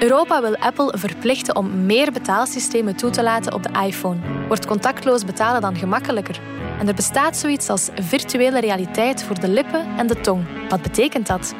Europa 0.00 0.40
wil 0.40 0.56
Apple 0.56 0.98
verplichten 0.98 1.56
om 1.56 1.86
meer 1.86 2.12
betaalsystemen 2.12 2.96
toe 2.96 3.10
te 3.10 3.22
laten 3.22 3.54
op 3.54 3.62
de 3.62 3.80
iPhone. 3.86 4.46
Wordt 4.46 4.66
contactloos 4.66 5.24
betalen 5.24 5.60
dan 5.60 5.76
gemakkelijker? 5.76 6.40
En 6.78 6.88
er 6.88 6.94
bestaat 6.94 7.36
zoiets 7.36 7.68
als 7.68 7.88
virtuele 7.94 8.60
realiteit 8.60 9.22
voor 9.22 9.40
de 9.40 9.48
lippen 9.48 9.86
en 9.96 10.06
de 10.06 10.20
tong. 10.20 10.68
Wat 10.68 10.82
betekent 10.82 11.26
dat? 11.26 11.54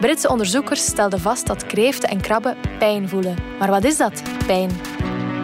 Britse 0.00 0.28
onderzoekers 0.28 0.84
stelden 0.84 1.20
vast 1.20 1.46
dat 1.46 1.66
kreeften 1.66 2.08
en 2.08 2.20
krabben 2.20 2.56
pijn 2.78 3.08
voelen. 3.08 3.36
Maar 3.58 3.70
wat 3.70 3.84
is 3.84 3.96
dat, 3.96 4.22
pijn? 4.46 4.70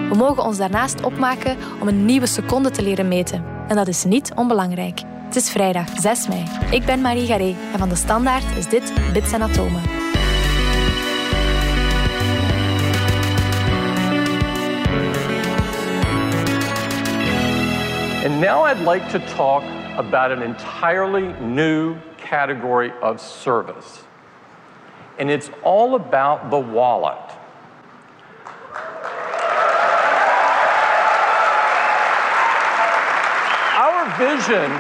We 0.09 0.15
mogen 0.17 0.43
ons 0.43 0.57
daarnaast 0.57 1.05
opmaken 1.05 1.57
om 1.81 1.89
een 1.89 2.05
nieuwe 2.05 2.27
seconde 2.27 2.71
te 2.71 2.83
leren 2.83 3.09
meten. 3.09 3.45
En 3.69 3.77
dat 3.77 3.89
is 3.89 4.05
niet 4.05 4.33
onbelangrijk. 4.35 5.01
Het 5.25 5.37
is 5.37 5.51
vrijdag 5.51 5.89
6 6.01 6.29
mei. 6.29 6.45
Ik 6.71 6.85
ben 6.85 7.01
Marie 7.01 7.27
Garé 7.27 7.55
en 7.73 7.79
van 7.79 7.89
de 7.89 7.97
Standaard 7.97 8.57
is 8.57 8.69
dit 8.69 8.93
Bits 9.13 9.33
en 9.33 9.43
Atomen. 9.43 10.04
And 18.25 18.41
now 18.41 18.63
I'd 18.63 18.81
like 18.81 19.11
to 19.11 19.19
talk 19.37 19.63
about 19.99 20.33
an 20.33 20.41
entirely 20.41 21.35
new 21.43 21.95
category 22.17 22.91
of 23.03 23.21
service. 23.21 24.03
And 25.19 25.31
it's 25.31 25.51
all 25.63 25.95
about 25.95 26.49
the 26.49 26.59
wallet. 26.59 27.21
Our 33.77 34.17
vision 34.17 34.73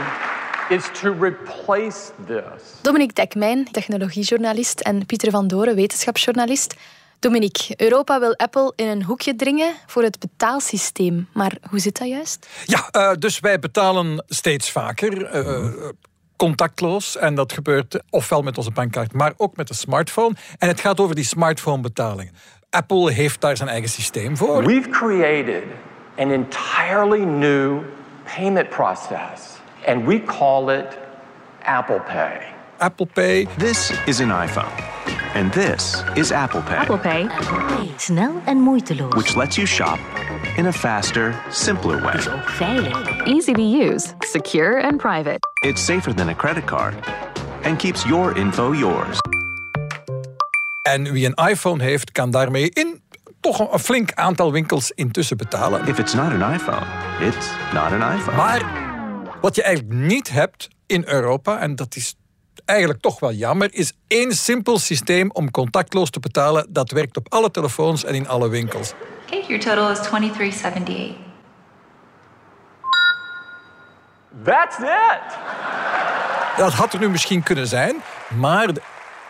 is 0.70 0.88
to 1.00 1.10
replace 1.10 2.12
this. 2.26 2.80
Dominique 2.80 3.14
Dekmijn, 3.14 3.68
technologiejournalist, 3.70 4.80
en 4.80 5.06
Pieter 5.06 5.30
van 5.30 5.48
Doren, 5.48 5.74
wetenschapsjournalist. 5.74 6.74
Dominique, 7.18 7.74
Europa 7.76 8.20
wil 8.20 8.36
Apple 8.36 8.72
in 8.76 8.86
een 8.86 9.02
hoekje 9.02 9.36
dringen 9.36 9.74
voor 9.86 10.02
het 10.02 10.18
betaalsysteem. 10.18 11.28
Maar 11.32 11.56
hoe 11.70 11.78
zit 11.78 11.98
dat 11.98 12.08
juist? 12.08 12.48
Ja, 12.64 12.88
uh, 12.92 13.12
dus 13.18 13.40
wij 13.40 13.58
betalen 13.58 14.24
steeds 14.26 14.70
vaker. 14.70 15.36
Uh, 15.46 15.88
contactloos. 16.36 17.16
En 17.16 17.34
dat 17.34 17.52
gebeurt 17.52 18.02
ofwel 18.10 18.42
met 18.42 18.58
onze 18.58 18.70
bankkaart, 18.70 19.12
maar 19.12 19.32
ook 19.36 19.56
met 19.56 19.68
de 19.68 19.74
smartphone. 19.74 20.34
En 20.58 20.68
het 20.68 20.80
gaat 20.80 21.00
over 21.00 21.14
die 21.14 21.24
smartphone-betalingen. 21.24 22.32
Apple 22.70 23.12
heeft 23.12 23.40
daar 23.40 23.56
zijn 23.56 23.68
eigen 23.68 23.90
systeem 23.90 24.36
voor. 24.36 24.64
We've 24.64 24.88
created 24.88 25.62
an 26.18 26.30
entirely 26.30 27.24
new 27.24 27.80
payment 28.36 28.68
process. 28.68 29.40
And 29.86 30.06
we 30.06 30.22
call 30.22 30.78
it 30.78 30.98
Apple 31.62 32.00
Pay. 32.00 32.40
Apple 32.78 33.06
Pay. 33.06 33.46
This 33.58 33.92
is 34.06 34.20
an 34.20 34.42
iPhone. 34.42 34.93
And 35.34 35.52
this 35.52 36.04
is 36.14 36.30
Apple 36.30 36.60
Pay. 36.60 36.76
Apple 36.76 36.98
Pay. 36.98 37.26
Apple 37.28 37.76
Pay. 37.76 37.92
Snel 37.96 38.40
en 38.44 38.60
moeiteloos. 38.60 39.14
Which 39.14 39.34
lets 39.36 39.56
you 39.56 39.66
shop 39.66 39.98
in 40.56 40.66
a 40.66 40.72
faster, 40.72 41.34
simpler 41.50 42.02
way. 42.02 42.14
Is 42.14 42.28
ook 42.28 42.48
veilig. 42.48 43.26
Easy 43.26 43.52
to 43.52 43.62
use, 43.62 44.14
secure 44.20 44.82
and 44.82 44.96
private. 44.96 45.38
It's 45.66 45.84
safer 45.84 46.14
than 46.14 46.28
a 46.28 46.34
credit 46.34 46.64
card 46.64 46.94
and 47.62 47.78
keeps 47.78 48.04
your 48.04 48.36
info 48.36 48.72
yours. 48.72 49.18
En 50.82 51.12
wie 51.12 51.26
een 51.26 51.48
iPhone 51.48 51.82
heeft, 51.82 52.12
kan 52.12 52.30
daarmee 52.30 52.70
in 52.70 53.02
toch 53.40 53.72
een 53.72 53.78
flink 53.78 54.12
aantal 54.12 54.52
winkels 54.52 54.90
intussen 54.90 55.36
betalen. 55.36 55.86
If 55.86 55.98
it's 55.98 56.14
not 56.14 56.42
an 56.42 56.54
iPhone, 56.54 56.86
it's 57.20 57.48
not 57.72 57.92
an 57.92 58.16
iPhone. 58.16 58.36
Maar 58.36 58.62
wat 59.40 59.54
je 59.54 59.62
eigenlijk 59.62 59.94
niet 59.94 60.30
hebt 60.30 60.68
in 60.86 61.02
Europa, 61.06 61.58
en 61.58 61.76
dat 61.76 61.96
is 61.96 62.14
eigenlijk 62.64 63.00
toch 63.00 63.20
wel 63.20 63.32
jammer, 63.32 63.68
is 63.74 63.92
één 64.06 64.32
simpel 64.32 64.78
systeem 64.78 65.30
om 65.30 65.50
contactloos 65.50 66.10
te 66.10 66.20
betalen. 66.20 66.66
Dat 66.68 66.90
werkt 66.90 67.16
op 67.16 67.26
alle 67.28 67.50
telefoons 67.50 68.04
en 68.04 68.14
in 68.14 68.28
alle 68.28 68.48
winkels. 68.48 68.92
Okay, 69.26 69.44
your 69.46 69.62
total 69.62 69.90
is 69.90 69.98
2378. 69.98 71.16
That's 74.44 74.78
it. 74.78 75.36
Dat 76.56 76.72
had 76.72 76.92
er 76.92 76.98
nu 76.98 77.10
misschien 77.10 77.42
kunnen 77.42 77.66
zijn, 77.66 77.96
maar 78.36 78.68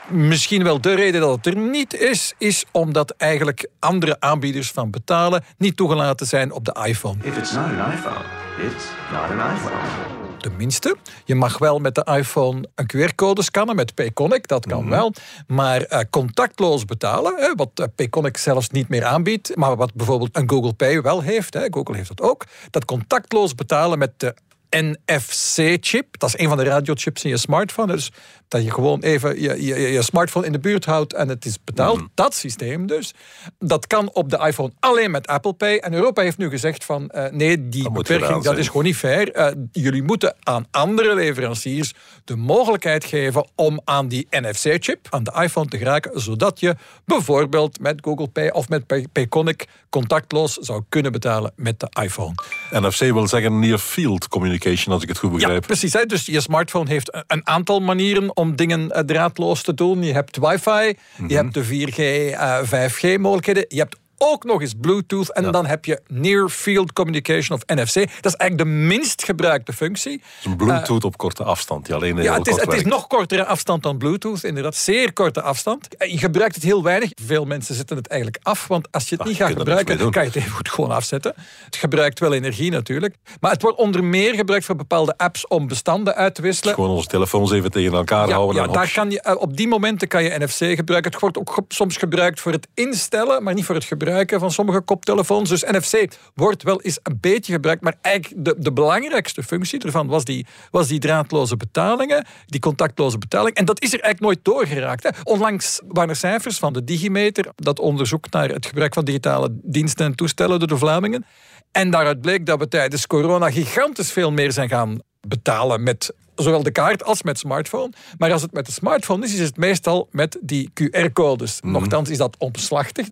misschien 0.08 0.64
wel 0.64 0.80
de 0.80 0.94
reden 0.94 1.20
dat 1.20 1.36
het 1.36 1.46
er 1.46 1.56
niet 1.56 1.94
is, 1.94 2.34
is 2.38 2.64
omdat 2.70 3.10
eigenlijk 3.10 3.68
andere 3.78 4.16
aanbieders 4.20 4.70
van 4.70 4.90
betalen 4.90 5.44
niet 5.58 5.76
toegelaten 5.76 6.26
zijn 6.26 6.52
op 6.52 6.64
de 6.64 6.76
iPhone. 6.84 7.16
If 7.22 7.36
it's 7.36 7.52
not 7.52 7.64
an 7.64 7.92
iPhone, 7.92 8.24
it's 8.66 8.84
not 9.12 9.40
an 9.40 9.54
iPhone 9.54 10.23
tenminste. 10.44 10.96
Je 11.24 11.34
mag 11.34 11.58
wel 11.58 11.78
met 11.78 11.94
de 11.94 12.06
iPhone 12.16 12.68
een 12.74 12.90
QR-code 12.94 13.42
scannen 13.42 13.76
met 13.76 13.94
Payconic, 13.94 14.48
dat 14.48 14.66
kan 14.66 14.88
wel. 14.88 15.12
Maar 15.46 15.92
uh, 15.92 15.98
contactloos 16.10 16.84
betalen, 16.84 17.34
hè, 17.36 17.54
wat 17.54 17.70
uh, 17.74 17.86
Payconic 17.94 18.36
zelfs 18.36 18.70
niet 18.70 18.88
meer 18.88 19.04
aanbiedt, 19.04 19.56
maar 19.56 19.76
wat 19.76 19.94
bijvoorbeeld 19.94 20.36
een 20.36 20.50
Google 20.50 20.72
Pay 20.72 21.00
wel 21.00 21.22
heeft, 21.22 21.54
hè, 21.54 21.66
Google 21.70 21.96
heeft 21.96 22.08
dat 22.08 22.20
ook, 22.20 22.44
dat 22.70 22.84
contactloos 22.84 23.54
betalen 23.54 23.98
met 23.98 24.12
de 24.16 24.34
NFC-chip. 24.70 26.18
Dat 26.18 26.28
is 26.28 26.38
een 26.38 26.48
van 26.48 26.56
de 26.56 26.64
radiochips 26.64 27.24
in 27.24 27.30
je 27.30 27.36
smartphone. 27.36 27.92
Dus 27.92 28.12
dat 28.48 28.64
je 28.64 28.70
gewoon 28.70 29.00
even 29.00 29.40
je, 29.40 29.64
je, 29.64 29.78
je 29.78 30.02
smartphone 30.02 30.46
in 30.46 30.52
de 30.52 30.58
buurt 30.58 30.84
houdt 30.84 31.12
en 31.12 31.28
het 31.28 31.44
is 31.44 31.58
betaald. 31.64 31.96
Mhm. 31.96 32.06
Dat 32.14 32.34
systeem 32.34 32.86
dus. 32.86 33.14
Dat 33.58 33.86
kan 33.86 34.12
op 34.12 34.30
de 34.30 34.38
iPhone 34.38 34.72
alleen 34.80 35.10
met 35.10 35.26
Apple 35.26 35.52
Pay. 35.52 35.76
En 35.76 35.94
Europa 35.94 36.22
heeft 36.22 36.38
nu 36.38 36.48
gezegd 36.48 36.84
van 36.84 37.10
uh, 37.14 37.24
nee, 37.30 37.68
die 37.68 37.90
beperking 37.90 38.42
dat 38.42 38.58
is 38.58 38.66
gewoon 38.66 38.84
niet 38.84 38.96
fair. 38.96 39.36
Uh, 39.36 39.64
jullie 39.72 40.02
moeten 40.02 40.36
aan 40.42 40.66
andere 40.70 41.14
leveranciers 41.14 41.94
de 42.24 42.36
mogelijkheid 42.36 43.04
geven 43.04 43.48
om 43.54 43.80
aan 43.84 44.08
die 44.08 44.26
NFC-chip, 44.30 45.06
aan 45.10 45.24
de 45.24 45.32
iPhone 45.42 45.68
te 45.68 45.78
geraken, 45.78 46.20
zodat 46.20 46.60
je 46.60 46.76
bijvoorbeeld 47.04 47.80
met 47.80 48.00
Google 48.00 48.28
Pay 48.28 48.48
of 48.48 48.68
met 48.68 48.86
Payconic 49.12 49.68
contactloos 49.90 50.52
zou 50.52 50.82
kunnen 50.88 51.12
betalen 51.12 51.52
met 51.56 51.80
de 51.80 51.88
iPhone. 52.02 52.34
NFC 52.70 52.98
wil 52.98 53.28
zeggen 53.28 53.58
near 53.58 53.78
field 53.78 54.28
communication, 54.28 54.63
als 54.86 55.02
ik 55.02 55.08
het 55.08 55.18
goed 55.18 55.32
begrijp. 55.32 55.60
Ja, 55.60 55.66
precies. 55.66 55.92
Hè? 55.92 56.06
Dus 56.06 56.26
je 56.26 56.40
smartphone 56.40 56.88
heeft 56.90 57.24
een 57.26 57.46
aantal 57.46 57.80
manieren 57.80 58.36
om 58.36 58.56
dingen 58.56 58.90
eh, 58.90 59.02
draadloos 59.02 59.62
te 59.62 59.74
doen. 59.74 60.02
Je 60.02 60.12
hebt 60.12 60.38
wifi, 60.38 60.70
je 60.70 60.96
mhm. 61.16 61.34
hebt 61.34 61.54
de 61.54 61.64
4G, 61.64 62.34
5G 62.66 63.20
mogelijkheden. 63.20 63.64
Je 63.68 63.78
hebt 63.78 63.96
ook 64.18 64.44
nog 64.44 64.60
eens 64.60 64.74
Bluetooth. 64.80 65.32
En 65.32 65.52
dan 65.52 65.66
heb 65.66 65.84
je 65.84 66.00
Near 66.06 66.48
Field 66.48 66.92
Communication 66.92 67.58
of 67.58 67.76
NFC. 67.76 67.94
Dat 67.94 68.32
is 68.32 68.34
eigenlijk 68.34 68.58
de 68.58 68.64
minst 68.64 69.24
gebruikte 69.24 69.72
functie. 69.72 70.18
Dus 70.18 70.44
een 70.44 70.56
Bluetooth 70.56 71.04
op 71.04 71.16
korte 71.16 71.44
afstand. 71.44 71.86
Die 71.86 71.94
alleen 71.94 72.22
ja, 72.22 72.38
het 72.38 72.46
is, 72.46 72.56
het 72.60 72.72
is 72.72 72.84
nog 72.84 73.06
kortere 73.06 73.44
afstand 73.44 73.82
dan 73.82 73.98
Bluetooth. 73.98 74.44
Inderdaad, 74.44 74.76
zeer 74.76 75.12
korte 75.12 75.42
afstand. 75.42 75.88
Je 75.98 76.18
gebruikt 76.18 76.54
het 76.54 76.64
heel 76.64 76.82
weinig. 76.82 77.10
Veel 77.26 77.44
mensen 77.44 77.74
zetten 77.74 77.96
het 77.96 78.06
eigenlijk 78.06 78.44
af. 78.46 78.66
Want 78.66 78.88
als 78.90 79.08
je 79.08 79.16
het 79.16 79.26
niet 79.26 79.36
gaat 79.36 79.52
gebruiken, 79.52 80.10
kan 80.10 80.22
je 80.22 80.28
het 80.28 80.36
even 80.36 80.50
goed 80.50 80.70
gewoon 80.70 80.90
afzetten. 80.90 81.34
Het 81.64 81.76
gebruikt 81.76 82.20
wel 82.20 82.32
energie 82.32 82.70
natuurlijk. 82.70 83.14
Maar 83.40 83.50
het 83.50 83.62
wordt 83.62 83.78
onder 83.78 84.04
meer 84.04 84.34
gebruikt 84.34 84.64
voor 84.64 84.76
bepaalde 84.76 85.14
apps 85.16 85.46
om 85.46 85.68
bestanden 85.68 86.14
uit 86.14 86.34
te 86.34 86.42
wisselen. 86.42 86.74
gewoon 86.74 86.90
onze 86.90 87.08
telefoons 87.08 87.52
even 87.52 87.70
tegen 87.70 87.92
elkaar 87.92 88.30
houden. 88.30 88.62
Ja, 88.62 88.68
daar 88.68 88.92
kan 88.92 89.10
je, 89.10 89.20
eh, 89.20 89.36
op 89.40 89.56
die 89.56 89.68
momenten 89.68 90.08
kan 90.08 90.22
je 90.22 90.38
NFC 90.38 90.76
gebruiken. 90.76 91.10
Het 91.10 91.20
wordt 91.20 91.38
ook 91.38 91.62
soms 91.68 91.96
gebruikt 91.96 92.40
voor 92.40 92.52
het 92.52 92.68
instellen, 92.74 93.42
maar 93.42 93.54
niet 93.54 93.64
voor 93.64 93.74
het 93.74 93.84
gebruiken 93.84 94.03
van 94.26 94.50
sommige 94.50 94.80
koptelefoons. 94.80 95.48
Dus 95.48 95.62
NFC 95.62 96.06
wordt 96.34 96.62
wel 96.62 96.80
eens 96.80 96.98
een 97.02 97.18
beetje 97.20 97.52
gebruikt, 97.52 97.82
maar 97.82 97.94
eigenlijk 98.00 98.44
de, 98.44 98.54
de 98.58 98.72
belangrijkste 98.72 99.42
functie 99.42 99.80
ervan 99.80 100.06
was 100.06 100.24
die, 100.24 100.46
was 100.70 100.88
die 100.88 100.98
draadloze 100.98 101.56
betalingen, 101.56 102.26
die 102.46 102.60
contactloze 102.60 103.18
betaling. 103.18 103.56
En 103.56 103.64
dat 103.64 103.82
is 103.82 103.92
er 103.92 104.00
eigenlijk 104.00 104.20
nooit 104.20 104.44
doorgeraakt. 104.44 105.02
Hè. 105.02 105.10
Onlangs 105.22 105.80
waren 105.88 106.10
er 106.10 106.16
cijfers 106.16 106.58
van 106.58 106.72
de 106.72 106.84
Digimeter, 106.84 107.46
dat 107.56 107.78
onderzoek 107.78 108.30
naar 108.30 108.48
het 108.48 108.66
gebruik 108.66 108.94
van 108.94 109.04
digitale 109.04 109.48
diensten 109.62 110.06
en 110.06 110.14
toestellen 110.14 110.58
door 110.58 110.68
de 110.68 110.78
Vlamingen. 110.78 111.24
En 111.72 111.90
daaruit 111.90 112.20
bleek 112.20 112.46
dat 112.46 112.58
we 112.58 112.68
tijdens 112.68 113.06
corona 113.06 113.50
gigantisch 113.50 114.12
veel 114.12 114.32
meer 114.32 114.52
zijn 114.52 114.68
gaan 114.68 114.98
betalen 115.20 115.82
met 115.82 116.12
zowel 116.34 116.62
de 116.62 116.70
kaart 116.70 117.04
als 117.04 117.22
met 117.22 117.38
smartphone. 117.38 117.92
Maar 118.18 118.32
als 118.32 118.42
het 118.42 118.52
met 118.52 118.66
de 118.66 118.72
smartphone 118.72 119.24
is, 119.24 119.32
is 119.32 119.40
het 119.40 119.56
meestal 119.56 120.08
met 120.10 120.38
die 120.40 120.70
QR-codes. 120.80 121.60
Mm. 121.60 121.72
Nochtans 121.72 122.10
is 122.10 122.18
dat 122.18 122.36
omslachtig. 122.38 123.08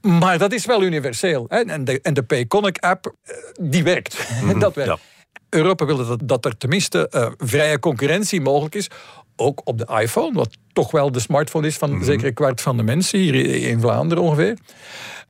Maar 0.00 0.38
dat 0.38 0.52
is 0.52 0.66
wel 0.66 0.82
universeel. 0.82 1.44
Hè? 1.48 1.58
En 1.60 1.84
de, 1.84 2.00
en 2.00 2.14
de 2.14 2.22
Payconic-app, 2.22 3.14
eh, 3.22 3.34
die 3.60 3.82
werkt. 3.82 4.16
Mm 4.42 4.58
dat 4.58 4.74
werkt. 4.74 5.00
Europa 5.48 5.84
wil 5.84 6.06
dat, 6.06 6.20
dat 6.24 6.44
er 6.44 6.56
tenminste 6.56 7.10
uh, 7.14 7.26
vrije 7.36 7.78
concurrentie 7.78 8.40
mogelijk 8.40 8.74
is. 8.74 8.90
Ook 9.36 9.60
op 9.64 9.78
de 9.78 9.98
iPhone, 10.00 10.32
wat 10.32 10.56
toch 10.72 10.90
wel 10.90 11.12
de 11.12 11.20
smartphone 11.20 11.66
is 11.66 11.76
van 11.76 11.90
mm 11.90 11.98
zeker 12.02 12.26
een 12.26 12.34
kwart 12.34 12.60
van 12.60 12.76
de 12.76 12.82
mensen 12.82 13.18
hier 13.18 13.34
in 13.62 13.80
Vlaanderen 13.80 14.24
ongeveer. 14.24 14.56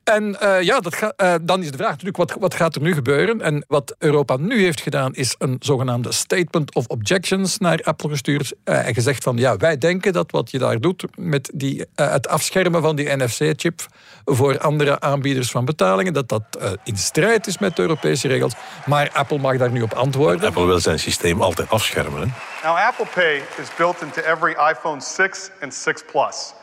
En 0.05 0.37
uh, 0.43 0.63
ja, 0.63 0.81
dat 0.81 0.95
ga, 0.95 1.13
uh, 1.17 1.35
dan 1.43 1.63
is 1.63 1.71
de 1.71 1.77
vraag 1.77 1.91
natuurlijk, 1.91 2.17
wat, 2.17 2.37
wat 2.41 2.55
gaat 2.55 2.75
er 2.75 2.83
nu 2.83 2.95
gebeuren? 2.95 3.41
En 3.41 3.65
wat 3.69 3.95
Europa 3.99 4.37
nu 4.37 4.63
heeft 4.63 4.81
gedaan, 4.81 5.15
is 5.15 5.35
een 5.39 5.57
zogenaamde 5.61 6.13
statement 6.13 6.75
of 6.75 6.87
objections 6.87 7.59
naar 7.59 7.81
Apple 7.83 8.09
gestuurd. 8.09 8.53
Uh, 8.65 8.87
en 8.87 8.95
gezegd 8.95 9.23
van, 9.23 9.37
ja, 9.37 9.57
wij 9.57 9.79
denken 9.79 10.13
dat 10.13 10.31
wat 10.31 10.51
je 10.51 10.59
daar 10.59 10.81
doet 10.81 11.05
met 11.17 11.51
die, 11.55 11.85
het 11.95 12.29
afschermen 12.29 12.83
van 12.83 12.97
die 12.97 13.17
NFC-chip 13.17 13.87
voor 14.25 14.59
andere 14.59 15.01
aanbieders 15.01 15.51
van 15.51 15.65
betalingen, 15.65 16.13
dat 16.13 16.29
dat 16.29 16.43
in 16.85 16.97
strijd 16.97 17.47
is 17.47 17.59
met 17.59 17.77
de 17.77 17.83
Europese 17.83 18.29
regels. 18.29 18.53
Maar 18.87 19.11
Apple 19.13 19.39
mag 19.39 19.57
daar 19.57 19.71
nu 19.71 19.83
op 19.83 19.93
antwoorden. 19.93 20.49
Apple 20.49 20.67
wil 20.67 20.81
zijn 20.81 20.99
systeem 20.99 21.43
altijd 21.43 21.71
afschermen. 21.71 22.21
Hè? 22.21 22.27
Now, 22.63 22.77
Apple 22.77 23.07
Pay 23.15 23.43
is 23.57 23.69
built 23.77 24.03
into 24.03 24.21
every 24.21 24.53
iPhone 24.71 25.01
6 25.01 25.30
and 25.63 25.73
6 25.73 26.05
Plus. 26.09 26.55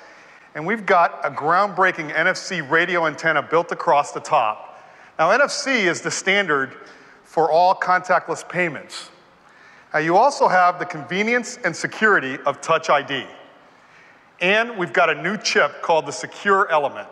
and 0.58 0.66
we've 0.66 0.88
got 0.88 1.19
a 1.24 1.30
groundbreaking 1.30 2.12
NFC 2.16 2.68
radio 2.68 3.06
antenna 3.06 3.44
built 3.44 3.72
across 3.72 4.12
the 4.12 4.19
top. 4.19 4.81
Now, 5.19 5.30
NFC 5.30 5.86
is 5.86 6.02
the 6.02 6.10
standard 6.10 6.75
for 7.24 7.52
all 7.52 7.75
contactless 7.75 8.48
payments. 8.48 9.12
Now, 9.94 10.00
you 10.00 10.18
also 10.18 10.48
have 10.48 10.80
the 10.80 10.86
convenience 10.86 11.60
and 11.64 11.75
security 11.75 12.40
of 12.48 12.60
Touch 12.62 12.90
ID. 12.90 13.28
And 14.42 14.78
we've 14.78 14.94
got 14.94 15.12
a 15.12 15.22
new 15.22 15.38
chip 15.38 15.84
called 15.84 16.08
the 16.08 16.12
Secure 16.12 16.68
Element. 16.72 17.08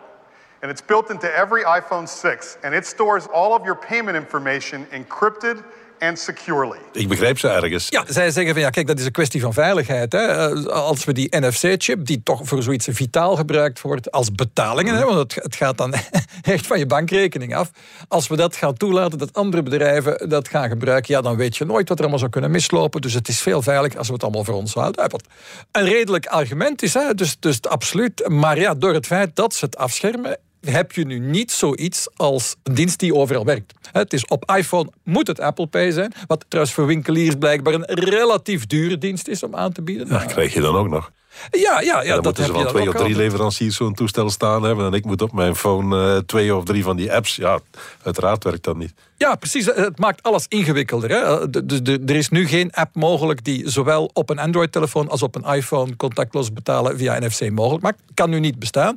And 0.62 0.70
it's 0.70 0.80
built 0.80 1.12
into 1.12 1.32
every 1.32 1.62
iPhone 1.62 2.08
6, 2.08 2.58
and 2.64 2.74
it 2.74 2.84
stores 2.84 3.28
all 3.28 3.54
of 3.54 3.64
your 3.64 3.76
payment 3.76 4.16
information 4.16 4.86
encrypted 4.86 5.64
and 5.98 6.18
securely. 6.18 6.78
Ik 6.92 7.08
begrijp 7.08 7.38
ze 7.38 7.48
ergens. 7.48 7.86
Ja, 7.88 8.04
zij 8.08 8.30
zeggen 8.30 8.52
van 8.52 8.62
ja, 8.62 8.70
kijk, 8.70 8.86
dat 8.86 8.98
is 8.98 9.04
een 9.04 9.12
kwestie 9.12 9.40
van 9.40 9.52
veiligheid. 9.52 10.12
Hè. 10.12 10.18
Eh, 10.18 10.66
Als 10.66 11.04
we 11.04 11.12
die 11.12 11.36
NFC-chip, 11.36 12.06
die 12.06 12.20
toch 12.22 12.40
voor 12.44 12.62
zoiets 12.62 12.88
vitaal 12.90 13.36
gebruikt 13.36 13.80
wordt 13.80 14.10
als 14.10 14.32
betalingen, 14.32 14.96
hè, 14.96 15.04
want 15.04 15.18
het, 15.18 15.44
het 15.44 15.56
gaat 15.56 15.78
dan 15.78 15.94
echt 16.42 16.66
van 16.66 16.78
je 16.78 16.86
bankrekening 16.86 17.54
af. 17.54 17.70
Als 18.08 18.26
we 18.28 18.36
dat 18.36 18.56
gaan 18.56 18.74
toelaten, 18.74 19.18
dat 19.18 19.32
andere 19.32 19.62
bedrijven 19.62 20.28
dat 20.28 20.48
gaan 20.48 20.68
gebruiken, 20.68 21.14
ja, 21.14 21.20
dan 21.20 21.36
weet 21.36 21.56
je 21.56 21.64
nooit 21.64 21.88
wat 21.88 21.96
er 21.96 22.02
allemaal 22.02 22.18
zou 22.18 22.30
kunnen 22.30 22.50
mislopen. 22.50 23.00
Dus 23.00 23.14
het 23.14 23.28
is 23.28 23.40
veel 23.40 23.62
veiliger 23.62 23.98
als 23.98 24.06
we 24.06 24.12
het 24.12 24.22
allemaal 24.22 24.44
voor 24.44 24.54
ons 24.54 24.74
houden. 24.74 25.10
Wat 25.10 25.24
een 25.72 25.84
redelijk 25.84 26.26
argument 26.26 26.82
is, 26.82 26.94
hè, 26.94 27.14
dus, 27.14 27.36
dus 27.40 27.62
absoluut. 27.62 28.28
Maar 28.28 28.58
ja, 28.58 28.74
door 28.74 28.94
het 28.94 29.06
feit 29.06 29.36
dat 29.36 29.54
ze 29.54 29.64
het 29.64 29.76
afschermen, 29.76 30.38
heb 30.66 30.92
je 30.92 31.04
nu 31.04 31.18
niet 31.18 31.52
zoiets 31.52 32.08
als 32.16 32.56
een 32.62 32.74
dienst 32.74 32.98
die 32.98 33.14
overal 33.14 33.44
werkt. 33.44 33.74
Het 33.92 34.12
is 34.12 34.26
op 34.26 34.52
iPhone 34.56 34.90
moet 35.02 35.26
het 35.26 35.40
Apple 35.40 35.66
Pay 35.66 35.90
zijn, 35.90 36.12
wat 36.26 36.44
trouwens 36.48 36.76
voor 36.76 36.86
winkeliers 36.86 37.34
blijkbaar 37.38 37.74
een 37.74 37.84
relatief 37.84 38.66
dure 38.66 38.98
dienst 38.98 39.28
is 39.28 39.42
om 39.42 39.54
aan 39.54 39.72
te 39.72 39.82
bieden. 39.82 40.08
Dat 40.08 40.26
krijg 40.26 40.54
je 40.54 40.60
dan 40.60 40.76
ook 40.76 40.88
nog. 40.88 41.12
Ja, 41.50 41.80
ja, 41.80 42.02
ja 42.02 42.14
dan 42.14 42.14
dat 42.14 42.24
moeten 42.24 42.44
ze 42.44 42.52
wel 42.52 42.60
twee 42.66 42.88
of 42.88 42.94
drie 42.94 43.02
altijd. 43.04 43.16
leveranciers 43.16 43.76
zo'n 43.76 43.94
toestel 43.94 44.30
staan 44.30 44.62
hebben. 44.62 44.86
En 44.86 44.92
ik 44.92 45.04
moet 45.04 45.22
op 45.22 45.32
mijn 45.32 45.56
phone 45.56 46.12
eh, 46.14 46.18
twee 46.18 46.54
of 46.54 46.64
drie 46.64 46.82
van 46.82 46.96
die 46.96 47.12
apps. 47.12 47.36
Ja, 47.36 47.58
uiteraard 48.02 48.44
werkt 48.44 48.64
dat 48.64 48.76
niet. 48.76 48.92
Ja, 49.16 49.34
precies. 49.34 49.66
Het 49.66 49.98
maakt 49.98 50.22
alles 50.22 50.46
ingewikkelder. 50.48 51.10
Hè. 51.10 51.50
De- 51.50 51.66
de- 51.66 51.82
de- 51.82 52.02
er 52.06 52.16
is 52.16 52.28
nu 52.28 52.46
geen 52.48 52.70
app 52.72 52.94
mogelijk 52.94 53.44
die 53.44 53.70
zowel 53.70 54.10
op 54.12 54.30
een 54.30 54.38
Android-telefoon 54.38 55.08
als 55.08 55.22
op 55.22 55.34
een 55.34 55.54
iPhone 55.54 55.96
contactloos 55.96 56.52
betalen 56.52 56.98
via 56.98 57.18
NFC 57.18 57.50
mogelijk 57.50 57.82
maakt. 57.82 58.00
Kan 58.14 58.30
nu 58.30 58.40
niet 58.40 58.58
bestaan. 58.58 58.94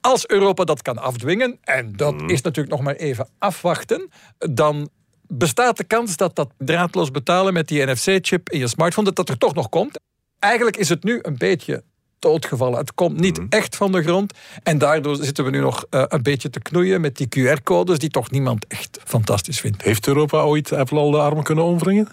Als 0.00 0.26
Europa 0.26 0.64
dat 0.64 0.82
kan 0.82 0.98
afdwingen, 0.98 1.58
en 1.62 1.92
dat 1.96 2.14
is 2.26 2.40
natuurlijk 2.42 2.74
nog 2.74 2.82
maar 2.84 2.94
even 2.94 3.28
afwachten, 3.38 4.10
dan 4.38 4.88
bestaat 5.26 5.76
de 5.76 5.84
kans 5.84 6.16
dat 6.16 6.36
dat 6.36 6.48
draadloos 6.58 7.10
betalen 7.10 7.52
met 7.52 7.68
die 7.68 7.84
NFC-chip 7.86 8.50
in 8.50 8.58
je 8.58 8.66
smartphone, 8.68 9.06
dat 9.06 9.16
dat 9.16 9.28
er 9.28 9.38
toch 9.38 9.54
nog 9.54 9.68
komt. 9.68 10.00
Eigenlijk 10.42 10.76
is 10.76 10.88
het 10.88 11.04
nu 11.04 11.18
een 11.22 11.36
beetje 11.38 11.82
doodgevallen. 12.18 12.78
Het 12.78 12.94
komt 12.94 13.20
niet 13.20 13.40
echt 13.48 13.76
van 13.76 13.92
de 13.92 14.02
grond. 14.02 14.32
En 14.62 14.78
daardoor 14.78 15.16
zitten 15.16 15.44
we 15.44 15.50
nu 15.50 15.60
nog 15.60 15.84
eh, 15.90 16.04
een 16.08 16.22
beetje 16.22 16.50
te 16.50 16.60
knoeien 16.60 17.00
met 17.00 17.16
die 17.16 17.28
QR-codes 17.38 17.98
die 17.98 18.10
toch 18.10 18.30
niemand 18.30 18.66
echt 18.66 18.98
fantastisch 19.04 19.60
vindt. 19.60 19.82
Heeft 19.82 20.06
Europa 20.06 20.42
ooit 20.42 20.72
Apple 20.72 20.98
al 20.98 21.10
de 21.10 21.18
arm 21.18 21.42
kunnen 21.42 21.64
omwringen? 21.64 22.08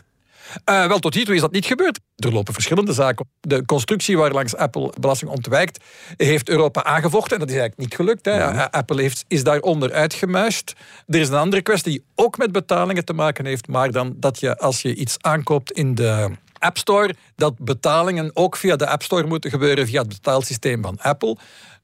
Eh, 0.64 0.88
wel, 0.88 1.00
tot 1.00 1.14
hiertoe 1.14 1.36
is 1.36 1.42
dat 1.42 1.52
niet 1.52 1.66
gebeurd. 1.66 2.00
Er 2.16 2.34
lopen 2.34 2.54
verschillende 2.54 2.94
zaken. 2.94 3.30
De 3.40 3.66
constructie 3.66 4.18
waar 4.18 4.32
langs 4.32 4.56
Apple 4.56 4.94
belasting 5.00 5.32
ontwijkt, 5.32 5.84
heeft 6.18 6.50
Europa 6.50 6.84
aangevochten. 6.84 7.34
En 7.34 7.40
dat 7.40 7.50
is 7.50 7.56
eigenlijk 7.60 7.90
niet 7.90 8.00
gelukt. 8.00 8.26
Hè. 8.26 8.32
Eh, 8.32 8.66
Apple 8.72 9.02
heeft, 9.02 9.26
is 9.28 9.44
daaronder 9.44 9.92
uitgemuist. 9.94 10.74
Er 11.08 11.20
is 11.20 11.30
een 11.30 11.36
andere 11.36 11.62
kwestie 11.62 11.92
die 11.92 12.04
ook 12.16 12.38
met 12.38 12.52
betalingen 12.52 13.06
te 13.06 13.14
maken 13.14 13.46
heeft. 13.46 13.68
Maar 13.68 13.92
dan 13.92 14.14
dat 14.18 14.40
je 14.40 14.58
als 14.58 14.82
je 14.82 14.96
iets 14.96 15.16
aankoopt 15.20 15.72
in 15.72 15.96
de 15.96 16.30
App 16.60 16.78
Store, 16.78 17.16
dat 17.36 17.60
betalingen 17.60 18.32
ook 18.34 18.56
via 18.56 18.76
de 18.76 18.88
App 18.88 19.04
Store 19.04 19.28
moeten 19.28 19.50
gebeuren 19.50 19.88
via 19.88 20.00
het 20.00 20.10
betaalsysteem 20.10 20.82
van 20.82 20.98
Apple. 21.02 21.38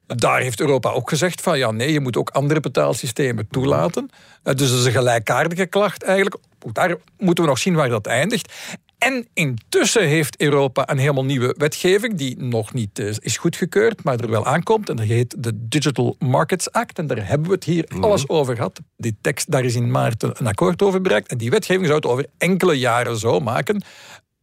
Daar 0.07 0.39
heeft 0.39 0.59
Europa 0.59 0.89
ook 0.89 1.09
gezegd 1.09 1.41
van 1.41 1.57
ja, 1.57 1.71
nee, 1.71 1.91
je 1.91 1.99
moet 1.99 2.17
ook 2.17 2.29
andere 2.29 2.59
betaalsystemen 2.59 3.47
toelaten. 3.47 4.09
Eh, 4.43 4.53
Dus 4.55 4.69
dat 4.69 4.79
is 4.79 4.85
een 4.85 4.91
gelijkaardige 4.91 5.65
klacht 5.65 6.03
eigenlijk. 6.03 6.35
Daar 6.71 6.95
moeten 7.17 7.43
we 7.43 7.49
nog 7.49 7.59
zien 7.59 7.75
waar 7.75 7.89
dat 7.89 8.07
eindigt. 8.07 8.53
En 8.97 9.27
intussen 9.33 10.07
heeft 10.07 10.41
Europa 10.41 10.89
een 10.89 10.97
helemaal 10.97 11.25
nieuwe 11.25 11.55
wetgeving 11.57 12.17
die 12.17 12.37
nog 12.39 12.73
niet 12.73 12.99
eh, 12.99 13.13
is 13.19 13.37
goedgekeurd, 13.37 14.03
maar 14.03 14.19
er 14.19 14.29
wel 14.29 14.45
aankomt. 14.45 14.89
En 14.89 14.95
dat 14.95 15.05
heet 15.05 15.35
de 15.37 15.67
Digital 15.67 16.15
Markets 16.19 16.71
Act. 16.71 16.97
En 16.99 17.07
daar 17.07 17.27
hebben 17.27 17.47
we 17.47 17.53
het 17.53 17.63
hier 17.63 17.85
alles 17.99 18.29
over 18.29 18.55
gehad. 18.55 18.79
Die 18.97 19.17
tekst, 19.21 19.51
daar 19.51 19.63
is 19.63 19.75
in 19.75 19.91
maart 19.91 20.23
een 20.23 20.47
akkoord 20.47 20.81
over 20.81 21.01
bereikt. 21.01 21.27
En 21.27 21.37
die 21.37 21.49
wetgeving 21.49 21.85
zou 21.85 21.97
het 21.97 22.05
over 22.05 22.25
enkele 22.37 22.73
jaren 22.73 23.17
zo 23.17 23.39
maken 23.39 23.83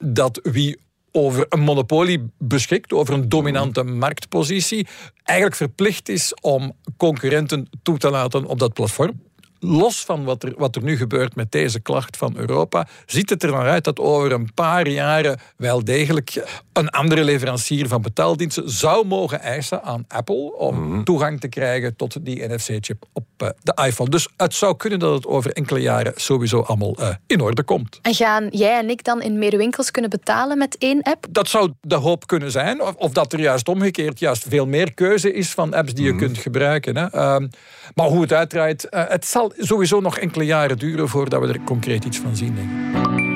dat 0.02 0.40
wie 0.42 0.80
over 1.10 1.46
een 1.48 1.60
monopolie 1.60 2.30
beschikt, 2.38 2.92
over 2.92 3.14
een 3.14 3.28
dominante 3.28 3.82
marktpositie, 3.82 4.86
eigenlijk 5.22 5.58
verplicht 5.58 6.08
is 6.08 6.34
om 6.40 6.72
concurrenten 6.96 7.68
toe 7.82 7.98
te 7.98 8.10
laten 8.10 8.44
op 8.44 8.58
dat 8.58 8.72
platform. 8.72 9.20
Los 9.64 10.04
van 10.04 10.24
wat 10.24 10.42
er, 10.42 10.52
wat 10.56 10.76
er 10.76 10.82
nu 10.82 10.96
gebeurt 10.96 11.34
met 11.34 11.52
deze 11.52 11.80
klacht 11.80 12.16
van 12.16 12.36
Europa, 12.36 12.86
ziet 13.06 13.30
het 13.30 13.42
er 13.42 13.50
naar 13.50 13.68
uit 13.68 13.84
dat 13.84 13.98
over 13.98 14.32
een 14.32 14.54
paar 14.54 14.88
jaren 14.88 15.40
wel 15.56 15.84
degelijk 15.84 16.44
een 16.72 16.88
andere 16.88 17.24
leverancier 17.24 17.88
van 17.88 18.02
betaaldiensten 18.02 18.70
zou 18.70 19.06
mogen 19.06 19.40
eisen 19.40 19.82
aan 19.82 20.04
Apple 20.08 20.56
om 20.56 21.04
toegang 21.04 21.40
te 21.40 21.48
krijgen 21.48 21.96
tot 21.96 22.24
die 22.24 22.48
NFC-chip 22.48 23.04
op 23.12 23.24
eh, 23.36 23.48
de 23.62 23.82
iPhone. 23.86 24.10
Dus 24.10 24.28
het 24.36 24.54
zou 24.54 24.76
kunnen 24.76 24.98
dat 24.98 25.14
het 25.14 25.26
over 25.26 25.52
enkele 25.52 25.80
jaren 25.80 26.12
sowieso 26.16 26.60
allemaal 26.60 26.94
eh, 26.96 27.08
in 27.26 27.40
orde 27.40 27.62
komt. 27.62 27.98
En 28.02 28.14
gaan 28.14 28.48
jij 28.50 28.78
en 28.78 28.90
ik 28.90 29.04
dan 29.04 29.22
in 29.22 29.38
meer 29.38 29.56
winkels 29.56 29.90
kunnen 29.90 30.10
betalen 30.10 30.58
met 30.58 30.78
één 30.78 31.02
app? 31.02 31.26
Dat 31.30 31.48
zou 31.48 31.72
de 31.80 31.94
hoop 31.94 32.26
kunnen 32.26 32.50
zijn. 32.50 32.82
Of, 32.82 32.94
of 32.94 33.12
dat 33.12 33.32
er 33.32 33.40
juist 33.40 33.68
omgekeerd 33.68 34.18
juist 34.18 34.44
veel 34.48 34.66
meer 34.66 34.94
keuze 34.94 35.32
is 35.32 35.50
van 35.50 35.74
apps 35.74 35.94
die 35.94 36.04
je 36.04 36.16
kunt 36.16 36.38
gebruiken. 36.38 36.96
Hè. 36.96 37.06
Ehm, 37.06 37.48
maar 37.94 38.06
hoe 38.06 38.20
het 38.20 38.32
uitdraait, 38.32 38.88
eh, 38.88 39.04
het 39.08 39.26
zal 39.26 39.51
sowieso 39.58 40.00
nog 40.00 40.18
enkele 40.18 40.44
jaren 40.44 40.78
duren 40.78 41.08
voordat 41.08 41.40
we 41.40 41.48
er 41.48 41.60
concreet 41.60 42.04
iets 42.04 42.18
van 42.18 42.36
zien. 42.36 42.54
Denk 42.54 42.68
ik. 42.68 43.30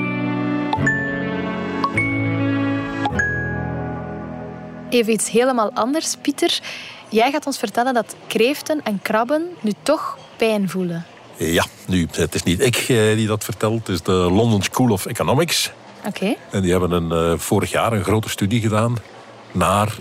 Even 4.89 5.13
iets 5.13 5.29
helemaal 5.29 5.71
anders, 5.73 6.15
Pieter. 6.21 6.59
Jij 7.09 7.31
gaat 7.31 7.45
ons 7.45 7.57
vertellen 7.57 7.93
dat 7.93 8.15
kreeften 8.27 8.81
en 8.83 8.99
krabben 9.01 9.47
nu 9.61 9.71
toch 9.83 10.17
pijn 10.37 10.69
voelen. 10.69 11.05
Ja, 11.37 11.65
nu, 11.87 12.07
het 12.11 12.35
is 12.35 12.43
niet 12.43 12.61
ik 12.61 12.75
eh, 12.75 12.87
die 12.87 13.27
dat 13.27 13.43
vertelt. 13.43 13.79
Het 13.79 13.87
is 13.87 14.01
de 14.01 14.11
London 14.11 14.61
School 14.61 14.89
of 14.89 15.05
Economics. 15.05 15.71
Oké. 16.05 16.35
En 16.51 16.61
die 16.61 16.71
hebben 16.71 16.91
een, 16.91 17.11
eh, 17.11 17.39
vorig 17.39 17.71
jaar 17.71 17.93
een 17.93 18.03
grote 18.03 18.29
studie 18.29 18.61
gedaan 18.61 18.95
naar 19.51 19.95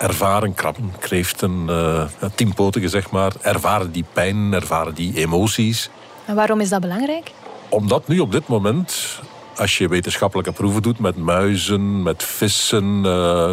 ervaren 0.00 0.54
krabben, 0.54 0.92
kreeften, 0.98 1.64
eh 1.68 2.04
tienpotigen 2.34 2.90
zeg 2.90 3.10
maar. 3.10 3.32
Ervaren 3.40 3.92
die 3.92 4.04
pijn, 4.12 4.52
ervaren 4.52 4.94
die 4.94 5.16
emoties. 5.16 5.90
En 6.24 6.34
waarom 6.34 6.60
is 6.60 6.68
dat 6.68 6.80
belangrijk? 6.80 7.32
Omdat 7.68 8.08
nu 8.08 8.18
op 8.18 8.32
dit 8.32 8.46
moment, 8.46 9.20
als 9.56 9.78
je 9.78 9.88
wetenschappelijke 9.88 10.52
proeven 10.52 10.82
doet 10.82 10.98
met 10.98 11.16
muizen, 11.16 12.02
met 12.02 12.22
vissen, 12.22 13.00
eh, 13.04 13.50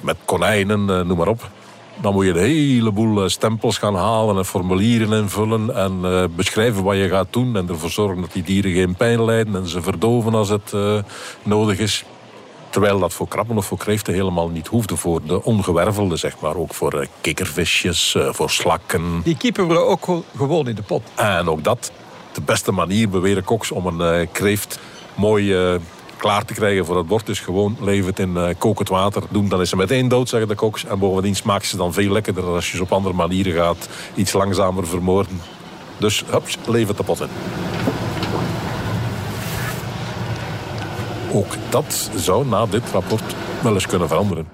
met 0.00 0.16
konijnen, 0.24 0.90
eh, 0.90 1.00
noem 1.00 1.16
maar 1.18 1.28
op. 1.28 1.50
Dan 2.00 2.12
moet 2.12 2.24
je 2.24 2.30
een 2.30 2.38
heleboel 2.38 3.28
stempels 3.28 3.78
gaan 3.78 3.94
halen 3.94 4.36
en 4.36 4.44
formulieren 4.44 5.12
invullen 5.12 5.74
en 5.74 6.00
beschrijven 6.36 6.82
wat 6.82 6.96
je 6.96 7.08
gaat 7.08 7.32
doen. 7.32 7.56
En 7.56 7.68
ervoor 7.68 7.90
zorgen 7.90 8.20
dat 8.20 8.32
die 8.32 8.42
dieren 8.42 8.72
geen 8.72 8.94
pijn 8.94 9.24
lijden 9.24 9.56
en 9.56 9.68
ze 9.68 9.82
verdoven 9.82 10.34
als 10.34 10.48
het 10.48 10.72
nodig 11.42 11.78
is. 11.78 12.04
Terwijl 12.74 12.98
dat 12.98 13.12
voor 13.12 13.28
krabben 13.28 13.56
of 13.56 13.66
voor 13.66 13.78
kreeften 13.78 14.14
helemaal 14.14 14.48
niet 14.48 14.66
hoefde. 14.66 14.96
Voor 14.96 15.20
de 15.26 15.42
ongewervelde, 15.42 16.16
zeg 16.16 16.40
maar. 16.40 16.56
Ook 16.56 16.74
voor 16.74 16.92
eh, 16.92 17.06
kikkervisjes, 17.20 18.14
eh, 18.14 18.32
voor 18.32 18.50
slakken. 18.50 19.20
Die 19.24 19.36
keepen 19.36 19.68
we 19.68 19.78
ook 19.78 20.08
gewoon 20.36 20.68
in 20.68 20.74
de 20.74 20.82
pot. 20.82 21.02
En 21.14 21.48
ook 21.48 21.64
dat, 21.64 21.92
de 22.32 22.40
beste 22.40 22.72
manier, 22.72 23.08
beweren 23.08 23.44
koks, 23.44 23.70
om 23.70 23.86
een 23.86 24.20
eh, 24.20 24.26
kreeft 24.32 24.78
mooi 25.14 25.78
klaar 26.16 26.44
te 26.44 26.54
krijgen 26.54 26.84
voor 26.86 26.96
het 26.96 27.06
bord, 27.06 27.28
is 27.28 27.40
gewoon 27.40 27.76
leef 27.80 28.06
het 28.06 28.18
in 28.18 28.54
kokend 28.58 28.88
water 28.88 29.22
doen. 29.30 29.48
Dan 29.48 29.60
is 29.60 29.68
ze 29.68 29.76
meteen 29.76 30.08
dood, 30.08 30.28
zeggen 30.28 30.48
de 30.48 30.54
koks. 30.54 30.84
En 30.84 30.98
bovendien 30.98 31.36
smaakt 31.36 31.66
ze 31.66 31.76
dan 31.76 31.92
veel 31.92 32.12
lekkerder 32.12 32.44
als 32.44 32.70
je 32.70 32.76
ze 32.76 32.82
op 32.82 32.92
andere 32.92 33.14
manieren 33.14 33.52
gaat 33.52 33.88
iets 34.14 34.32
langzamer 34.32 34.86
vermoorden. 34.86 35.40
Dus 35.98 36.24
hups, 36.30 36.56
leef 36.66 36.88
het 36.88 36.96
de 36.96 37.02
pot 37.02 37.20
in. 37.20 37.28
Ook 41.34 41.54
dat 41.70 42.10
zou 42.16 42.46
na 42.46 42.66
dit 42.66 42.90
rapport 42.90 43.34
wel 43.62 43.74
eens 43.74 43.86
kunnen 43.86 44.08
veranderen. 44.08 44.48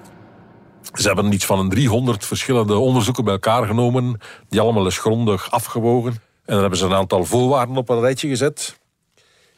Ze 0.94 1.06
hebben 1.06 1.32
iets 1.32 1.44
van 1.44 1.58
een 1.58 1.68
300 1.68 2.26
verschillende 2.26 2.74
onderzoeken 2.74 3.24
bij 3.24 3.32
elkaar 3.32 3.66
genomen, 3.66 4.20
die 4.48 4.60
allemaal 4.60 4.84
eens 4.84 4.98
grondig 4.98 5.50
afgewogen. 5.50 6.12
En 6.12 6.20
dan 6.44 6.60
hebben 6.60 6.78
ze 6.78 6.84
een 6.84 6.94
aantal 6.94 7.24
voorwaarden 7.24 7.76
op 7.76 7.88
een 7.88 8.00
rijtje 8.00 8.28
gezet. 8.28 8.78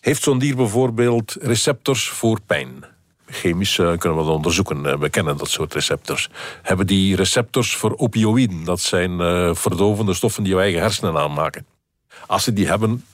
Heeft 0.00 0.22
zo'n 0.22 0.38
dier 0.38 0.56
bijvoorbeeld 0.56 1.36
receptors 1.40 2.08
voor 2.08 2.38
pijn? 2.46 2.84
Chemisch 3.26 3.78
eh, 3.78 3.98
kunnen 3.98 4.18
we 4.18 4.24
dat 4.24 4.34
onderzoeken. 4.34 4.86
Eh, 4.86 4.98
We 4.98 5.08
kennen 5.08 5.36
dat 5.36 5.50
soort 5.50 5.74
receptors. 5.74 6.28
Hebben 6.62 6.86
die 6.86 7.16
receptors 7.16 7.76
voor 7.76 7.94
opioïden? 7.96 8.64
Dat 8.64 8.80
zijn 8.80 9.20
eh, 9.20 9.54
verdovende 9.54 10.14
stoffen 10.14 10.42
die 10.42 10.54
je 10.54 10.60
eigen 10.60 10.80
hersenen 10.80 11.16
aanmaken. 11.16 11.66
Als 12.26 12.44
ze 12.44 12.52
die 12.52 12.66
hebben, 12.66 13.04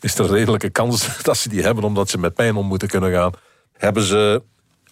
is 0.00 0.18
er 0.18 0.24
een 0.24 0.30
redelijke 0.30 0.70
kans 0.70 1.08
dat 1.22 1.36
ze 1.36 1.48
die 1.48 1.62
hebben 1.62 1.84
omdat 1.84 2.10
ze 2.10 2.18
met 2.18 2.34
pijn 2.34 2.56
om 2.56 2.66
moeten 2.66 2.88
kunnen 2.88 3.12
gaan. 3.12 3.32
Hebben 3.82 4.02
ze 4.02 4.42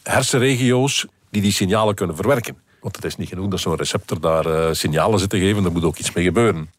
hersenregio's 0.03 1.07
die 1.31 1.43
die 1.43 1.53
signalen 1.53 1.95
kunnen 1.95 2.17
verwerken? 2.17 2.57
Want 2.81 2.97
het 2.97 3.05
is 3.05 3.17
niet 3.17 3.29
genoeg 3.29 3.49
dat 3.49 3.61
zo'n 3.61 3.77
receptor 3.77 4.21
daar 4.21 4.47
eh, 4.47 4.73
signalen 4.73 5.19
zit 5.19 5.31
te 5.31 5.39
geven, 5.39 5.65
er 5.65 5.73
moet 5.73 5.85
ook 5.85 5.97
iets 5.97 6.13
mee 6.13 6.25
gebeuren. 6.25 6.71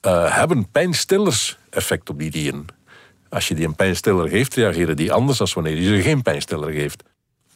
Eh, 0.00 0.36
hebben 0.36 0.70
pijnstillers 0.70 1.58
effect 1.70 2.10
op 2.10 2.18
die 2.18 2.30
dieren? 2.30 2.66
Als 3.28 3.48
je 3.48 3.54
die 3.54 3.66
een 3.66 3.74
pijnstiller 3.74 4.28
geeft, 4.28 4.54
reageren 4.54 4.96
die 4.96 5.12
anders 5.12 5.38
dan 5.38 5.48
wanneer 5.54 5.76
je 5.76 5.96
ze 5.96 6.02
geen 6.02 6.22
pijnstiller 6.22 6.72
geeft. 6.72 7.02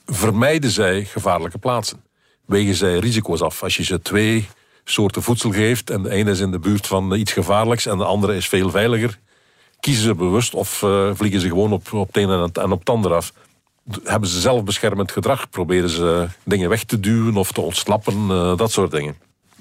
Vermijden 0.07 0.71
zij 0.71 1.05
gevaarlijke 1.05 1.59
plaatsen? 1.59 2.03
Wegen 2.47 2.75
zij 2.75 2.99
risico's 2.99 3.41
af? 3.41 3.63
Als 3.63 3.77
je 3.77 3.85
ze 3.85 4.03
twee 4.03 4.49
soorten 4.85 5.23
voedsel 5.23 5.51
geeft 5.51 5.91
en 5.91 6.03
de 6.03 6.11
ene 6.11 6.31
is 6.31 6.41
in 6.41 6.51
de 6.51 6.59
buurt 6.59 6.87
van 6.87 7.15
iets 7.15 7.33
gevaarlijks 7.33 7.87
en 7.87 7.99
de 7.99 8.05
andere 8.05 8.37
is 8.37 8.49
veel 8.49 8.71
veiliger, 8.71 9.19
kiezen 9.81 10.05
ze 10.05 10.15
bewust 10.15 10.55
of 10.55 10.83
uh, 10.83 11.11
vliegen 11.15 11.41
ze 11.41 11.49
gewoon 11.49 11.73
op, 11.73 11.93
op 11.93 12.07
het 12.07 12.17
ene 12.17 12.51
en 12.53 12.73
op 12.73 12.79
het 12.79 12.91
andere 12.91 13.15
af? 13.15 13.33
Hebben 14.05 14.29
ze 14.29 14.41
zelfbeschermend 14.41 15.13
gedrag? 15.13 15.51
Proberen 15.51 15.89
ze 15.89 16.29
dingen 16.45 16.69
weg 16.69 16.85
te 16.85 17.01
duwen 17.01 17.37
of 17.37 17.53
te 17.53 17.61
ontslappen? 17.61 18.29
Uh, 18.31 18.57
dat 18.57 18.71
soort 18.71 18.91
dingen. 18.91 19.17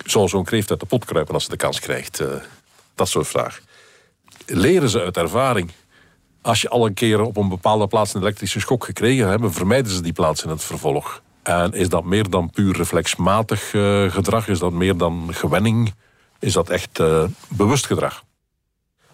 Zal 0.06 0.30
zo'n 0.30 0.44
kreeft 0.44 0.70
uit 0.72 0.80
de 0.80 0.86
pot 0.86 1.06
kruipen 1.06 1.34
als 1.34 1.44
ze 1.44 1.50
de 1.50 1.58
kans 1.58 1.80
krijgt? 1.80 2.22
Uh, 2.22 2.28
dat 2.96 3.10
soort 3.10 3.28
vragen. 3.28 3.64
Leren 4.46 4.90
ze 4.90 5.02
uit 5.02 5.18
ervaring? 5.18 5.72
Als 6.42 6.62
je 6.62 6.70
al 6.70 6.86
een 6.86 6.94
keer 6.94 7.22
op 7.22 7.38
een 7.38 7.50
bepaalde 7.50 7.88
plaats 7.88 8.14
een 8.14 8.22
elektrische 8.22 8.60
schok 8.60 8.86
gekregen 8.86 9.28
hebt, 9.28 9.56
vermijden 9.56 9.92
ze 9.92 10.02
die 10.02 10.14
plaats 10.14 10.44
in 10.44 10.50
het 10.50 10.64
vervolg. 10.64 11.22
En 11.44 11.74
is 11.74 11.90
dat 11.90 12.04
meer 12.04 12.30
dan 12.30 12.50
puur 12.50 12.76
reflexmatig 12.76 13.74
uh, 13.74 14.12
gedrag? 14.12 14.48
Is 14.48 14.60
dat 14.60 14.72
meer 14.72 14.98
dan 14.98 15.28
gewenning? 15.32 15.94
Is 16.40 16.54
dat 16.54 16.70
echt 16.70 17.02
bewust 17.48 17.86
gedrag? 17.86 18.24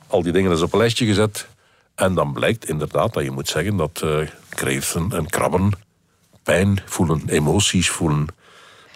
Al 0.08 0.22
die 0.22 0.32
dingen 0.32 0.52
is 0.52 0.62
op 0.62 0.74
een 0.74 0.80
lijstje 0.80 1.06
gezet. 1.06 1.48
En 1.96 2.14
dan 2.14 2.34
blijkt 2.34 2.70
inderdaad 2.70 3.14
dat 3.14 3.24
je 3.24 3.32
moet 3.32 3.48
zeggen 3.48 3.76
dat 3.76 4.02
uh, 4.04 4.28
kreeften 4.50 5.12
en 5.12 5.30
krabben 5.30 5.72
pijn 6.44 6.82
voelen, 6.86 7.22
emoties 7.28 7.90
voelen. 7.90 8.28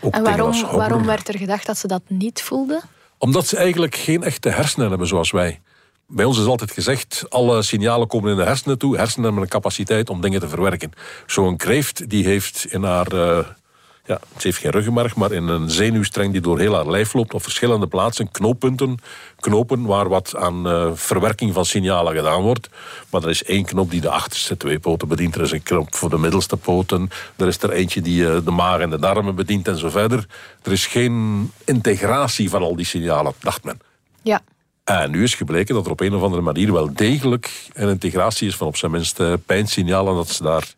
Ook 0.01 0.13
en 0.13 0.23
waarom, 0.23 0.61
waarom 0.61 1.05
werd 1.05 1.27
er 1.27 1.37
gedacht 1.37 1.65
dat 1.65 1.77
ze 1.77 1.87
dat 1.87 2.01
niet 2.07 2.41
voelden? 2.41 2.81
Omdat 3.17 3.47
ze 3.47 3.57
eigenlijk 3.57 3.95
geen 3.95 4.23
echte 4.23 4.49
hersenen 4.49 4.89
hebben 4.89 5.07
zoals 5.07 5.31
wij. 5.31 5.61
Bij 6.07 6.25
ons 6.25 6.39
is 6.39 6.45
altijd 6.45 6.71
gezegd, 6.71 7.25
alle 7.29 7.61
signalen 7.61 8.07
komen 8.07 8.31
in 8.31 8.37
de 8.37 8.43
hersenen 8.43 8.77
toe. 8.77 8.97
Hersenen 8.97 9.23
hebben 9.23 9.43
een 9.43 9.49
capaciteit 9.49 10.09
om 10.09 10.21
dingen 10.21 10.39
te 10.39 10.49
verwerken. 10.49 10.91
Zo'n 11.25 11.57
kreeft 11.57 12.09
die 12.09 12.25
heeft 12.25 12.65
in 12.69 12.83
haar... 12.83 13.13
Uh, 13.13 13.39
ja, 14.09 14.19
ze 14.37 14.47
heeft 14.47 14.57
geen 14.57 14.71
ruggenmerg, 14.71 15.15
maar 15.15 15.31
in 15.31 15.47
een 15.47 15.69
zenuwstreng 15.69 16.31
die 16.31 16.41
door 16.41 16.59
heel 16.59 16.75
haar 16.75 16.89
lijf 16.89 17.13
loopt, 17.13 17.33
op 17.33 17.43
verschillende 17.43 17.87
plaatsen, 17.87 18.31
knooppunten, 18.31 18.97
knopen 19.39 19.85
waar 19.85 20.09
wat 20.09 20.35
aan 20.35 20.67
uh, 20.67 20.91
verwerking 20.93 21.53
van 21.53 21.65
signalen 21.65 22.15
gedaan 22.15 22.41
wordt. 22.41 22.69
Maar 23.09 23.23
er 23.23 23.29
is 23.29 23.43
één 23.43 23.65
knop 23.65 23.91
die 23.91 24.01
de 24.01 24.09
achterste 24.09 24.57
twee 24.57 24.79
poten 24.79 25.07
bedient. 25.07 25.35
Er 25.35 25.41
is 25.41 25.51
een 25.51 25.63
knop 25.63 25.95
voor 25.95 26.09
de 26.09 26.17
middelste 26.17 26.57
poten. 26.57 27.09
Er 27.35 27.47
is 27.47 27.61
er 27.61 27.71
eentje 27.71 28.01
die 28.01 28.21
uh, 28.21 28.37
de 28.45 28.51
maag 28.51 28.79
en 28.79 28.89
de 28.89 28.99
darmen 28.99 29.35
bedient 29.35 29.67
en 29.67 29.77
zo 29.77 29.89
verder. 29.89 30.25
Er 30.61 30.71
is 30.71 30.85
geen 30.85 31.51
integratie 31.65 32.49
van 32.49 32.61
al 32.61 32.75
die 32.75 32.85
signalen, 32.85 33.33
dacht 33.39 33.63
men. 33.63 33.79
Ja. 34.21 34.41
En 34.83 35.11
nu 35.11 35.23
is 35.23 35.35
gebleken 35.35 35.75
dat 35.75 35.85
er 35.85 35.91
op 35.91 35.99
een 35.99 36.13
of 36.13 36.21
andere 36.21 36.41
manier 36.41 36.73
wel 36.73 36.93
degelijk 36.93 37.67
een 37.73 37.89
integratie 37.89 38.47
is 38.47 38.55
van 38.55 38.67
op 38.67 38.77
zijn 38.77 38.91
minst 38.91 39.21
pijnsignalen, 39.45 40.15
dat 40.15 40.29
ze 40.29 40.43
daar 40.43 40.73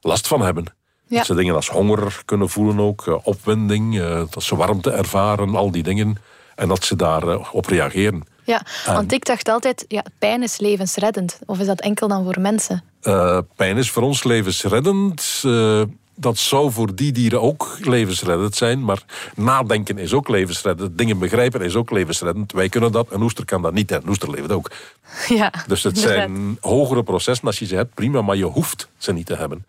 last 0.00 0.26
van 0.26 0.40
hebben. 0.40 0.82
Ja. 1.14 1.20
Dat 1.20 1.26
ze 1.26 1.34
dingen 1.34 1.54
als 1.54 1.68
honger 1.68 2.22
kunnen 2.24 2.48
voelen 2.48 2.80
ook, 2.80 3.06
uh, 3.06 3.16
opwinding, 3.22 3.94
uh, 3.94 4.22
dat 4.30 4.42
ze 4.42 4.56
warmte 4.56 4.90
ervaren, 4.90 5.54
al 5.54 5.70
die 5.70 5.82
dingen. 5.82 6.16
En 6.54 6.68
dat 6.68 6.84
ze 6.84 6.96
daarop 6.96 7.40
uh, 7.40 7.54
op 7.54 7.66
reageren. 7.66 8.24
Ja, 8.44 8.62
want 8.86 9.12
ik 9.12 9.24
dacht 9.24 9.48
altijd, 9.48 9.84
ja, 9.88 10.04
pijn 10.18 10.42
is 10.42 10.58
levensreddend. 10.58 11.38
Of 11.46 11.58
is 11.58 11.66
dat 11.66 11.80
enkel 11.80 12.08
dan 12.08 12.24
voor 12.24 12.40
mensen? 12.40 12.82
Eh, 13.00 13.38
pijn 13.56 13.76
is 13.76 13.90
voor 13.90 14.02
ons 14.02 14.24
levensreddend. 14.24 15.42
Eh, 15.44 15.82
dat 16.14 16.38
zou 16.38 16.72
voor 16.72 16.94
die 16.94 17.12
dieren 17.12 17.40
ook 17.40 17.78
levensreddend 17.80 18.54
zijn. 18.54 18.84
Maar 18.84 19.02
nadenken 19.36 19.98
is 19.98 20.12
ook 20.12 20.28
levensreddend. 20.28 20.98
Dingen 20.98 21.18
begrijpen 21.18 21.60
is 21.60 21.74
ook 21.74 21.90
levensreddend. 21.90 22.52
Wij 22.52 22.68
kunnen 22.68 22.92
dat, 22.92 23.06
een 23.10 23.22
oester 23.22 23.44
kan 23.44 23.62
dat 23.62 23.72
niet. 23.72 23.90
En 23.90 24.02
een 24.02 24.08
oester 24.08 24.30
leeft 24.30 24.52
ook. 24.52 24.70
Ja, 25.28 25.52
dus 25.66 25.82
het 25.82 25.98
zijn 25.98 26.58
hogere 26.60 27.02
processen. 27.02 27.46
Als 27.46 27.58
je 27.58 27.66
ze 27.66 27.74
hebt, 27.74 27.94
prima. 27.94 28.22
Maar 28.22 28.36
je 28.36 28.44
hoeft 28.44 28.88
ze 28.96 29.12
niet 29.12 29.26
te 29.26 29.36
hebben. 29.36 29.64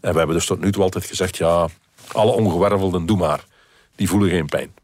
En 0.00 0.12
we 0.12 0.18
hebben 0.18 0.36
dus 0.36 0.46
tot 0.46 0.60
nu 0.60 0.72
toe 0.72 0.82
altijd 0.82 1.04
gezegd... 1.04 1.36
ja, 1.36 1.68
alle 2.12 2.32
ongewervelden, 2.32 3.06
doe 3.06 3.16
maar. 3.16 3.44
Die 3.96 4.08
voelen 4.08 4.30
geen 4.30 4.46
pijn. 4.46 4.74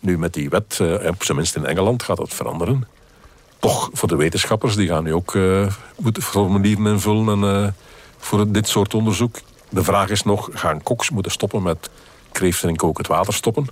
Nu 0.00 0.18
met 0.18 0.34
die 0.34 0.48
wet, 0.48 0.78
uh, 0.82 1.08
op 1.08 1.24
zijn 1.24 1.36
minst 1.36 1.56
in 1.56 1.66
Engeland, 1.66 2.02
gaat 2.02 2.16
dat 2.16 2.34
veranderen. 2.34 2.88
Toch 3.58 3.90
voor 3.92 4.08
de 4.08 4.16
wetenschappers, 4.16 4.76
die 4.76 4.88
gaan 4.88 5.04
nu 5.04 5.14
ook 5.14 5.38
formulieren 6.12 6.86
invullen... 6.86 7.28
En, 7.28 7.62
uh, 7.62 7.68
voor 8.18 8.52
dit 8.52 8.68
soort 8.68 8.94
onderzoek. 8.94 9.36
De 9.70 9.84
vraag 9.84 10.10
is 10.10 10.22
nog, 10.22 10.48
gaan 10.52 10.82
koks 10.82 11.10
moeten 11.10 11.32
stoppen 11.32 11.62
met 11.62 11.90
kreeften 12.32 12.68
in 12.68 12.76
kokend 12.76 13.06
water 13.06 13.34
stoppen? 13.34 13.66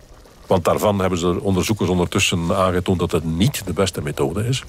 Want 0.47 0.65
daarvan 0.65 0.99
hebben 0.99 1.19
ze 1.19 1.41
onderzoekers 1.41 1.89
ondertussen 1.89 2.57
aangetoond 2.57 2.99
dat 2.99 3.13
het 3.13 3.25
niet 3.25 3.67
de 3.67 3.73
beste 3.73 4.03
methode 4.03 4.47
is. 4.47 4.65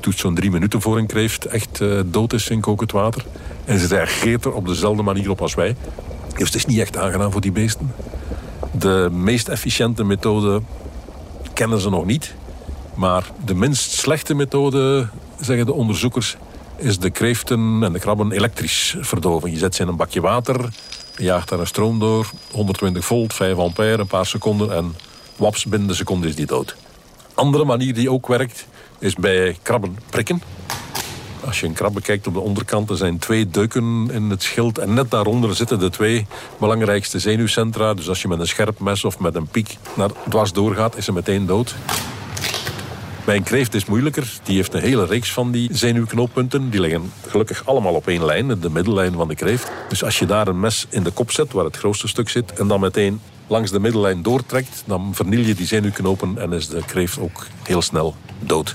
Doet 0.00 0.18
zo'n 0.18 0.34
drie 0.34 0.50
minuten 0.50 0.80
voor 0.80 0.98
een 0.98 1.06
kreeft 1.06 1.44
echt 1.44 1.80
uh, 1.80 2.00
dood 2.06 2.32
is 2.32 2.48
in 2.48 2.60
kokend 2.60 2.92
water. 2.92 3.24
En 3.64 3.78
ze 3.78 3.86
reageert 3.86 4.44
er 4.44 4.52
op 4.52 4.66
dezelfde 4.66 5.02
manier 5.02 5.30
op 5.30 5.40
als 5.40 5.54
wij. 5.54 5.76
Dus 6.36 6.46
het 6.46 6.54
is 6.54 6.66
niet 6.66 6.78
echt 6.78 6.96
aangenaam 6.96 7.32
voor 7.32 7.40
die 7.40 7.52
beesten. 7.52 7.94
De 8.72 9.08
meest 9.12 9.48
efficiënte 9.48 10.04
methode 10.04 10.62
kennen 11.52 11.80
ze 11.80 11.90
nog 11.90 12.04
niet. 12.04 12.34
Maar 12.94 13.30
de 13.44 13.54
minst 13.54 13.92
slechte 13.92 14.34
methode, 14.34 15.08
zeggen 15.40 15.66
de 15.66 15.72
onderzoekers, 15.72 16.36
is 16.76 16.98
de 16.98 17.10
kreeften 17.10 17.78
en 17.82 17.92
de 17.92 17.98
krabben 17.98 18.32
elektrisch 18.32 18.96
verdoven. 19.00 19.50
Je 19.50 19.58
zet 19.58 19.74
ze 19.74 19.82
in 19.82 19.88
een 19.88 19.96
bakje 19.96 20.20
water, 20.20 20.68
je 21.16 21.24
jaagt 21.24 21.48
daar 21.48 21.60
een 21.60 21.66
stroom 21.66 21.98
door, 21.98 22.30
120 22.50 23.04
volt, 23.04 23.34
5 23.34 23.56
ampère, 23.56 24.00
een 24.00 24.06
paar 24.06 24.26
seconden 24.26 24.72
en 24.74 24.94
waps, 25.36 25.64
binnen 25.64 25.88
de 25.88 25.94
seconde 25.94 26.28
is 26.28 26.34
die 26.34 26.46
dood. 26.46 26.76
Andere 27.34 27.64
manier 27.64 27.94
die 27.94 28.10
ook 28.10 28.26
werkt, 28.26 28.66
is 28.98 29.14
bij 29.14 29.56
krabben 29.62 29.98
prikken. 30.10 30.42
Als 31.46 31.60
je 31.60 31.66
een 31.66 31.72
krab 31.72 31.92
bekijkt 31.92 32.26
op 32.26 32.32
de 32.32 32.40
onderkant, 32.40 32.90
er 32.90 32.96
zijn 32.96 33.18
twee 33.18 33.50
deuken 33.50 34.08
in 34.12 34.30
het 34.30 34.42
schild. 34.42 34.78
En 34.78 34.94
net 34.94 35.10
daaronder 35.10 35.54
zitten 35.54 35.78
de 35.78 35.90
twee 35.90 36.26
belangrijkste 36.58 37.18
zenuwcentra. 37.18 37.94
Dus 37.94 38.08
als 38.08 38.22
je 38.22 38.28
met 38.28 38.40
een 38.40 38.46
scherp 38.46 38.80
mes 38.80 39.04
of 39.04 39.18
met 39.18 39.34
een 39.34 39.46
piek 39.46 39.76
naar 39.94 40.10
dwars 40.28 40.52
doorgaat, 40.52 40.96
is 40.96 41.04
ze 41.04 41.12
meteen 41.12 41.46
dood. 41.46 41.74
Bij 43.24 43.36
een 43.36 43.42
kreeft 43.42 43.74
is 43.74 43.80
het 43.80 43.90
moeilijker. 43.90 44.32
Die 44.42 44.56
heeft 44.56 44.74
een 44.74 44.80
hele 44.80 45.06
reeks 45.06 45.32
van 45.32 45.50
die 45.50 45.68
zenuwknooppunten. 45.72 46.70
Die 46.70 46.80
liggen 46.80 47.12
gelukkig 47.28 47.66
allemaal 47.66 47.94
op 47.94 48.08
één 48.08 48.24
lijn, 48.24 48.60
de 48.60 48.70
middellijn 48.70 49.12
van 49.12 49.28
de 49.28 49.34
kreeft. 49.34 49.70
Dus 49.88 50.04
als 50.04 50.18
je 50.18 50.26
daar 50.26 50.48
een 50.48 50.60
mes 50.60 50.86
in 50.88 51.02
de 51.02 51.10
kop 51.10 51.30
zet, 51.30 51.52
waar 51.52 51.64
het 51.64 51.76
grootste 51.76 52.08
stuk 52.08 52.28
zit... 52.28 52.52
en 52.52 52.68
dan 52.68 52.80
meteen 52.80 53.20
langs 53.46 53.70
de 53.70 53.80
middellijn 53.80 54.22
doortrekt... 54.22 54.82
dan 54.86 55.14
verniel 55.14 55.40
je 55.40 55.54
die 55.54 55.66
zenuwknopen 55.66 56.38
en 56.38 56.52
is 56.52 56.68
de 56.68 56.84
kreeft 56.84 57.18
ook 57.18 57.46
heel 57.62 57.82
snel 57.82 58.14
dood. 58.38 58.74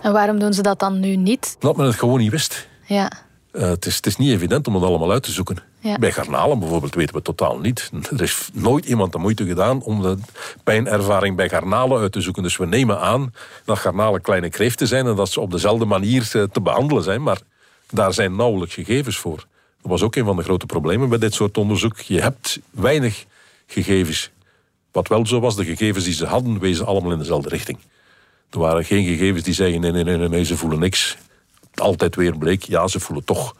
En 0.00 0.12
waarom 0.12 0.38
doen 0.38 0.52
ze 0.52 0.62
dat 0.62 0.78
dan 0.78 1.00
nu 1.00 1.16
niet? 1.16 1.56
Omdat 1.60 1.76
men 1.76 1.86
het 1.86 1.94
gewoon 1.94 2.18
niet 2.18 2.30
wist. 2.30 2.68
Ja. 2.86 3.12
Uh, 3.52 3.62
het, 3.62 3.86
is, 3.86 3.96
het 3.96 4.06
is 4.06 4.16
niet 4.16 4.30
evident 4.30 4.66
om 4.66 4.74
het 4.74 4.84
allemaal 4.84 5.10
uit 5.10 5.22
te 5.22 5.32
zoeken. 5.32 5.56
Ja. 5.78 5.98
Bij 5.98 6.12
garnalen 6.12 6.58
bijvoorbeeld 6.58 6.94
weten 6.94 7.10
we 7.10 7.16
het 7.16 7.36
totaal 7.36 7.58
niet. 7.58 7.90
Er 8.10 8.22
is 8.22 8.50
nooit 8.52 8.84
iemand 8.84 9.12
de 9.12 9.18
moeite 9.18 9.46
gedaan 9.46 9.82
om 9.82 10.02
de 10.02 10.16
pijnervaring 10.64 11.36
bij 11.36 11.48
garnalen 11.48 12.00
uit 12.00 12.12
te 12.12 12.20
zoeken. 12.20 12.42
Dus 12.42 12.56
we 12.56 12.66
nemen 12.66 13.00
aan 13.00 13.34
dat 13.64 13.78
garnalen 13.78 14.20
kleine 14.20 14.48
kreeften 14.48 14.86
zijn 14.86 15.06
en 15.06 15.16
dat 15.16 15.30
ze 15.30 15.40
op 15.40 15.50
dezelfde 15.50 15.84
manier 15.84 16.28
te 16.28 16.60
behandelen 16.62 17.02
zijn. 17.02 17.22
Maar 17.22 17.40
daar 17.90 18.12
zijn 18.12 18.36
nauwelijks 18.36 18.74
gegevens 18.74 19.16
voor. 19.16 19.46
Dat 19.82 19.90
was 19.90 20.02
ook 20.02 20.16
een 20.16 20.24
van 20.24 20.36
de 20.36 20.42
grote 20.42 20.66
problemen 20.66 21.08
bij 21.08 21.18
dit 21.18 21.34
soort 21.34 21.58
onderzoek. 21.58 22.00
Je 22.00 22.20
hebt 22.20 22.60
weinig 22.70 23.24
gegevens. 23.66 24.30
Wat 24.92 25.08
wel 25.08 25.26
zo 25.26 25.40
was, 25.40 25.56
de 25.56 25.64
gegevens 25.64 26.04
die 26.04 26.14
ze 26.14 26.26
hadden, 26.26 26.58
wezen 26.58 26.86
allemaal 26.86 27.12
in 27.12 27.18
dezelfde 27.18 27.48
richting. 27.48 27.78
Er 28.50 28.58
waren 28.58 28.84
geen 28.84 29.04
gegevens 29.04 29.42
die 29.42 29.54
zeggen, 29.54 29.80
nee, 29.80 29.92
nee, 29.92 30.04
nee, 30.04 30.28
nee, 30.28 30.44
ze 30.44 30.56
voelen 30.56 30.78
niks. 30.78 31.16
Altijd 31.74 32.16
weer 32.16 32.38
bleek, 32.38 32.62
ja, 32.62 32.88
ze 32.88 33.00
voelen 33.00 33.24
toch. 33.24 33.56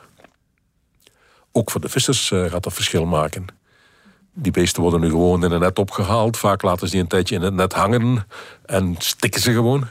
Ook 1.52 1.71
voor 1.71 1.81
de 1.81 1.88
vissers 1.88 2.31
uh, 2.31 2.50
gaat 2.50 2.62
dat 2.62 2.75
verschil 2.75 3.07
maken. 3.07 3.47
Die 4.35 4.52
beesten 4.52 4.83
worden 4.83 5.00
nu 5.00 5.09
gewoon 5.09 5.45
in 5.45 5.50
een 5.50 5.61
net 5.61 5.79
opgehaald. 5.79 6.37
Vaak 6.37 6.62
laten 6.62 6.87
ze 6.87 6.93
die 6.93 7.02
een 7.02 7.09
tijdje 7.09 7.35
in 7.35 7.43
het 7.43 7.55
net 7.55 7.73
hangen 7.73 8.26
en 8.67 8.95
stikken 8.99 9.41
ze 9.41 9.52
gewoon. 9.52 9.87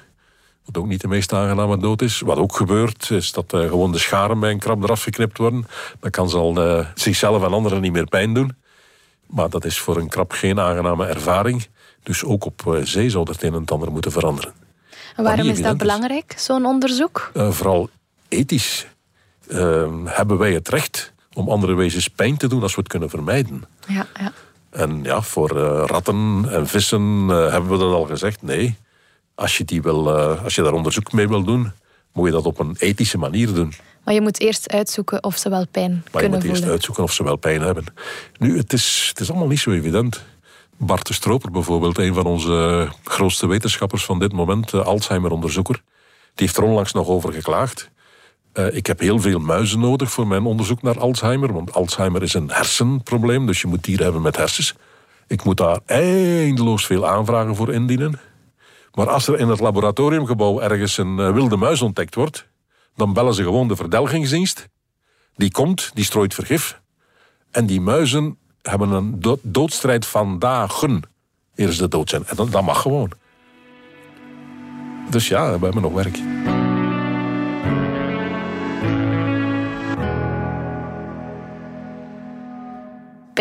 Wat 0.71 0.83
ook 0.83 0.89
niet 0.89 1.01
de 1.01 1.07
meest 1.07 1.33
aangename 1.33 1.77
dood 1.77 2.01
is. 2.01 2.19
Wat 2.19 2.37
ook 2.37 2.55
gebeurt, 2.55 3.09
is 3.09 3.31
dat 3.31 3.53
uh, 3.53 3.61
gewoon 3.61 3.91
de 3.91 3.97
scharen 3.97 4.39
bij 4.39 4.51
een 4.51 4.59
krab 4.59 4.83
eraf 4.83 5.03
geknipt 5.03 5.37
worden. 5.37 5.65
Dan 5.99 6.11
kan 6.11 6.29
ze 6.29 6.37
al 6.37 6.67
uh, 6.67 6.85
zichzelf 6.95 7.43
en 7.43 7.53
anderen 7.53 7.81
niet 7.81 7.91
meer 7.91 8.05
pijn 8.05 8.33
doen. 8.33 8.55
Maar 9.27 9.49
dat 9.49 9.65
is 9.65 9.79
voor 9.79 9.97
een 9.97 10.09
krab 10.09 10.31
geen 10.31 10.59
aangename 10.59 11.05
ervaring. 11.05 11.67
Dus 12.03 12.23
ook 12.23 12.45
op 12.45 12.79
zee 12.83 13.09
zou 13.09 13.29
het 13.29 13.43
een 13.43 13.53
en 13.53 13.65
ander 13.65 13.91
moeten 13.91 14.11
veranderen. 14.11 14.53
En 15.15 15.23
waarom 15.23 15.47
is 15.47 15.61
dat 15.61 15.77
belangrijk, 15.77 16.33
zo'n 16.37 16.65
onderzoek? 16.65 17.31
Uh, 17.33 17.51
vooral 17.51 17.89
ethisch. 18.27 18.87
Uh, 19.47 19.87
hebben 20.05 20.37
wij 20.37 20.53
het 20.53 20.69
recht 20.69 21.13
om 21.33 21.49
andere 21.49 21.73
wezens 21.73 22.07
pijn 22.07 22.37
te 22.37 22.47
doen 22.47 22.61
als 22.61 22.75
we 22.75 22.79
het 22.79 22.89
kunnen 22.89 23.09
vermijden? 23.09 23.63
Ja, 23.87 24.05
ja. 24.19 24.31
En 24.69 25.03
ja, 25.03 25.21
voor 25.21 25.49
ratten 25.87 26.45
en 26.49 26.67
vissen 26.67 27.27
hebben 27.27 27.69
we 27.69 27.77
dat 27.77 27.93
al 27.93 28.05
gezegd. 28.05 28.41
Nee, 28.41 28.77
als 29.41 29.57
je, 29.57 29.65
die 29.65 29.81
wil, 29.81 30.11
als 30.43 30.55
je 30.55 30.61
daar 30.61 30.73
onderzoek 30.73 31.11
mee 31.11 31.27
wil 31.27 31.43
doen, 31.43 31.71
moet 32.13 32.25
je 32.25 32.31
dat 32.31 32.45
op 32.45 32.59
een 32.59 32.75
ethische 32.79 33.17
manier 33.17 33.53
doen. 33.53 33.73
Maar 34.03 34.13
je 34.13 34.21
moet 34.21 34.39
eerst 34.39 34.71
uitzoeken 34.71 35.23
of 35.23 35.37
ze 35.37 35.49
wel 35.49 35.67
pijn 35.67 35.91
Maar 35.91 36.01
je 36.03 36.09
kunnen 36.11 36.29
moet 36.29 36.43
eerst 36.43 36.55
voelen. 36.55 36.71
uitzoeken 36.71 37.03
of 37.03 37.11
ze 37.11 37.23
wel 37.23 37.35
pijn 37.35 37.61
hebben. 37.61 37.85
Nu, 38.39 38.57
het 38.57 38.73
is, 38.73 39.05
het 39.09 39.19
is 39.19 39.29
allemaal 39.29 39.47
niet 39.47 39.59
zo 39.59 39.71
evident. 39.71 40.23
Bart 40.77 41.07
de 41.07 41.13
Stroper 41.13 41.51
bijvoorbeeld, 41.51 41.97
een 41.97 42.13
van 42.13 42.25
onze 42.25 42.87
grootste 43.03 43.47
wetenschappers 43.47 44.05
van 44.05 44.19
dit 44.19 44.31
moment, 44.31 44.73
eh, 44.73 44.85
Alzheimer-onderzoeker, 44.85 45.81
die 46.35 46.45
heeft 46.45 46.57
er 46.57 46.63
onlangs 46.63 46.91
nog 46.91 47.07
over 47.07 47.33
geklaagd. 47.33 47.89
Eh, 48.53 48.75
ik 48.75 48.87
heb 48.87 48.99
heel 48.99 49.19
veel 49.19 49.39
muizen 49.39 49.79
nodig 49.79 50.11
voor 50.11 50.27
mijn 50.27 50.45
onderzoek 50.45 50.81
naar 50.81 50.99
Alzheimer, 50.99 51.53
want 51.53 51.73
Alzheimer 51.73 52.23
is 52.23 52.33
een 52.33 52.51
hersenprobleem, 52.51 53.45
dus 53.45 53.61
je 53.61 53.67
moet 53.67 53.83
dieren 53.83 54.03
hebben 54.03 54.21
met 54.21 54.37
hersens. 54.37 54.75
Ik 55.27 55.43
moet 55.43 55.57
daar 55.57 55.79
eindeloos 55.85 56.85
veel 56.85 57.07
aanvragen 57.07 57.55
voor 57.55 57.73
indienen. 57.73 58.19
Maar 58.93 59.09
als 59.09 59.27
er 59.27 59.39
in 59.39 59.47
het 59.47 59.59
laboratoriumgebouw 59.59 60.59
ergens 60.59 60.97
een 60.97 61.19
eh, 61.19 61.31
wilde 61.33 61.57
muis 61.57 61.81
ontdekt 61.81 62.15
wordt, 62.15 62.47
dan 62.95 63.13
bellen 63.13 63.33
ze 63.33 63.43
gewoon 63.43 63.67
de 63.67 63.75
verdelgingsdienst. 63.75 64.67
Die 65.35 65.51
komt, 65.51 65.91
die 65.93 66.03
strooit 66.03 66.33
vergif. 66.33 66.81
En 67.51 67.65
die 67.65 67.81
muizen 67.81 68.37
hebben 68.61 68.89
een 68.91 69.19
do- 69.19 69.39
doodstrijd 69.41 70.05
van 70.05 70.39
dagen 70.39 71.01
eer 71.55 71.71
ze 71.71 71.87
dood 71.87 72.09
zijn. 72.09 72.25
En 72.25 72.35
dat 72.35 72.61
mag 72.61 72.81
gewoon. 72.81 73.11
Dus 75.09 75.27
ja, 75.27 75.59
we 75.59 75.63
hebben 75.63 75.81
nog 75.81 75.93
werk. 75.93 76.19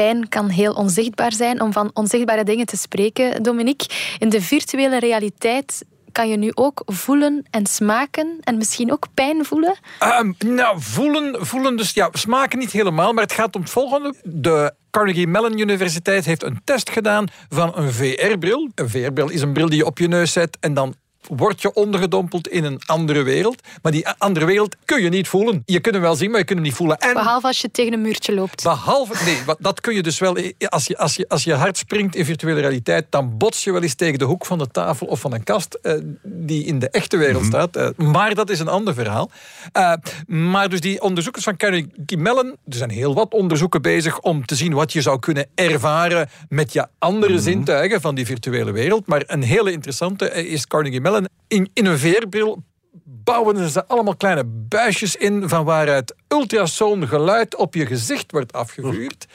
Pijn 0.00 0.28
kan 0.28 0.48
heel 0.48 0.72
onzichtbaar 0.72 1.32
zijn. 1.32 1.60
Om 1.60 1.72
van 1.72 1.90
onzichtbare 1.94 2.44
dingen 2.44 2.66
te 2.66 2.76
spreken, 2.76 3.42
Dominique. 3.42 3.88
In 4.18 4.28
de 4.28 4.40
virtuele 4.40 4.98
realiteit 4.98 5.84
kan 6.12 6.28
je 6.28 6.36
nu 6.36 6.50
ook 6.54 6.82
voelen 6.86 7.46
en 7.50 7.66
smaken 7.66 8.38
en 8.40 8.56
misschien 8.56 8.92
ook 8.92 9.06
pijn 9.14 9.44
voelen. 9.44 9.78
Ehm, 9.98 10.32
nou, 10.38 10.80
voelen, 10.80 11.46
voelen 11.46 11.76
dus, 11.76 11.92
ja, 11.92 12.08
smaken 12.12 12.58
niet 12.58 12.70
helemaal, 12.70 13.12
maar 13.12 13.22
het 13.22 13.32
gaat 13.32 13.54
om 13.54 13.60
het 13.60 13.70
volgende. 13.70 14.14
De 14.22 14.74
Carnegie 14.90 15.26
Mellon 15.26 15.58
Universiteit 15.58 16.24
heeft 16.24 16.42
een 16.42 16.60
test 16.64 16.90
gedaan 16.90 17.26
van 17.48 17.72
een 17.74 17.92
VR-bril. 17.92 18.70
Een 18.74 18.90
VR-bril 18.90 19.28
is 19.28 19.40
een 19.40 19.52
bril 19.52 19.68
die 19.68 19.78
je 19.78 19.86
op 19.86 19.98
je 19.98 20.08
neus 20.08 20.32
zet 20.32 20.56
en 20.60 20.74
dan 20.74 20.94
word 21.28 21.62
je 21.62 21.72
ondergedompeld 21.72 22.48
in 22.48 22.64
een 22.64 22.80
andere 22.86 23.22
wereld. 23.22 23.62
Maar 23.82 23.92
die 23.92 24.08
andere 24.08 24.46
wereld 24.46 24.76
kun 24.84 25.02
je 25.02 25.08
niet 25.08 25.28
voelen. 25.28 25.62
Je 25.66 25.80
kunt 25.80 25.94
hem 25.94 26.04
wel 26.04 26.14
zien, 26.14 26.30
maar 26.30 26.38
je 26.38 26.44
kunt 26.44 26.58
hem 26.58 26.68
niet 26.68 26.76
voelen. 26.76 26.98
En 26.98 27.14
Behalve 27.14 27.46
als 27.46 27.60
je 27.60 27.70
tegen 27.70 27.92
een 27.92 28.00
muurtje 28.00 28.34
loopt. 28.34 28.62
Behalve, 28.62 29.24
nee, 29.24 29.56
dat 29.58 29.80
kun 29.80 29.94
je 29.94 30.02
dus 30.02 30.18
wel. 30.18 30.36
Als 30.58 30.86
je, 30.86 30.98
als, 30.98 31.16
je, 31.16 31.28
als 31.28 31.44
je 31.44 31.54
hard 31.54 31.78
springt 31.78 32.14
in 32.14 32.24
virtuele 32.24 32.60
realiteit, 32.60 33.06
dan 33.10 33.36
bots 33.36 33.64
je 33.64 33.72
wel 33.72 33.82
eens 33.82 33.94
tegen 33.94 34.18
de 34.18 34.24
hoek 34.24 34.46
van 34.46 34.58
de 34.58 34.66
tafel 34.66 35.06
of 35.06 35.20
van 35.20 35.32
een 35.32 35.44
kast 35.44 35.74
eh, 35.74 35.92
die 36.22 36.64
in 36.64 36.78
de 36.78 36.90
echte 36.90 37.16
wereld 37.16 37.44
staat. 37.44 37.76
Eh, 37.76 37.88
maar 37.96 38.34
dat 38.34 38.50
is 38.50 38.58
een 38.58 38.68
ander 38.68 38.94
verhaal. 38.94 39.30
Eh, 39.72 39.92
maar 40.26 40.68
dus 40.68 40.80
die 40.80 41.02
onderzoekers 41.02 41.44
van 41.44 41.56
Carnegie 41.56 42.16
Mellon, 42.16 42.46
er 42.46 42.76
zijn 42.76 42.90
heel 42.90 43.14
wat 43.14 43.32
onderzoeken 43.32 43.82
bezig 43.82 44.20
om 44.20 44.46
te 44.46 44.54
zien 44.54 44.72
wat 44.72 44.92
je 44.92 45.02
zou 45.02 45.18
kunnen 45.18 45.46
ervaren 45.54 46.28
met 46.48 46.72
je 46.72 46.86
andere 46.98 47.38
zintuigen 47.38 48.00
van 48.00 48.14
die 48.14 48.26
virtuele 48.26 48.72
wereld. 48.72 49.06
Maar 49.06 49.22
een 49.26 49.42
hele 49.42 49.72
interessante 49.72 50.30
is 50.30 50.66
Carnegie 50.66 51.00
Mellon. 51.00 51.09
In, 51.48 51.70
in 51.72 51.86
een 51.86 51.98
VR-bril 51.98 52.62
bouwen 53.04 53.70
ze 53.70 53.86
allemaal 53.86 54.16
kleine 54.16 54.44
buisjes 54.44 55.16
in 55.16 55.48
van 55.48 55.64
waaruit 55.64 56.14
ultrasoon 56.28 57.08
geluid 57.08 57.56
op 57.56 57.74
je 57.74 57.86
gezicht 57.86 58.30
wordt 58.30 58.52
afgevuurd. 58.52 59.26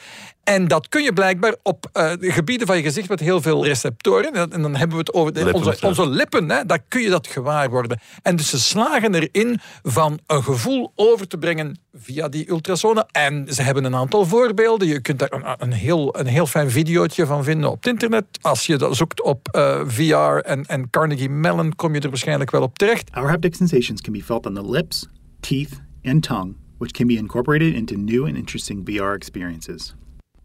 En 0.46 0.68
dat 0.68 0.88
kun 0.88 1.02
je 1.02 1.12
blijkbaar 1.12 1.54
op 1.62 1.88
eh, 1.92 2.10
de 2.20 2.30
gebieden 2.32 2.66
van 2.66 2.76
je 2.76 2.82
gezicht 2.82 3.08
met 3.08 3.20
heel 3.20 3.42
veel 3.42 3.64
receptoren. 3.64 4.32
En, 4.32 4.52
en 4.52 4.62
dan 4.62 4.76
hebben 4.76 4.96
we 4.96 5.02
het 5.02 5.12
over 5.14 5.32
de- 5.32 5.44
Lippen, 5.44 5.64
onze, 5.64 5.76
ja. 5.80 5.88
onze 5.88 6.08
lippen. 6.08 6.50
Hè, 6.50 6.64
daar 6.64 6.82
kun 6.88 7.00
je 7.02 7.08
dat 7.08 7.26
gewaar 7.26 7.70
worden. 7.70 8.00
En 8.22 8.36
dus 8.36 8.48
ze 8.50 8.60
slagen 8.60 9.14
erin 9.14 9.58
van 9.82 10.18
een 10.26 10.42
gevoel 10.42 10.92
over 10.94 11.28
te 11.28 11.38
brengen 11.38 11.78
via 11.94 12.28
die 12.28 12.50
ultrasonen. 12.50 13.06
En 13.10 13.46
ze 13.54 13.62
hebben 13.62 13.84
een 13.84 13.94
aantal 13.94 14.24
voorbeelden. 14.26 14.88
Je 14.88 15.00
kunt 15.00 15.18
daar 15.18 15.32
een, 15.32 15.54
een, 15.58 15.72
heel, 15.72 16.18
een 16.18 16.26
heel 16.26 16.46
fijn 16.46 16.70
videootje 16.70 17.26
van 17.26 17.44
vinden 17.44 17.70
op 17.70 17.76
het 17.76 17.86
internet. 17.86 18.24
Als 18.40 18.66
je 18.66 18.76
dat 18.76 18.96
zoekt 18.96 19.22
op 19.22 19.48
eh, 19.48 19.80
VR 19.86 20.14
en, 20.44 20.66
en 20.66 20.90
Carnegie 20.90 21.30
Mellon, 21.30 21.74
kom 21.74 21.94
je 21.94 22.00
er 22.00 22.08
waarschijnlijk 22.08 22.50
wel 22.50 22.62
op 22.62 22.78
terecht. 22.78 23.10
Our 23.12 23.28
haptic 23.28 23.54
sensations 23.54 24.00
can 24.00 24.12
be 24.12 24.22
felt 24.22 24.46
on 24.46 24.54
the 24.54 24.70
lips, 24.70 25.06
teeth, 25.40 25.72
and 26.04 26.22
tongue, 26.22 26.54
which 26.78 26.90
can 26.92 27.06
be 27.06 27.14
incorporated 27.14 27.74
into 27.74 27.94
new 27.96 28.24
and 28.26 28.36
interesting 28.36 28.82
VR 28.88 29.12
experiences. 29.14 29.94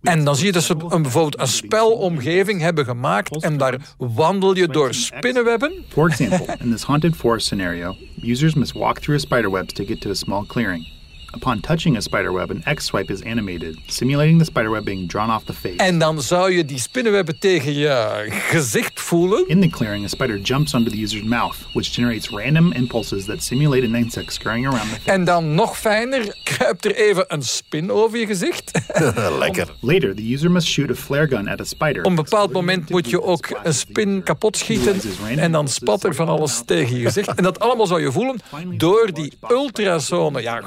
En 0.02 0.24
dan 0.24 0.36
zie 0.36 0.46
je 0.46 0.52
dat 0.52 0.64
ze 0.64 0.76
een, 0.90 1.02
bijvoorbeeld 1.02 1.40
een 1.40 1.48
spelomgeving 1.48 2.62
hebben 2.62 2.86
gemaakt 2.86 3.44
en 3.44 3.58
daar 3.58 3.76
wandel 3.98 4.56
je 4.56 4.68
door 4.68 4.94
spinnenwebben. 4.94 5.74
For 5.90 6.10
example, 6.10 6.56
in 6.60 6.72
this 6.72 6.84
haunted 6.84 7.16
forest 7.16 7.46
scenario, 7.46 7.96
users 8.22 8.54
must 8.54 8.74
walk 8.74 9.00
through 9.00 9.24
a 9.24 9.26
spiderweb 9.28 9.68
to 9.68 9.86
get 9.86 10.02
to 10.02 10.10
a 10.10 10.14
small 10.14 10.46
clearing. 10.46 11.01
Upon 11.36 11.60
touching 11.60 11.98
a 11.98 12.02
spiderweb, 12.02 12.52
an 12.52 12.64
X 12.76 12.86
swipe 12.86 13.10
is 13.14 13.24
animated, 13.24 13.78
simulating 13.88 14.38
the 14.38 14.46
spiderweb 14.46 14.84
being 14.84 15.08
drawn 15.08 15.30
off 15.30 15.46
the 15.46 15.54
face. 15.54 15.78
En 15.78 16.00
dan 16.00 16.22
zou 16.22 16.52
je 16.52 16.66
die 16.66 16.80
spinnenwebben 16.80 17.40
tegen 17.40 17.74
je 17.74 18.26
gezicht 18.30 19.00
voelen. 19.00 19.48
In 19.48 19.62
the 19.62 19.70
clearing, 19.70 20.06
a 20.06 20.08
spider 20.08 20.38
jumps 20.38 20.74
onto 20.74 20.90
the 20.90 21.02
user's 21.02 21.24
mouth, 21.24 21.56
which 21.74 21.94
generates 21.94 22.30
random 22.30 22.72
impulses 22.72 23.26
that 23.26 23.44
simulate 23.44 23.86
an 23.86 23.96
insect 23.96 24.34
scurrying 24.34 24.68
around 24.68 24.90
the 24.90 24.96
face. 24.96 25.12
En 25.12 25.24
dan 25.24 25.56
nog 25.56 25.78
fijner, 25.78 26.36
kruipt 26.44 26.86
er 26.86 26.96
even 26.96 27.26
een 27.28 27.44
spin 27.44 27.92
over 27.92 28.20
je 28.20 28.26
gezicht. 28.26 28.72
Lekker. 29.40 29.68
Later, 29.80 30.16
the 30.16 30.34
user 30.34 30.52
must 30.52 30.68
shoot 30.68 30.90
a 30.90 30.96
flare 30.96 31.28
gun 31.28 31.48
at 31.48 31.60
a 31.60 31.64
spider. 31.64 32.04
Op 32.04 32.10
een 32.10 32.16
bepaald 32.16 32.52
moment 32.52 32.90
moet 32.90 33.10
je 33.10 33.22
ook 33.22 33.60
een 33.64 33.74
spin 33.74 34.24
kapot 34.24 34.58
schieten 34.58 35.02
en 35.36 35.52
dan 35.52 35.68
spat 35.68 36.04
er 36.04 36.16
van 36.16 36.28
alles 36.28 36.62
tegen 36.66 36.98
je 36.98 37.06
gezicht. 37.06 37.34
En 37.34 37.44
dat 37.44 37.60
allemaal 37.60 37.88
zou 37.88 38.02
je 38.02 38.12
voelen 38.12 38.40
door 38.78 39.10
die 39.14 39.34
ultrasonen, 39.50 40.42
ja, 40.42 40.62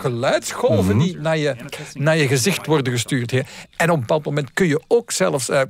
geluidsgolven 0.54 0.98
die 0.98 1.16
naar 1.18 1.38
je, 1.38 1.56
naar 1.94 2.16
je 2.16 2.26
gezicht 2.26 2.66
worden 2.66 2.92
gestuurd. 2.92 3.30
hè. 3.30 3.40
En 3.76 3.90
op 3.90 3.94
een 3.94 4.00
bepaald 4.00 4.24
moment 4.24 4.52
kun 4.52 4.66
je 4.66 4.80
ook 4.88 5.10
zelfs, 5.10 5.48
eh, 5.48 5.60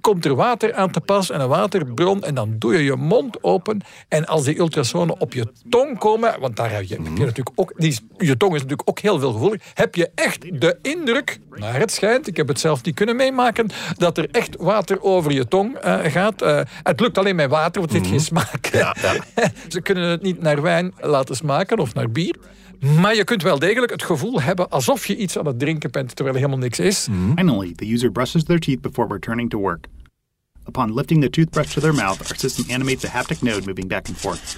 komt 0.00 0.24
er 0.24 0.34
water 0.34 0.74
aan 0.74 0.90
te 0.90 1.00
pas 1.00 1.30
en 1.30 1.40
een 1.40 1.48
waterbron 1.48 2.22
en 2.22 2.34
dan 2.34 2.56
doe 2.58 2.72
je 2.72 2.84
je 2.84 2.96
mond 2.96 3.42
open 3.42 3.80
en 4.08 4.26
als 4.26 4.44
die 4.44 4.58
ultrasonen 4.58 5.20
op 5.20 5.32
je 5.32 5.52
tong 5.68 5.98
komen, 5.98 6.40
want 6.40 6.56
daar 6.56 6.70
heb 6.70 6.82
je, 6.82 6.94
je 7.02 7.10
natuurlijk 7.10 7.50
ook, 7.54 7.72
die, 7.76 7.98
je 8.18 8.36
tong 8.36 8.54
is 8.54 8.60
natuurlijk 8.60 8.88
ook 8.88 8.98
heel 8.98 9.18
veel 9.18 9.32
gevoelig, 9.32 9.62
heb 9.74 9.94
je 9.94 10.10
echt 10.14 10.60
de 10.60 10.78
indruk, 10.82 11.38
naar 11.54 11.78
het 11.78 11.92
schijnt, 11.92 12.26
ik 12.26 12.36
heb 12.36 12.48
het 12.48 12.60
zelf 12.60 12.84
niet 12.84 12.94
kunnen 12.94 13.16
meemaken, 13.16 13.70
dat 13.96 14.18
er 14.18 14.28
echt 14.30 14.56
water 14.58 15.02
over 15.02 15.32
je 15.32 15.48
tong 15.48 15.76
eh, 15.76 15.98
gaat. 16.04 16.42
Eh, 16.42 16.60
het 16.82 17.00
lukt 17.00 17.18
alleen 17.18 17.36
met 17.36 17.50
water, 17.50 17.80
want 17.80 17.92
het 17.92 18.00
heeft 18.00 18.12
geen 18.12 18.20
smaak. 18.20 18.66
Ze 19.68 19.80
kunnen 19.80 20.10
het 20.10 20.22
niet 20.22 20.40
naar 20.40 20.62
wijn 20.62 20.94
laten 21.00 21.36
smaken 21.36 21.78
of 21.78 21.94
naar 21.94 22.10
bier. 22.10 22.36
Maar 22.80 23.14
je 23.14 23.24
kunt 23.24 23.42
wel 23.42 23.58
degelijk 23.58 23.92
het 23.92 24.02
gevoel 24.02 24.42
hebben 24.42 24.68
alsof 24.70 25.06
je 25.06 25.16
iets 25.16 25.38
aan 25.38 25.46
het 25.46 25.58
drinken 25.58 25.90
bent, 25.90 26.16
terwijl 26.16 26.36
er 26.36 26.40
helemaal 26.42 26.62
niks 26.62 26.78
is. 26.78 27.08
Finally, 27.34 27.72
the 27.74 27.92
user 27.92 28.10
brushes 28.10 28.44
their 28.44 28.58
teeth 28.58 28.80
before 28.80 29.12
returning 29.12 29.50
to 29.50 29.58
work. 29.58 29.86
Upon 30.68 30.94
lifting 30.94 31.22
the 31.22 31.30
toothbrush 31.30 31.72
to 31.72 31.80
their 31.80 31.94
mouth, 31.94 32.18
our 32.18 32.36
system 32.36 32.64
animates 32.74 33.04
a 33.04 33.08
haptic 33.08 33.42
node 33.42 33.66
moving 33.66 33.88
back 33.88 34.06
and 34.08 34.16
forth. 34.16 34.56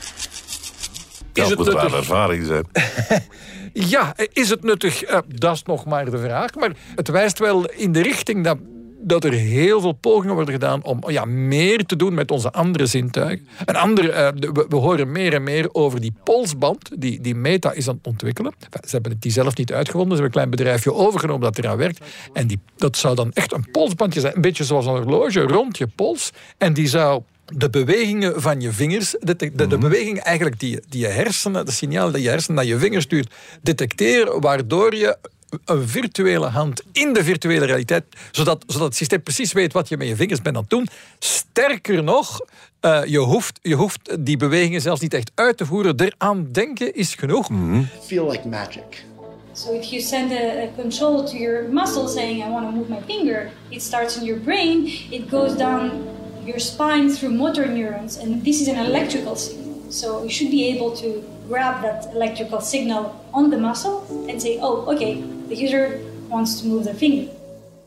Dat 1.32 1.48
het 1.48 1.58
moet 1.58 1.66
wel 1.66 1.76
nuttig? 1.76 1.98
ervaring 1.98 2.46
zijn. 2.46 2.64
Ja, 3.72 4.14
is 4.32 4.50
het 4.50 4.62
nuttig? 4.62 5.02
Eh, 5.02 5.18
dat 5.28 5.54
is 5.54 5.62
nog 5.62 5.84
maar 5.84 6.10
de 6.10 6.18
vraag. 6.18 6.54
Maar 6.54 6.70
het 6.94 7.08
wijst 7.08 7.38
wel 7.38 7.70
in 7.70 7.92
de 7.92 8.02
richting 8.02 8.44
dat, 8.44 8.58
dat 9.02 9.24
er 9.24 9.32
heel 9.32 9.80
veel 9.80 9.92
pogingen 9.92 10.34
worden 10.34 10.54
gedaan 10.54 10.84
om 10.84 11.02
ja, 11.06 11.24
meer 11.24 11.86
te 11.86 11.96
doen 11.96 12.14
met 12.14 12.30
onze 12.30 12.52
andere 12.52 12.86
zintuigen. 12.86 13.48
Een 13.64 13.76
ander, 13.76 14.10
eh, 14.10 14.28
we, 14.36 14.66
we 14.68 14.76
horen 14.76 15.12
meer 15.12 15.34
en 15.34 15.42
meer 15.42 15.68
over 15.72 16.00
die 16.00 16.12
polsband 16.24 16.90
die, 16.98 17.20
die 17.20 17.34
Meta 17.34 17.72
is 17.72 17.88
aan 17.88 17.94
het 17.94 18.06
ontwikkelen. 18.06 18.52
Enfin, 18.52 18.80
ze 18.88 18.94
hebben 18.94 19.12
het 19.12 19.22
die 19.22 19.32
zelf 19.32 19.56
niet 19.56 19.72
uitgevonden. 19.72 20.16
Ze 20.16 20.22
hebben 20.22 20.42
een 20.42 20.48
klein 20.48 20.64
bedrijfje 20.64 20.94
overgenomen 20.94 21.42
dat 21.42 21.58
eraan 21.58 21.76
werkt. 21.76 22.04
En 22.32 22.46
die, 22.46 22.58
dat 22.76 22.96
zou 22.96 23.14
dan 23.14 23.32
echt 23.32 23.52
een 23.52 23.70
polsbandje 23.70 24.20
zijn. 24.20 24.34
Een 24.34 24.40
beetje 24.40 24.64
zoals 24.64 24.86
een 24.86 24.92
horloge 24.92 25.40
rond 25.40 25.78
je 25.78 25.86
pols. 25.86 26.30
En 26.58 26.72
die 26.72 26.88
zou 26.88 27.22
de 27.54 27.70
bewegingen 27.70 28.42
van 28.42 28.60
je 28.60 28.72
vingers, 28.72 29.16
de, 29.20 29.36
de, 29.36 29.66
de 29.66 29.78
bewegingen 29.78 30.22
eigenlijk 30.22 30.60
die, 30.60 30.80
die 30.88 31.00
je 31.00 31.06
hersenen, 31.06 31.66
de 31.66 31.72
signaal 31.72 32.10
dat 32.10 32.22
je 32.22 32.28
hersenen 32.28 32.56
naar 32.56 32.66
je 32.66 32.78
vingers 32.78 33.04
stuurt, 33.04 33.34
detecteren, 33.62 34.40
waardoor 34.40 34.94
je 34.94 35.16
een 35.64 35.88
virtuele 35.88 36.46
hand 36.46 36.82
in 36.92 37.12
de 37.12 37.24
virtuele 37.24 37.64
realiteit, 37.64 38.04
zodat, 38.30 38.64
zodat 38.66 38.86
het 38.86 38.96
systeem 38.96 39.22
precies 39.22 39.52
weet 39.52 39.72
wat 39.72 39.88
je 39.88 39.96
met 39.96 40.08
je 40.08 40.16
vingers 40.16 40.42
bent 40.42 40.56
aan 40.56 40.62
het 40.62 40.70
doen. 40.70 40.88
Sterker 41.18 42.02
nog, 42.02 42.40
eh, 42.80 43.04
je, 43.04 43.18
hoeft, 43.18 43.58
je 43.62 43.74
hoeft 43.74 44.16
die 44.20 44.36
bewegingen 44.36 44.80
zelfs 44.80 45.00
niet 45.00 45.14
echt 45.14 45.30
uit 45.34 45.56
te 45.56 45.66
voeren. 45.66 46.00
Eraan 46.00 46.48
denken 46.52 46.94
is 46.94 47.14
genoeg. 47.14 47.48
feel 48.06 48.30
like 48.30 48.48
magic. 48.48 49.04
So 49.52 49.72
if 49.72 49.90
you 49.90 50.00
send 50.00 50.32
a, 50.32 50.62
a 50.62 50.68
control 50.76 51.24
to 51.24 51.36
your 51.36 51.68
muscle 51.72 52.08
saying 52.08 52.42
I 52.42 52.48
want 52.48 52.66
to 52.66 52.72
move 52.72 52.88
my 52.88 53.00
finger, 53.06 53.50
it 53.68 53.82
starts 53.82 54.16
in 54.16 54.24
your 54.24 54.40
brain, 54.40 54.86
it 55.10 55.28
goes 55.30 55.56
down 55.56 55.90
your 56.44 56.60
spine 56.60 57.10
through 57.10 57.36
motor 57.36 57.68
neurons, 57.68 58.16
and 58.16 58.44
this 58.44 58.60
is 58.60 58.68
an 58.68 58.76
electrical 58.76 59.36
signal. 59.36 59.90
So 59.90 60.22
you 60.22 60.30
should 60.30 60.50
be 60.50 60.68
able 60.68 60.96
to 60.96 61.22
grab 61.50 61.82
that 61.82 62.08
electrical 62.14 62.60
signal 62.60 63.12
on 63.30 63.50
the 63.50 63.56
muscle 63.56 64.02
and 64.28 64.40
say, 64.40 64.58
oh, 64.60 64.88
okay, 64.88 65.22
the 65.48 65.64
user 65.64 66.00
wants 66.28 66.60
to 66.60 66.68
move 66.68 66.84
their 66.84 66.96
finger. 66.96 67.24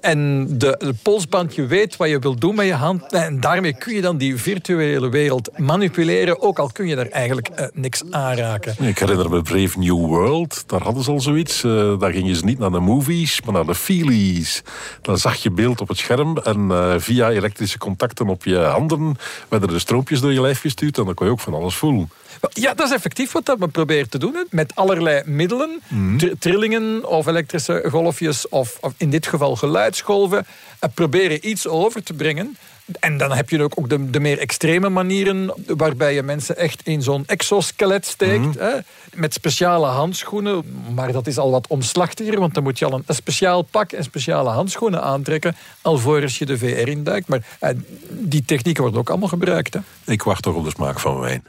En 0.04 0.48
de, 0.58 0.76
de 0.80 0.94
polsband, 1.02 1.56
je 1.56 1.66
weet 1.66 1.98
wat 1.98 2.10
je 2.10 2.20
wilt 2.20 2.42
doen 2.42 2.56
met 2.56 2.66
je 2.66 2.74
hand. 2.74 3.12
En 3.14 3.40
daarmee 3.40 3.74
kun 3.74 3.94
je 3.94 4.02
dan 4.02 4.18
die 4.18 4.38
virtuele 4.38 5.10
wereld 5.10 5.50
manipuleren, 5.58 6.42
ook 6.42 6.60
al 6.60 6.70
kun 6.72 6.88
je 6.88 6.96
daar 6.96 7.08
eigenlijk 7.08 7.50
uh, 7.50 7.66
niks 7.74 8.04
aanraken. 8.10 8.86
Ik 8.86 9.00
herinner 9.00 9.30
me 9.30 9.42
Brave 9.42 9.80
New 9.80 10.06
World, 10.06 10.64
daar 10.68 10.82
hadden 10.82 11.04
ze 11.04 11.12
al 11.12 11.22
zoiets. 11.22 11.64
Uh, 11.64 12.00
daar 12.00 12.12
gingen 12.12 12.36
ze 12.36 12.46
niet 12.46 12.60
naar 12.60 12.72
de 12.72 12.80
movies, 12.80 13.42
maar 13.42 13.54
naar 13.54 13.66
de 13.66 13.76
feelies. 13.76 14.64
Dan 15.02 15.18
zag 15.18 15.36
je 15.36 15.52
beeld 15.52 15.82
op 15.82 15.88
het 15.88 15.98
scherm 15.98 16.38
en 16.38 16.60
uh, 16.60 16.94
via 16.98 17.30
elektrische 17.30 17.78
contacten 17.78 18.28
op 18.28 18.44
je 18.44 18.58
handen 18.58 19.16
werden 19.50 19.70
de 19.70 19.80
stroompjes 19.80 20.22
door 20.22 20.34
je 20.34 20.42
lijf 20.42 20.60
gestuurd 20.60 20.98
en 20.98 21.06
dan 21.06 21.14
kon 21.14 21.26
je 21.26 21.32
ook 21.32 21.40
van 21.40 21.54
alles 21.54 21.76
voelen. 21.76 22.10
Ja, 22.50 22.74
dat 22.74 22.88
is 22.88 22.94
effectief 22.94 23.32
wat 23.32 23.46
dat 23.46 23.60
we 23.60 23.68
proberen 23.68 24.10
te 24.10 24.18
doen. 24.18 24.34
Hè. 24.34 24.42
Met 24.50 24.76
allerlei 24.76 25.22
middelen. 25.26 25.82
Mhm. 25.88 26.34
Trillingen 26.40 27.06
of 27.06 27.26
elektrische 27.26 27.84
golfjes 27.90 28.50
of, 28.50 28.78
of 28.82 28.94
in 28.98 29.10
dit 29.10 29.28
geval 29.28 29.56
geluidsgolven. 29.56 30.46
En 30.80 30.92
proberen 30.92 31.50
iets 31.50 31.68
over 31.68 32.04
te 32.04 32.14
brengen 32.14 32.58
en 33.00 33.18
dan 33.18 33.32
heb 33.32 33.50
je 33.50 33.64
ook, 33.64 33.74
ook 33.80 33.90
de, 33.90 34.10
de, 34.10 34.20
meer 34.20 34.40
extreme 34.40 34.90
manieren 34.90 35.54
waarbij 35.68 36.14
je 36.14 36.24
mensen 36.24 36.58
echt 36.58 36.82
in 36.84 37.02
zo'n 37.02 37.24
exoskelet 37.26 38.06
steekt. 38.06 38.46
Mhm. 38.46 38.60
hè, 38.60 38.72
met 39.14 39.34
speciale 39.34 39.86
handschoenen. 39.86 40.64
Maar 40.94 41.12
dat 41.12 41.28
is 41.28 41.38
al 41.38 41.52
wat 41.52 41.68
omslachtiger, 41.68 42.40
want 42.40 42.54
dan 42.54 42.64
moet 42.64 42.80
je 42.80 42.86
al 42.86 42.94
een, 42.94 43.04
een 43.06 43.16
speciaal 43.16 43.62
pak 43.62 43.92
en 43.92 44.04
speciale 44.04 44.50
handschoenen 44.50 45.02
aantrekken. 45.02 45.56
alvorens 45.82 46.38
je 46.38 46.46
de 46.46 46.58
VR 46.58 46.88
induikt. 46.88 47.28
Maar 47.28 47.44
eh, 47.60 47.70
die 48.10 48.46
technieken 48.46 48.82
worden 48.82 49.00
ook 49.00 49.10
allemaal 49.10 49.28
gebruikt. 49.28 49.74
Hè. 49.74 49.80
Ik 50.06 50.24
wacht 50.24 50.44
toch 50.44 50.56
op 50.56 50.64
de 50.64 50.70
smaak 50.70 51.00
van 51.00 51.20
wijn. 51.20 51.44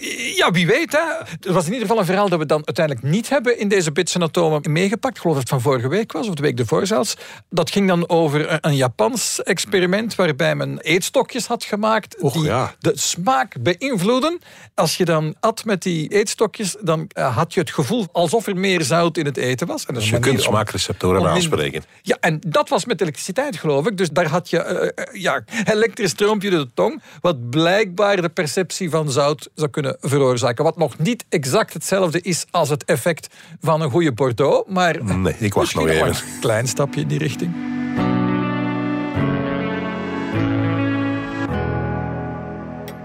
Uh, 0.00 0.36
ja, 0.36 0.50
wie 0.50 0.66
weet. 0.66 0.92
Hè. 0.92 0.98
Er 1.48 1.52
was 1.52 1.66
in 1.66 1.72
ieder 1.72 1.86
geval 1.86 1.98
een 1.98 2.06
verhaal 2.06 2.28
dat 2.28 2.38
we 2.38 2.46
dan 2.46 2.62
uiteindelijk 2.64 3.06
niet 3.06 3.28
hebben 3.28 3.58
in 3.58 3.68
deze 3.68 3.92
bits 3.92 4.14
en 4.14 4.22
atomen 4.22 4.72
meegepakt. 4.72 5.14
Ik 5.14 5.20
geloof 5.20 5.36
dat 5.36 5.44
het 5.50 5.52
van 5.62 5.70
vorige 5.70 5.88
week 5.88 6.12
was, 6.12 6.28
of 6.28 6.34
de 6.34 6.42
week 6.42 6.58
ervoor 6.58 6.86
zelfs. 6.86 7.16
Dat 7.50 7.70
ging 7.70 7.88
dan 7.88 8.08
over 8.08 8.58
een, 8.60 8.76
Japans 8.76 9.42
experiment 9.42 10.14
waarbij 10.14 10.54
men 10.54 10.78
eetstokjes 10.80 11.46
had 11.46 11.64
gemaakt 11.64 12.20
Och, 12.20 12.32
die 12.32 12.42
ja. 12.42 12.74
de 12.78 12.92
smaak 12.94 13.54
beïnvloeden. 13.60 14.38
Als 14.74 14.96
je 14.96 15.04
dan 15.04 15.34
at 15.40 15.64
met 15.64 15.82
die 15.82 16.08
eetstokjes, 16.08 16.76
dan 16.80 17.08
uh, 17.18 17.36
had 17.36 17.54
je 17.54 17.60
het 17.60 17.70
gevoel 17.70 18.06
alsof 18.12 18.46
er 18.46 18.56
meer 18.56 18.82
zout 18.82 19.16
in 19.16 19.24
het 19.24 19.36
eten 19.36 19.66
was. 19.66 19.86
En 19.86 19.94
Dus 19.94 20.10
je 20.10 20.18
kunt 20.18 20.38
om- 20.38 20.42
smaakreceptoren 20.44 21.20
om 21.20 21.26
aanspreken. 21.26 21.84
Ja, 22.02 22.16
en 22.20 22.40
dat 22.46 22.68
was 22.68 22.84
met 22.84 23.00
elektriciteit, 23.00 23.56
geloof 23.56 23.86
ik. 23.86 23.96
Dus 23.96 24.10
daar 24.10 24.26
had 24.26 24.50
je 24.50 24.58
eh, 24.62 24.88
eh, 24.94 25.20
ja, 25.22 25.44
elektrisch 25.64 26.10
stroompje 26.10 26.50
door 26.50 26.60
de 26.64 26.70
tong, 26.74 27.02
wat 27.20 27.50
blijkbaar 27.50 28.20
de 28.22 28.28
perceptie 28.28 28.90
van 28.90 29.10
zout 29.10 29.48
zou 29.54 29.70
kunnen 29.70 29.96
veroorzaken. 30.00 30.64
Wat 30.64 30.76
nog 30.76 30.98
niet 30.98 31.24
exact 31.28 31.72
hetzelfde 31.72 32.20
is 32.20 32.44
als 32.50 32.68
het 32.68 32.84
effect 32.84 33.28
van 33.60 33.80
een 33.80 33.90
goede 33.90 34.12
Bordeaux, 34.12 34.68
maar 34.70 35.04
Nee, 35.04 35.34
ik 35.38 35.54
wacht 35.54 35.74
nog 35.74 35.86
even. 35.88 36.06
een 36.08 36.14
klein 36.40 36.68
stapje 36.68 37.00
in 37.00 37.08
die 37.08 37.18
richting. 37.18 37.52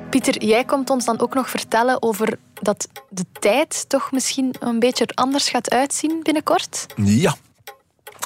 Pieter, 0.09 0.43
jij 0.43 0.63
komt 0.65 0.89
ons 0.89 1.05
dan 1.05 1.19
ook 1.19 1.33
nog 1.33 1.49
vertellen 1.49 2.01
over 2.01 2.37
dat 2.61 2.87
de 3.09 3.25
tijd 3.39 3.89
toch 3.89 4.11
misschien 4.11 4.55
een 4.59 4.79
beetje 4.79 5.05
er 5.05 5.15
anders 5.15 5.49
gaat 5.49 5.69
uitzien 5.69 6.19
binnenkort. 6.23 6.85
Ja. 6.95 7.35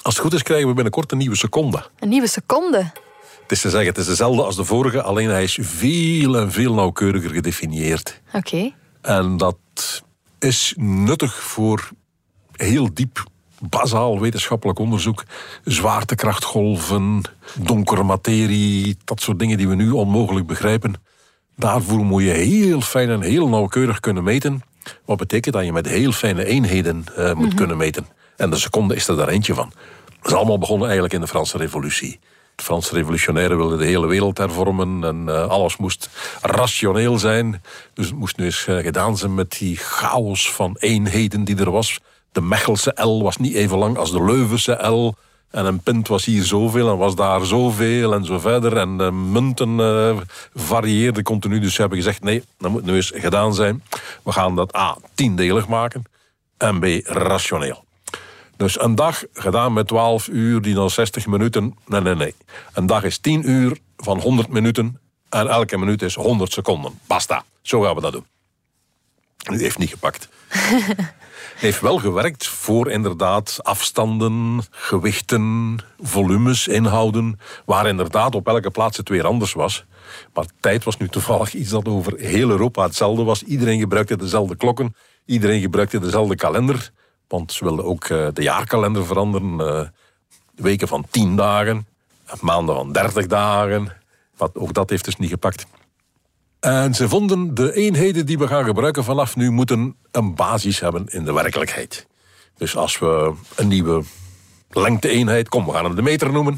Als 0.02 0.14
het 0.14 0.24
goed 0.24 0.34
is, 0.34 0.44
krijgen 0.44 0.68
we 0.68 0.74
binnenkort 0.74 1.12
een 1.12 1.18
nieuwe 1.18 1.36
seconde. 1.36 1.84
Een 2.00 2.10
nieuwe 2.10 2.28
seconde. 2.28 2.92
Het 3.44 3.52
is 3.52 3.62
te 3.62 3.70
zeggen, 3.70 3.90
het 3.90 3.98
is 3.98 4.06
dezelfde 4.06 4.44
als 4.44 4.56
de 4.56 4.64
vorige, 4.64 5.02
alleen 5.02 5.30
hij 5.30 5.44
is 5.44 5.58
veel 5.62 6.38
en 6.38 6.52
veel 6.52 6.74
nauwkeuriger 6.74 7.30
gedefinieerd. 7.30 8.22
Oké. 8.34 8.72
En 9.02 9.38
dat 9.38 9.58
is 10.40 10.74
nuttig 10.78 11.44
voor 11.44 11.90
heel 12.52 12.94
diep 12.94 13.24
bazaal 13.70 14.20
wetenschappelijk 14.20 14.80
onderzoek. 14.80 15.24
Zwaartekrachtgolven, 15.64 17.22
donkere 17.60 18.04
materie, 18.04 18.98
dat 19.04 19.22
soort 19.22 19.40
dingen 19.40 19.58
die 19.58 19.68
we 19.68 19.76
nu 19.76 19.92
onmogelijk 19.92 20.48
begrijpen. 20.48 20.94
Daarvoor 21.56 22.06
moet 22.06 22.24
je 22.24 22.30
heel 22.30 22.82
fijn 22.82 23.10
en 23.10 23.22
heel 23.22 23.50
nauwkeurig 23.50 24.00
kunnen 24.00 24.24
meten. 24.24 24.64
Wat 25.06 25.18
betekent 25.18 25.54
dat 25.54 25.66
je 25.66 25.74
met 25.74 25.88
heel 25.88 26.12
fijne 26.12 26.46
eenheden 26.46 27.04
eh, 27.16 27.34
moet 27.34 27.54
kunnen 27.54 27.78
meten. 27.78 28.08
En 28.38 28.50
de 28.50 28.58
seconde 28.58 28.96
is 28.96 29.08
er 29.08 29.16
daar 29.16 29.28
eentje 29.28 29.54
van. 29.54 29.72
Dat 30.22 30.32
is 30.32 30.38
allemaal 30.38 30.58
begonnen 30.58 30.86
eigenlijk 30.86 31.14
in 31.14 31.22
de 31.22 31.28
Franse 31.28 31.58
revolutie. 31.58 32.20
De 32.64 32.70
Franse 32.70 32.94
revolutionairen 32.94 33.58
wilden 33.58 33.78
de 33.78 33.86
hele 33.86 34.08
wereld 34.08 34.38
hervormen 34.38 35.04
en 35.04 35.24
eh, 35.28 35.48
alles 35.48 35.78
moest 35.78 36.10
rationeel 36.42 37.20
zijn. 37.20 37.62
Dus 37.94 38.06
het 38.06 38.16
moest 38.16 38.38
nu 38.38 38.46
eens 38.46 38.68
eh, 38.68 38.78
gedaan 38.78 39.18
zijn 39.18 39.34
met 39.34 39.52
die 39.52 39.78
chaos 39.78 40.52
van 40.52 40.76
eenheden 40.80 41.44
die 41.44 41.58
er 41.58 41.72
was. 41.72 42.00
De 42.32 42.42
Mechelse 42.42 42.96
L 43.02 43.24
was 43.24 43.38
niet 43.38 43.54
even 43.54 43.78
lang 43.78 43.98
als 43.98 44.12
de 44.12 44.24
Leuvense 44.24 44.88
L. 44.88 45.16
En 45.50 45.66
een 45.66 45.80
pint 45.80 46.08
was 46.08 46.26
hier 46.26 46.44
zoveel 46.44 46.90
en 46.92 46.98
was 46.98 47.16
daar 47.16 47.46
zoveel 47.46 48.14
en 48.14 48.26
zo 48.26 48.40
verder. 48.40 48.78
En 48.78 48.98
de 48.98 49.12
munten 49.12 49.80
eh, 49.80 50.18
varieerden 50.54 51.24
continu. 51.24 51.60
Dus 51.60 51.74
ze 51.74 51.82
hebben 51.82 51.98
gezegd, 51.98 52.24
nee, 52.24 52.44
dat 52.58 52.72
moet 52.72 52.86
nu 52.86 52.96
eens 52.96 53.12
gedaan 53.16 53.54
zijn. 53.54 53.84
We 54.24 54.32
gaan 54.32 54.56
dat 54.56 54.76
A, 54.76 54.98
tiendelig 55.14 55.68
maken. 55.68 56.04
En 56.58 56.80
B, 56.80 56.86
rationeel. 57.04 57.84
Dus 58.58 58.82
een 58.82 58.96
dag 58.96 59.24
gedaan 59.34 59.74
met 59.74 59.88
12 59.88 60.28
uur, 60.28 60.62
die 60.62 60.74
dan 60.74 60.90
60 60.90 61.28
minuten. 61.28 61.78
Nee, 61.86 62.02
nee, 62.02 62.16
nee. 62.16 62.36
Een 62.74 62.86
dag 62.86 63.04
is 63.04 63.18
10 63.18 63.50
uur 63.50 63.78
van 63.98 64.20
100 64.20 64.48
minuten. 64.48 65.00
En 65.30 65.48
elke 65.48 65.78
minuut 65.78 66.02
is 66.02 66.16
100 66.16 66.52
seconden. 66.52 67.00
Basta. 67.08 67.44
Zo 67.62 67.82
gaan 67.82 67.96
we 67.96 68.02
dat 68.02 68.12
doen. 68.12 68.26
U 69.52 69.62
heeft 69.62 69.78
niet 69.78 69.90
gepakt. 69.90 70.30
heeft 71.56 71.82
wel 71.82 71.98
gewerkt 71.98 72.48
voor 72.48 72.92
inderdaad 72.92 73.60
afstanden, 73.62 74.64
gewichten, 74.70 75.78
volumes, 76.02 76.68
inhouden, 76.68 77.40
waar 77.66 77.88
inderdaad 77.88 78.36
op 78.36 78.48
elke 78.48 78.70
plaats 78.70 78.98
het 78.98 79.10
weer 79.10 79.26
anders 79.26 79.54
was. 79.54 79.86
Maar 80.34 80.46
tijd 80.60 80.84
was 80.84 80.98
nu 80.98 81.08
toevallig 81.08 81.54
iets 81.54 81.70
dat 81.70 81.88
over 81.88 82.14
heel 82.18 82.50
Europa 82.50 82.84
hetzelfde 82.84 83.24
was. 83.24 83.44
Iedereen 83.44 83.80
gebruikte 83.80 84.18
dezelfde 84.18 84.56
klokken, 84.56 84.96
iedereen 85.26 85.62
gebruikte 85.62 86.00
dezelfde 86.00 86.36
kalender, 86.36 86.92
want 87.28 87.52
ze 87.52 87.64
wilden 87.64 87.86
ook 87.86 88.04
eh, 88.04 88.28
de 88.34 88.42
jaarkalender 88.42 89.06
veranderen. 89.06 89.60
eh, 89.60 89.88
weken 90.56 90.88
van 90.88 91.06
10 91.10 91.36
dagen, 91.36 91.88
maanden 92.42 92.76
van 92.76 92.92
30 92.92 93.28
dagen. 93.28 93.94
Wat, 94.38 94.56
ook 94.56 94.74
dat 94.74 94.90
heeft 94.90 95.06
dus 95.06 95.18
niet 95.18 95.30
gepakt. 95.30 95.66
En 96.60 96.94
ze 96.94 97.10
vonden 97.10 97.54
de 97.54 97.74
eenheden 97.74 98.26
die 98.26 98.38
we 98.38 98.48
gaan 98.48 98.66
gebruiken 98.66 99.04
vanaf 99.04 99.36
nu 99.36 99.52
moeten 99.52 99.96
een 100.12 100.36
basis 100.36 100.80
hebben 100.80 101.06
in 101.08 101.26
de 101.26 101.34
werkelijkheid. 101.34 102.08
Dus 102.58 102.76
als 102.76 103.00
we 103.00 103.34
een 103.56 103.68
nieuwe 103.68 104.04
lengte-eenheid, 104.70 105.50
kom, 105.50 105.66
we 105.66 105.72
gaan 105.72 105.86
hem 105.86 105.96
de 105.96 106.02
meter 106.02 106.32
noemen. 106.32 106.58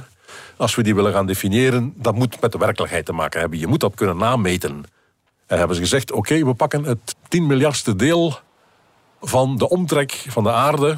Als 0.58 0.75
we 0.75 0.84
die 0.84 0.95
willen 0.95 1.13
gaan 1.13 1.25
definiëren, 1.25 1.93
dat 1.95 2.15
moet 2.15 2.41
met 2.41 2.51
de 2.51 2.58
werkelijkheid 2.58 3.06
te 3.06 3.13
maken 3.13 3.39
hebben. 3.39 3.60
Je 3.60 3.67
moet 3.67 3.80
dat 3.80 3.95
kunnen 3.95 4.17
nameten. 4.17 4.84
En 5.45 5.58
hebben 5.58 5.75
ze 5.75 5.82
gezegd, 5.82 6.12
oké, 6.12 6.45
we 6.45 6.54
pakken 6.54 6.84
het 6.84 7.15
10 7.28 7.47
miljardste 7.47 7.95
deel 7.95 8.39
van 9.27 9.57
de 9.57 9.69
omtrek 9.69 10.25
van 10.27 10.43
de 10.43 10.51
aarde, 10.51 10.97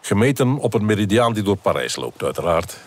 gemeten 0.00 0.56
op 0.56 0.74
een 0.74 0.84
meridiaan 0.84 1.32
die 1.32 1.42
door 1.42 1.56
Parijs 1.56 1.96
loopt, 1.96 2.22
uiteraard. 2.22 2.78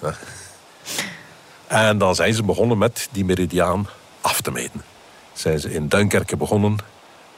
En 1.68 1.98
dan 1.98 2.16
zijn 2.16 2.34
ze 2.34 2.44
begonnen 2.44 2.78
met 2.78 3.10
die 3.12 3.26
meridiaan 3.26 3.88
af 4.22 4.42
te 4.42 4.52
meten 4.52 4.84
zijn 5.40 5.60
ze 5.60 5.74
in 5.74 5.88
Duinkerke 5.88 6.38
begonnen. 6.38 6.78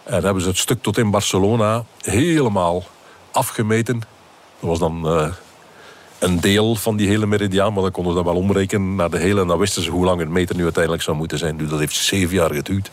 En 0.03 0.23
hebben 0.23 0.41
ze 0.41 0.47
het 0.47 0.57
stuk 0.57 0.81
tot 0.81 0.97
in 0.97 1.11
Barcelona 1.11 1.85
helemaal 2.01 2.83
afgemeten. 3.31 3.99
Dat 4.59 4.69
was 4.69 4.79
dan 4.79 5.07
eh, 5.07 5.27
een 6.19 6.39
deel 6.39 6.75
van 6.75 6.95
die 6.95 7.07
hele 7.07 7.25
meridiaan, 7.25 7.73
maar 7.73 7.83
dan 7.83 7.91
konden 7.91 8.11
ze 8.11 8.23
dat 8.23 8.33
wel 8.33 8.41
omrekenen 8.41 8.95
naar 8.95 9.09
de 9.09 9.17
hele. 9.17 9.41
En 9.41 9.47
dan 9.47 9.57
wisten 9.57 9.83
ze 9.83 9.91
hoe 9.91 10.05
lang 10.05 10.21
een 10.21 10.31
meter 10.31 10.55
nu 10.55 10.63
uiteindelijk 10.63 11.03
zou 11.03 11.17
moeten 11.17 11.37
zijn. 11.37 11.67
Dat 11.67 11.79
heeft 11.79 11.95
zeven 11.95 12.35
jaar 12.35 12.53
geduurd. 12.53 12.91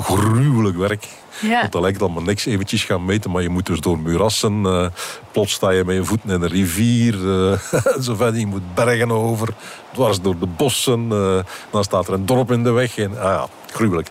Gruwelijk 0.00 0.76
werk. 0.76 1.08
Ja. 1.40 1.60
Want 1.60 1.72
dat 1.72 1.82
lijkt 1.82 2.00
allemaal 2.02 2.22
niks 2.22 2.46
eventjes 2.46 2.84
gaan 2.84 3.04
meten, 3.04 3.30
maar 3.30 3.42
je 3.42 3.48
moet 3.48 3.66
dus 3.66 3.80
door 3.80 3.98
murassen. 3.98 4.66
eh, 4.66 4.86
plots 5.32 5.52
sta 5.52 5.70
je 5.70 5.84
met 5.84 5.96
je 5.96 6.04
voeten 6.04 6.30
in 6.30 6.42
een 6.42 6.48
rivier. 6.48 7.14
eh, 7.14 7.58
zo. 8.02 8.30
Je 8.34 8.46
moet 8.46 8.74
bergen 8.74 9.10
over, 9.10 9.48
dwars 9.92 10.20
door 10.20 10.38
de 10.38 10.46
bossen. 10.46 11.06
eh, 11.10 11.38
dan 11.70 11.84
staat 11.84 12.06
er 12.08 12.14
een 12.14 12.26
dorp 12.26 12.52
in 12.52 12.62
de 12.62 12.70
weg. 12.70 12.98
En, 12.98 13.10
ah 13.10 13.24
ja, 13.24 13.48
gruwelijk. 13.72 14.08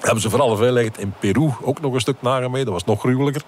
Hebben 0.00 0.20
ze 0.22 0.30
voor 0.30 0.40
alle 0.40 0.56
veiligheid 0.56 0.98
in 0.98 1.14
Peru 1.18 1.50
ook 1.62 1.80
nog 1.80 1.92
een 1.94 2.00
stuk 2.00 2.16
nagemeten. 2.22 2.64
Dat 2.64 2.74
was 2.74 2.84
nog 2.84 3.00
gruwelijker. 3.00 3.42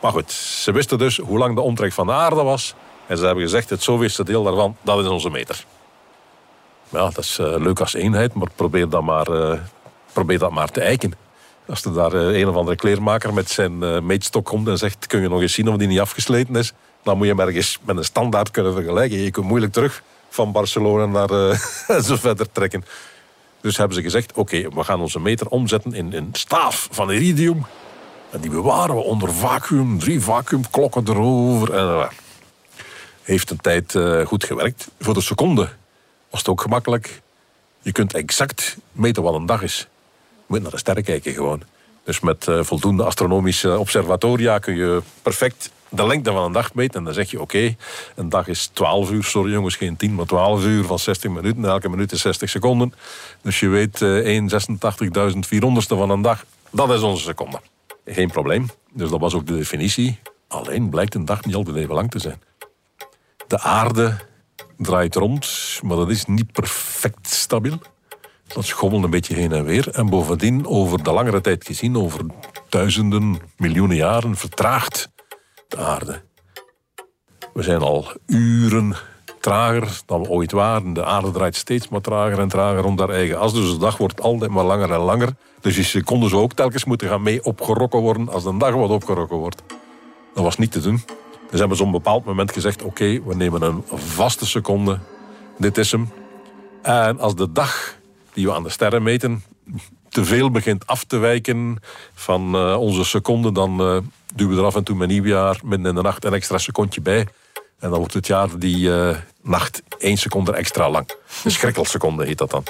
Maar 0.00 0.12
goed, 0.12 0.32
ze 0.32 0.72
wisten 0.72 0.98
dus 0.98 1.16
hoe 1.18 1.38
lang 1.38 1.54
de 1.54 1.60
omtrek 1.60 1.92
van 1.92 2.06
de 2.06 2.12
aarde 2.12 2.42
was. 2.42 2.74
En 3.06 3.18
ze 3.18 3.24
hebben 3.24 3.42
gezegd, 3.44 3.70
het 3.70 3.82
zoveelste 3.82 4.24
deel 4.24 4.42
daarvan, 4.42 4.76
dat 4.82 4.98
is 4.98 5.06
onze 5.06 5.30
meter. 5.30 5.64
Ja, 6.88 6.98
dat 6.98 7.18
is 7.18 7.36
leuk 7.40 7.80
als 7.80 7.94
eenheid, 7.94 8.34
maar 8.34 8.48
probeer 8.56 8.88
dat 8.88 9.02
maar, 9.02 9.26
probeer 10.12 10.38
dat 10.38 10.50
maar 10.50 10.68
te 10.70 10.80
eiken. 10.80 11.14
Als 11.66 11.84
er 11.84 11.92
daar 11.92 12.12
eh, 12.12 12.38
een 12.40 12.48
of 12.48 12.56
andere 12.56 12.76
kleermaker 12.76 13.34
met 13.34 13.50
zijn 13.50 13.82
eh, 13.82 14.00
meetstok 14.00 14.44
komt 14.44 14.68
en 14.68 14.78
zegt... 14.78 15.06
kun 15.06 15.20
je 15.20 15.28
nog 15.28 15.40
eens 15.40 15.52
zien 15.52 15.68
of 15.68 15.76
die 15.76 15.88
niet 15.88 16.00
afgesleten 16.00 16.56
is? 16.56 16.72
Dan 17.02 17.16
moet 17.16 17.26
je 17.26 17.32
hem 17.34 17.46
ergens 17.46 17.78
met 17.82 17.96
een 17.96 18.04
standaard 18.04 18.50
kunnen 18.50 18.72
vergelijken. 18.72 19.18
Je 19.18 19.30
kunt 19.30 19.46
moeilijk 19.46 19.72
terug 19.72 20.02
van 20.28 20.52
Barcelona 20.52 21.06
naar 21.06 21.30
eh, 21.30 22.00
zo 22.08 22.16
verder 22.16 22.52
trekken. 22.52 22.84
Dus 23.60 23.76
hebben 23.76 23.96
ze 23.96 24.02
gezegd, 24.02 24.32
oké, 24.32 24.68
we 24.68 24.84
gaan 24.84 25.00
onze 25.00 25.20
meter 25.20 25.46
omzetten 25.46 25.94
in 25.94 26.12
een 26.12 26.28
staaf 26.32 26.88
van 26.90 27.12
iridium. 27.12 27.66
En 28.30 28.40
die 28.40 28.50
bewaren 28.50 28.94
we 28.94 29.00
onder 29.00 29.32
vacuüm, 29.32 29.98
drie 29.98 30.20
vacuümklokken 30.20 31.08
erover. 31.08 31.74
Eh, 31.74 32.08
heeft 33.22 33.50
een 33.50 33.60
tijd 33.60 33.98
goed 34.26 34.44
gewerkt. 34.44 34.88
Voor 35.00 35.14
de 35.14 35.20
seconde 35.20 35.68
was 36.30 36.40
het 36.40 36.48
ook 36.48 36.60
gemakkelijk. 36.60 37.22
Je 37.82 37.92
kunt 37.92 38.14
exact 38.14 38.76
meten 38.92 39.22
wat 39.22 39.34
een 39.34 39.46
dag 39.46 39.62
is. 39.62 39.88
Moet 40.52 40.62
naar 40.62 40.70
de 40.70 40.78
sterren 40.78 41.04
kijken 41.04 41.32
gewoon. 41.32 41.62
Dus 42.04 42.20
met 42.20 42.48
eh, 42.48 42.62
voldoende 42.62 43.04
astronomische 43.04 43.78
observatoria 43.78 44.58
kun 44.58 44.76
je 44.76 45.02
perfect 45.22 45.70
de 45.88 46.06
lengte 46.06 46.32
van 46.32 46.44
een 46.44 46.52
dag 46.52 46.74
meten. 46.74 46.98
En 46.98 47.04
dan 47.04 47.14
zeg 47.14 47.30
je, 47.30 47.40
oké, 47.40 47.76
een 48.14 48.28
dag 48.28 48.48
is 48.48 48.66
12 48.66 49.10
uur. 49.10 49.24
Sorry 49.24 49.52
jongens, 49.52 49.76
geen 49.76 49.96
10, 49.96 50.14
maar 50.14 50.26
12 50.26 50.64
uur 50.64 50.84
van 50.84 50.98
60 50.98 51.30
minuten. 51.30 51.64
Elke 51.64 51.88
minuut 51.88 52.12
is 52.12 52.20
60 52.20 52.50
seconden. 52.50 52.94
Dus 53.42 53.60
je 53.60 53.68
weet 53.68 54.02
eh 54.02 54.40
1,86.400ste 54.40 55.96
van 55.96 56.10
een 56.10 56.22
dag. 56.22 56.44
Dat 56.70 56.90
is 56.90 57.00
onze 57.00 57.24
seconde. 57.24 57.60
Geen 58.06 58.30
probleem. 58.30 58.70
Dus 58.92 59.10
dat 59.10 59.20
was 59.20 59.34
ook 59.34 59.46
de 59.46 59.56
definitie. 59.56 60.18
Alleen 60.48 60.90
blijkt 60.90 61.14
een 61.14 61.24
dag 61.24 61.44
niet 61.44 61.54
altijd 61.54 61.76
even 61.76 61.94
lang 61.94 62.10
te 62.10 62.18
zijn. 62.18 62.42
De 63.46 63.60
aarde 63.60 64.16
draait 64.76 65.14
rond, 65.14 65.80
maar 65.82 65.96
dat 65.96 66.10
is 66.10 66.24
niet 66.24 66.52
perfect 66.52 67.28
stabiel. 67.28 67.78
Dat 68.54 68.64
schommelt 68.64 69.04
een 69.04 69.10
beetje 69.10 69.34
heen 69.34 69.52
en 69.52 69.64
weer. 69.64 69.88
En 69.88 70.08
bovendien, 70.08 70.66
over 70.66 71.02
de 71.02 71.12
langere 71.12 71.40
tijd 71.40 71.66
gezien, 71.66 71.96
over 71.96 72.20
duizenden, 72.68 73.38
miljoenen 73.56 73.96
jaren, 73.96 74.36
vertraagt 74.36 75.08
de 75.68 75.76
aarde. 75.76 76.22
We 77.52 77.62
zijn 77.62 77.80
al 77.80 78.06
uren 78.26 78.96
trager 79.40 80.00
dan 80.06 80.22
we 80.22 80.28
ooit 80.28 80.52
waren. 80.52 80.92
De 80.92 81.04
aarde 81.04 81.30
draait 81.30 81.56
steeds 81.56 81.88
maar 81.88 82.00
trager 82.00 82.38
en 82.38 82.48
trager 82.48 82.80
rond 82.80 82.98
haar 82.98 83.10
eigen 83.10 83.38
as. 83.38 83.52
Dus 83.52 83.70
de 83.72 83.78
dag 83.78 83.96
wordt 83.96 84.20
altijd 84.20 84.50
maar 84.50 84.64
langer 84.64 84.92
en 84.92 85.00
langer. 85.00 85.28
Dus 85.60 85.74
die 85.74 85.84
seconden 85.84 86.30
zou 86.30 86.42
ook 86.42 86.52
telkens 86.52 86.84
moeten 86.84 87.08
gaan 87.08 87.22
mee 87.22 87.44
opgerokken 87.44 88.00
worden 88.00 88.28
als 88.28 88.44
de 88.44 88.56
dag 88.56 88.74
wat 88.74 88.90
opgerokken 88.90 89.36
wordt. 89.36 89.62
Dat 90.34 90.44
was 90.44 90.58
niet 90.58 90.72
te 90.72 90.80
doen. 90.80 91.04
Dus 91.50 91.58
hebben 91.60 91.76
ze 91.76 91.82
op 91.82 91.88
een 91.88 92.02
bepaald 92.02 92.24
moment 92.24 92.52
gezegd: 92.52 92.82
oké, 92.82 93.22
we 93.24 93.34
nemen 93.34 93.62
een 93.62 93.82
vaste 93.94 94.46
seconde. 94.46 94.98
Dit 95.58 95.78
is 95.78 95.92
hem. 95.92 96.10
En 96.82 97.20
als 97.20 97.34
de 97.34 97.52
dag 97.52 98.00
die 98.32 98.46
we 98.46 98.54
aan 98.54 98.62
de 98.62 98.68
sterren 98.68 99.02
meten 99.02 99.42
te 100.12 100.24
veel 100.24 100.50
begint 100.50 100.86
af 100.86 101.04
te 101.04 101.16
wijken 101.16 101.78
van 102.14 102.54
uh, 102.56 102.80
onze 102.80 103.04
seconden, 103.04 103.54
dan 103.54 103.80
uh, 103.80 103.98
duwen 104.34 104.54
we 104.54 104.60
er 104.60 104.66
af 104.66 104.76
en 104.76 104.84
toe 104.84 104.96
met 104.96 105.08
nieuwjaar 105.08 105.60
midden 105.64 105.88
in 105.88 105.94
de 105.94 106.02
nacht 106.02 106.24
een 106.24 106.34
extra 106.34 106.58
secondje 106.58 107.00
bij. 107.00 107.28
En 107.78 107.90
dan 107.90 107.98
wordt 107.98 108.14
het 108.14 108.26
jaar 108.26 108.58
die 108.58 108.88
uh, 108.88 109.16
nacht 109.42 109.82
één 109.98 110.16
seconde 110.16 110.52
extra 110.52 110.90
lang. 110.90 111.10
Een 111.44 111.50
schrikkelseconde 111.50 112.24
heet 112.24 112.38
dat 112.38 112.50
dan. 112.50 112.64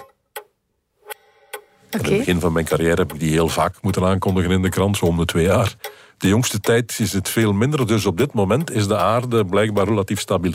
Okay. 1.90 2.00
In 2.00 2.08
het 2.08 2.18
begin 2.18 2.40
van 2.40 2.52
mijn 2.52 2.64
carrière 2.64 3.00
heb 3.00 3.12
ik 3.12 3.20
die 3.20 3.30
heel 3.30 3.48
vaak 3.48 3.74
moeten 3.80 4.04
aankondigen 4.04 4.50
in 4.50 4.62
de 4.62 4.68
krant, 4.68 4.96
zo 4.96 5.04
om 5.04 5.16
de 5.16 5.24
twee 5.24 5.44
jaar. 5.44 5.74
De 6.18 6.28
jongste 6.28 6.60
tijd 6.60 6.98
is 6.98 7.12
het 7.12 7.28
veel 7.28 7.52
minder, 7.52 7.86
dus 7.86 8.06
op 8.06 8.16
dit 8.18 8.32
moment 8.32 8.70
is 8.70 8.86
de 8.86 8.96
aarde 8.96 9.44
blijkbaar 9.44 9.86
relatief 9.86 10.20
stabiel. 10.20 10.54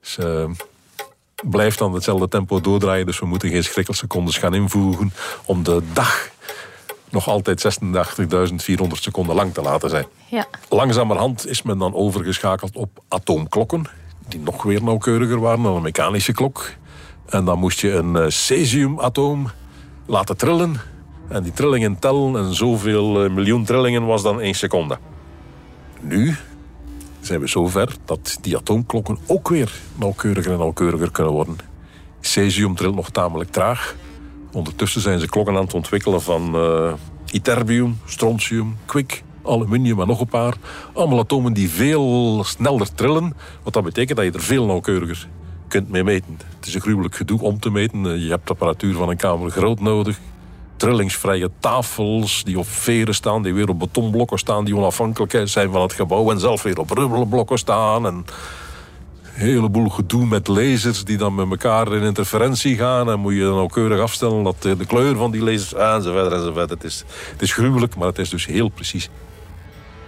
Dus, 0.00 0.18
blijft 1.44 1.78
dan 1.78 1.94
hetzelfde 1.94 2.28
tempo 2.28 2.60
doordraaien. 2.60 3.06
Dus 3.06 3.18
we 3.18 3.26
moeten 3.26 3.50
geen 3.50 3.64
schrikkelsecondes 3.64 4.38
gaan 4.38 4.54
invoegen 4.54 5.12
om 5.44 5.62
de 5.62 5.82
dag 5.92 6.28
nog 7.10 7.28
altijd 7.28 7.80
86.400 7.82 8.86
seconden 8.88 9.34
lang 9.34 9.54
te 9.54 9.62
laten 9.62 9.90
zijn. 9.90 10.06
Ja. 10.26 10.46
Langzamerhand 10.68 11.46
is 11.46 11.62
men 11.62 11.78
dan 11.78 11.94
overgeschakeld 11.94 12.76
op 12.76 13.02
atoomklokken, 13.08 13.84
die 14.28 14.40
nog 14.40 14.62
weer 14.62 14.82
nauwkeuriger 14.82 15.40
waren 15.40 15.62
dan 15.62 15.76
een 15.76 15.82
mechanische 15.82 16.32
klok. 16.32 16.70
En 17.26 17.44
dan 17.44 17.58
moest 17.58 17.80
je 17.80 17.92
een 17.92 18.32
cesiumatoom 18.32 19.50
laten 20.06 20.36
trillen. 20.36 20.80
En 21.28 21.42
die 21.42 21.52
trillingen 21.52 21.98
tellen 21.98 22.36
en 22.36 22.54
zoveel 22.54 23.30
miljoen 23.30 23.64
trillingen 23.64 24.06
was 24.06 24.22
dan 24.22 24.40
één 24.40 24.54
seconde. 24.54 24.98
Nu 26.00 26.36
zijn 27.28 27.40
we 27.40 27.46
zover 27.46 27.96
dat 28.04 28.38
die 28.40 28.56
atoomklokken 28.56 29.18
ook 29.26 29.48
weer 29.48 29.72
nauwkeuriger 29.94 30.52
en 30.52 30.58
nauwkeuriger 30.58 31.10
kunnen 31.10 31.32
worden. 31.32 31.56
Cesium 32.20 32.74
trilt 32.74 32.94
nog 32.94 33.10
tamelijk 33.10 33.50
traag. 33.50 33.96
Ondertussen 34.52 35.00
zijn 35.00 35.20
ze 35.20 35.28
klokken 35.28 35.56
aan 35.56 35.64
het 35.64 35.74
ontwikkelen 35.74 36.22
van 36.22 36.56
uh, 36.56 36.92
ytterbium, 37.32 37.98
strontium, 38.04 38.76
kwik, 38.84 39.22
aluminium 39.44 40.00
en 40.00 40.06
nog 40.06 40.20
een 40.20 40.28
paar. 40.28 40.54
Allemaal 40.92 41.18
atomen 41.18 41.52
die 41.52 41.70
veel 41.70 42.44
sneller 42.44 42.94
trillen. 42.94 43.34
Wat 43.62 43.72
dat 43.72 43.84
betekent 43.84 44.16
dat 44.16 44.26
je 44.26 44.32
er 44.32 44.40
veel 44.40 44.66
nauwkeuriger 44.66 45.28
kunt 45.68 45.88
mee 45.88 46.04
meten. 46.04 46.38
Het 46.56 46.66
is 46.66 46.74
een 46.74 46.80
gruwelijk 46.80 47.14
gedoe 47.14 47.40
om 47.40 47.60
te 47.60 47.70
meten. 47.70 48.20
Je 48.20 48.30
hebt 48.30 48.50
apparatuur 48.50 48.94
van 48.94 49.08
een 49.08 49.16
kamer 49.16 49.50
groot 49.50 49.80
nodig 49.80 50.18
trillingsvrije 50.78 51.50
tafels 51.60 52.44
die 52.44 52.58
op 52.58 52.68
veren 52.68 53.14
staan, 53.14 53.42
die 53.42 53.54
weer 53.54 53.68
op 53.68 53.78
betonblokken 53.78 54.38
staan, 54.38 54.64
die 54.64 54.76
onafhankelijk 54.76 55.40
zijn 55.44 55.70
van 55.70 55.82
het 55.82 55.92
gebouw 55.92 56.30
en 56.30 56.40
zelf 56.40 56.62
weer 56.62 56.78
op 56.78 56.90
rubberblokken 56.90 57.58
staan. 57.58 58.06
En 58.06 58.14
een 58.14 58.24
heleboel 59.44 59.88
gedoe 59.88 60.26
met 60.26 60.48
lasers 60.48 61.04
die 61.04 61.16
dan 61.16 61.34
met 61.34 61.50
elkaar 61.50 61.92
in 61.92 62.02
interferentie 62.02 62.76
gaan. 62.76 63.10
En 63.10 63.20
moet 63.20 63.34
je 63.34 63.40
dan 63.40 63.54
nauwkeurig 63.54 64.00
afstellen 64.00 64.44
dat 64.44 64.62
de 64.62 64.86
kleur 64.86 65.16
van 65.16 65.30
die 65.30 65.42
lasers 65.42 65.74
enzovoort 65.74 66.32
enzovoort. 66.32 66.70
Het 66.70 66.84
is, 66.84 67.04
het 67.32 67.42
is 67.42 67.52
gruwelijk, 67.52 67.96
maar 67.96 68.08
het 68.08 68.18
is 68.18 68.30
dus 68.30 68.46
heel 68.46 68.68
precies. 68.68 69.10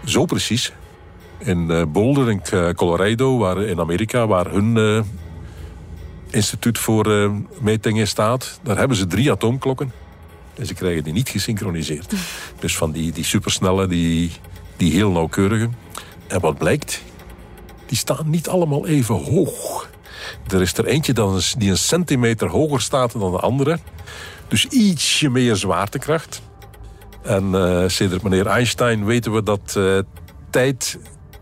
Zo 0.04 0.24
precies. 0.24 0.72
In 1.38 1.88
Boulder 1.92 2.30
in 2.30 2.42
Colorado, 2.74 3.38
waar, 3.38 3.62
in 3.62 3.80
Amerika, 3.80 4.26
waar 4.26 4.50
hun 4.50 4.76
uh, 4.76 5.00
instituut 6.30 6.78
voor 6.78 7.30
metingen 7.60 8.08
staat, 8.08 8.60
daar 8.62 8.78
hebben 8.78 8.96
ze 8.96 9.06
drie 9.06 9.30
atoomklokken. 9.30 9.92
En 10.54 10.66
ze 10.66 10.74
krijgen 10.74 11.04
die 11.04 11.12
niet 11.12 11.28
gesynchroniseerd. 11.28 12.14
Dus 12.60 12.76
van 12.76 12.92
die, 12.92 13.12
die 13.12 13.24
supersnelle, 13.24 13.86
die, 13.86 14.30
die 14.76 14.92
heel 14.92 15.10
nauwkeurige. 15.10 15.68
En 16.26 16.40
wat 16.40 16.58
blijkt? 16.58 17.02
Die 17.86 17.98
staan 17.98 18.30
niet 18.30 18.48
allemaal 18.48 18.86
even 18.86 19.14
hoog. 19.14 19.88
Er 20.48 20.60
is 20.60 20.78
er 20.78 20.86
eentje 20.86 21.12
die 21.58 21.70
een 21.70 21.78
centimeter 21.78 22.48
hoger 22.48 22.80
staat 22.80 23.12
dan 23.12 23.32
de 23.32 23.38
andere. 23.38 23.78
Dus 24.48 24.66
ietsje 24.66 25.28
meer 25.28 25.56
zwaartekracht. 25.56 26.42
En 27.22 27.44
uh, 27.44 27.84
sedert 27.86 28.22
meneer 28.22 28.46
Einstein 28.46 29.04
weten 29.04 29.32
we 29.32 29.42
dat 29.42 29.74
uh, 29.78 29.98
tijd 30.50 30.98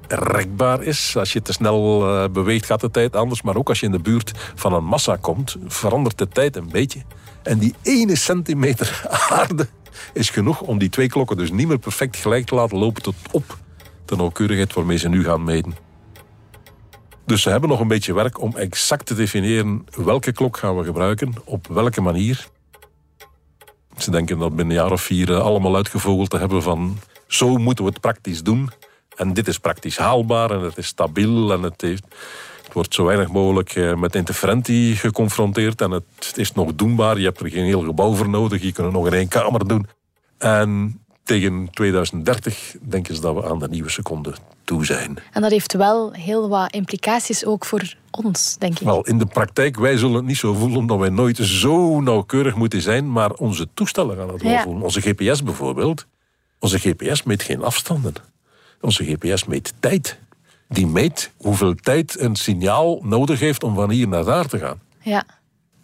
rekbaar 0.08 0.82
is. 0.82 1.16
Als 1.16 1.32
je 1.32 1.42
te 1.42 1.52
snel 1.52 2.08
uh, 2.08 2.28
beweegt 2.28 2.66
gaat 2.66 2.80
de 2.80 2.90
tijd 2.90 3.16
anders. 3.16 3.42
Maar 3.42 3.56
ook 3.56 3.68
als 3.68 3.80
je 3.80 3.86
in 3.86 3.92
de 3.92 4.00
buurt 4.00 4.32
van 4.54 4.72
een 4.72 4.84
massa 4.84 5.16
komt, 5.16 5.56
verandert 5.66 6.18
de 6.18 6.28
tijd 6.28 6.56
een 6.56 6.68
beetje. 6.70 7.02
En 7.48 7.58
die 7.58 7.74
ene 7.82 8.16
centimeter 8.16 9.02
aarde 9.30 9.68
is 10.12 10.30
genoeg 10.30 10.60
om 10.60 10.78
die 10.78 10.88
twee 10.88 11.08
klokken 11.08 11.36
dus 11.36 11.50
niet 11.50 11.68
meer 11.68 11.78
perfect 11.78 12.16
gelijk 12.16 12.46
te 12.46 12.54
laten 12.54 12.78
lopen 12.78 13.02
tot 13.02 13.14
op 13.30 13.58
de 14.04 14.16
nauwkeurigheid 14.16 14.72
waarmee 14.72 14.96
ze 14.96 15.08
nu 15.08 15.24
gaan 15.24 15.44
meten. 15.44 15.76
Dus 17.26 17.42
ze 17.42 17.50
hebben 17.50 17.68
nog 17.68 17.80
een 17.80 17.88
beetje 17.88 18.14
werk 18.14 18.40
om 18.40 18.56
exact 18.56 19.06
te 19.06 19.14
definiëren 19.14 19.86
welke 19.96 20.32
klok 20.32 20.56
gaan 20.56 20.76
we 20.76 20.84
gebruiken, 20.84 21.34
op 21.44 21.66
welke 21.66 22.00
manier. 22.00 22.48
Ze 23.96 24.10
denken 24.10 24.38
dat 24.38 24.56
binnen 24.56 24.76
een 24.76 24.82
jaar 24.82 24.92
of 24.92 25.02
vier 25.02 25.32
eh, 25.32 25.40
allemaal 25.40 25.76
uitgevogeld 25.76 26.30
te 26.30 26.38
hebben 26.38 26.62
van 26.62 26.98
zo 27.26 27.56
moeten 27.56 27.84
we 27.84 27.90
het 27.90 28.00
praktisch 28.00 28.42
doen. 28.42 28.70
En 29.16 29.32
dit 29.32 29.48
is 29.48 29.58
praktisch 29.58 29.96
haalbaar 29.96 30.50
en 30.50 30.60
het 30.60 30.76
is 30.76 30.86
stabiel 30.86 31.52
en 31.52 31.62
het 31.62 31.80
heeft, 31.80 32.04
het 32.68 32.76
wordt 32.76 32.94
zo 32.94 33.04
weinig 33.04 33.28
mogelijk 33.28 33.74
eh, 33.74 33.94
met 33.94 34.14
interferentie 34.14 34.96
geconfronteerd 34.96 35.80
en 35.80 35.90
het 35.90 36.32
is 36.34 36.52
nog 36.52 36.74
doenbaar. 36.74 37.18
Je 37.18 37.24
hebt 37.24 37.40
er 37.40 37.48
geen 37.50 37.64
heel 37.64 37.80
gebouw 37.82 38.14
voor 38.14 38.28
nodig. 38.28 38.62
Je 38.62 38.72
kunt 38.72 38.86
het 38.86 38.96
nog 38.96 39.06
in 39.06 39.12
één 39.12 39.28
kamer 39.28 39.68
doen. 39.68 39.86
En 40.38 41.00
tegen 41.22 41.68
2030 41.70 42.74
denken 42.80 43.14
ze 43.14 43.20
dat 43.20 43.34
we 43.34 43.44
aan 43.48 43.58
de 43.58 43.68
nieuwe 43.68 43.90
seconde 43.90 44.34
toe 44.64 44.84
zijn. 44.86 45.18
En 45.32 45.42
dat 45.42 45.50
heeft 45.50 45.72
wel 45.72 46.12
heel 46.12 46.48
wat 46.48 46.72
implicaties 46.72 47.44
ook 47.44 47.64
voor 47.64 47.94
ons, 48.10 48.56
denk 48.58 48.78
ik. 48.78 48.86
Wel, 48.86 49.02
in 49.06 49.18
de 49.18 49.26
praktijk, 49.26 49.76
wij 49.76 49.96
zullen 49.96 50.16
het 50.16 50.24
niet 50.24 50.36
zo 50.36 50.54
voelen 50.54 50.78
omdat 50.78 50.98
wij 50.98 51.08
nooit 51.08 51.36
zo 51.36 52.00
nauwkeurig 52.00 52.54
moeten 52.54 52.80
zijn, 52.82 53.12
maar 53.12 53.30
onze 53.32 53.68
toestellen 53.74 54.16
gaan 54.16 54.28
het 54.28 54.42
wel 54.42 54.52
Ja. 54.52 54.62
voelen. 54.62 54.82
Onze 54.82 55.00
GPS 55.00 55.42
bijvoorbeeld. 55.42 56.06
Onze 56.58 56.78
GPS 56.78 57.22
meet 57.22 57.42
geen 57.42 57.62
afstanden. 57.62 58.12
Onze 58.80 59.04
GPS 59.04 59.44
meet 59.44 59.72
tijd. 59.80 60.18
Die 60.68 60.86
meet 60.86 61.30
hoeveel 61.36 61.74
tijd 61.74 62.20
een 62.20 62.36
signaal 62.36 63.00
nodig 63.02 63.40
heeft 63.40 63.62
om 63.62 63.74
van 63.74 63.90
hier 63.90 64.08
naar 64.08 64.24
daar 64.24 64.46
te 64.46 64.58
gaan. 64.58 64.80
Ja. 65.00 65.24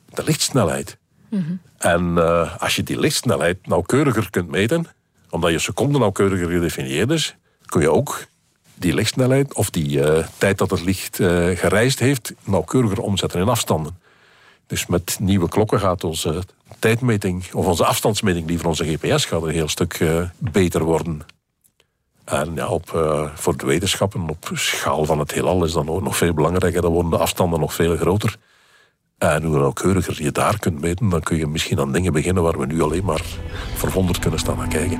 De 0.08 0.24
lichtsnelheid. 0.24 0.98
Mhm. 1.28 1.54
En 1.78 2.18
eh, 2.18 2.56
als 2.62 2.76
je 2.76 2.82
die 2.82 2.98
lichtsnelheid 2.98 3.66
nauwkeuriger 3.66 4.30
kunt 4.30 4.50
meten, 4.50 4.86
omdat 5.30 5.50
je 5.50 5.58
seconde 5.58 5.98
nauwkeuriger 5.98 6.48
gedefinieerd 6.48 7.10
is, 7.10 7.36
kun 7.66 7.80
je 7.80 7.90
ook 7.90 8.26
die 8.74 8.94
lichtsnelheid 8.94 9.54
of 9.54 9.70
die 9.70 10.02
eh, 10.02 10.26
tijd 10.38 10.58
dat 10.58 10.70
het 10.70 10.84
licht 10.84 11.20
eh, 11.20 11.48
gereisd 11.54 11.98
heeft, 11.98 12.32
nauwkeuriger 12.44 13.00
omzetten 13.00 13.40
in 13.40 13.48
afstanden. 13.48 13.98
Dus 14.66 14.86
met 14.86 15.16
nieuwe 15.20 15.48
klokken 15.48 15.80
gaat 15.80 16.04
onze 16.04 16.42
tijdmeting, 16.78 17.44
of 17.52 17.66
onze 17.66 17.84
afstandsmeting, 17.84 18.46
die 18.46 18.58
van 18.58 18.66
onze 18.66 18.84
GPS 18.84 19.24
gaat 19.24 19.42
een 19.42 19.48
heel 19.48 19.68
stuk 19.68 20.04
beter 20.38 20.82
worden. 20.82 21.22
En 22.24 22.54
ja, 22.54 22.66
op, 22.68 22.94
eh, 22.94 23.28
voor 23.34 23.56
de 23.56 23.66
wetenschappen 23.66 24.28
op 24.28 24.50
schaal 24.52 25.04
van 25.04 25.18
het 25.18 25.32
heelal 25.32 25.64
is 25.64 25.72
dat 25.72 25.88
ook 25.88 26.02
nog 26.02 26.16
veel 26.16 26.34
belangrijker. 26.34 26.82
Dan 26.82 26.92
worden 26.92 27.10
de 27.10 27.18
afstanden 27.18 27.60
nog 27.60 27.74
veel 27.74 27.96
groter. 27.96 28.36
En 29.18 29.42
hoe 29.42 29.58
nauwkeuriger 29.58 30.22
je 30.22 30.32
daar 30.32 30.58
kunt 30.58 30.80
meten, 30.80 31.08
dan 31.08 31.20
kun 31.20 31.36
je 31.36 31.46
misschien 31.46 31.80
aan 31.80 31.92
dingen 31.92 32.12
beginnen 32.12 32.42
waar 32.42 32.58
we 32.58 32.66
nu 32.66 32.82
alleen 32.82 33.04
maar 33.04 33.22
verwonderd 33.74 34.18
kunnen 34.18 34.38
staan 34.38 34.60
aan 34.60 34.68
kijken. 34.68 34.98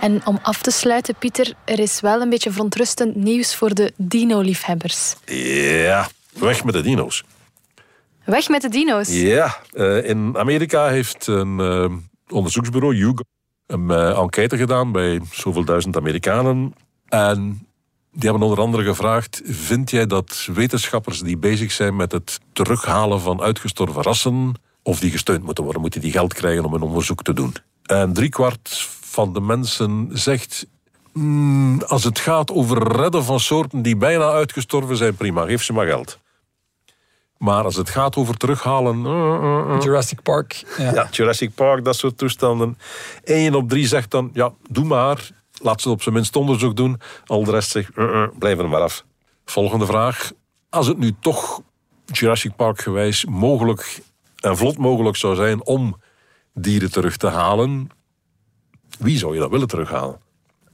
En 0.00 0.26
om 0.26 0.38
af 0.42 0.62
te 0.62 0.70
sluiten, 0.70 1.14
Pieter, 1.14 1.52
er 1.64 1.78
is 1.78 2.00
wel 2.00 2.20
een 2.20 2.28
beetje 2.28 2.50
verontrustend 2.50 3.16
nieuws 3.16 3.54
voor 3.54 3.74
de 3.74 3.92
dino-liefhebbers. 3.96 5.14
Ja, 5.24 6.08
weg 6.32 6.64
met 6.64 6.74
de 6.74 6.82
dino's. 6.82 7.24
Weg 8.26 8.48
met 8.48 8.62
de 8.62 8.68
dino's. 8.68 9.08
Ja, 9.08 9.56
eh, 9.72 10.08
in 10.08 10.36
Amerika 10.36 10.88
heeft 10.88 11.26
een 11.26 11.60
eh, 11.60 11.92
onderzoeksbureau, 12.28 12.94
YouGov, 12.94 13.26
een 13.66 13.90
eh, 13.90 14.18
enquête 14.18 14.56
gedaan 14.56 14.92
bij 14.92 15.20
zoveel 15.30 15.64
duizend 15.64 15.96
Amerikanen. 15.96 16.74
En 17.08 17.66
die 18.12 18.30
hebben 18.30 18.48
onder 18.48 18.64
andere 18.64 18.84
gevraagd: 18.84 19.40
Vind 19.44 19.90
jij 19.90 20.06
dat 20.06 20.48
wetenschappers 20.54 21.20
die 21.20 21.38
bezig 21.38 21.72
zijn 21.72 21.96
met 21.96 22.12
het 22.12 22.38
terughalen 22.52 23.20
van 23.20 23.40
uitgestorven 23.40 24.02
rassen, 24.02 24.54
of 24.82 25.00
die 25.00 25.10
gesteund 25.10 25.42
moeten 25.42 25.64
worden, 25.64 25.82
moeten 25.82 26.00
die 26.00 26.12
geld 26.12 26.34
krijgen 26.34 26.64
om 26.64 26.74
een 26.74 26.82
onderzoek 26.82 27.22
te 27.22 27.32
doen? 27.32 27.54
En 27.82 28.12
driekwart 28.12 28.88
van 29.00 29.32
de 29.32 29.40
mensen 29.40 30.08
zegt. 30.12 30.66
"Hmm, 31.12 31.82
als 31.82 32.04
het 32.04 32.18
gaat 32.18 32.50
over 32.50 32.96
redden 32.96 33.24
van 33.24 33.40
soorten 33.40 33.82
die 33.82 33.96
bijna 33.96 34.30
uitgestorven 34.30 34.96
zijn, 34.96 35.14
prima, 35.14 35.44
geef 35.44 35.62
ze 35.62 35.72
maar 35.72 35.86
geld. 35.86 36.18
Maar 37.38 37.64
als 37.64 37.76
het 37.76 37.90
gaat 37.90 38.16
over 38.16 38.36
terughalen. 38.36 39.06
eh, 39.06 39.34
eh, 39.34 39.74
eh. 39.74 39.80
Jurassic 39.82 40.22
Park. 40.22 40.64
Ja. 40.78 40.92
Ja, 40.92 41.08
Jurassic 41.10 41.54
Park, 41.54 41.84
dat 41.84 41.96
soort 41.96 42.18
toestanden. 42.18 42.78
Eén 43.24 43.54
op 43.54 43.68
drie 43.68 43.86
zegt 43.86 44.10
dan, 44.10 44.30
ja, 44.32 44.52
doe 44.68 44.84
maar. 44.84 45.30
Laat 45.62 45.80
ze 45.80 45.90
op 45.90 46.02
zijn 46.02 46.14
minst 46.14 46.36
onderzoek 46.36 46.76
doen. 46.76 47.00
Al 47.26 47.44
de 47.44 47.50
rest 47.50 47.70
zegt, 47.70 47.90
blijf 48.38 48.58
er 48.58 48.68
maar 48.68 48.80
af. 48.80 49.04
Volgende 49.44 49.86
vraag. 49.86 50.32
Als 50.70 50.86
het 50.86 50.98
nu 50.98 51.14
toch 51.20 51.60
Jurassic 52.04 52.56
Park 52.56 52.80
gewijs 52.80 53.24
mogelijk 53.24 54.00
en 54.40 54.56
vlot 54.56 54.78
mogelijk 54.78 55.16
zou 55.16 55.34
zijn 55.34 55.64
om 55.64 55.96
dieren 56.54 56.90
terug 56.90 57.16
te 57.16 57.26
halen, 57.28 57.88
wie 58.98 59.18
zou 59.18 59.34
je 59.34 59.40
dat 59.40 59.50
willen 59.50 59.68
terughalen? 59.68 60.20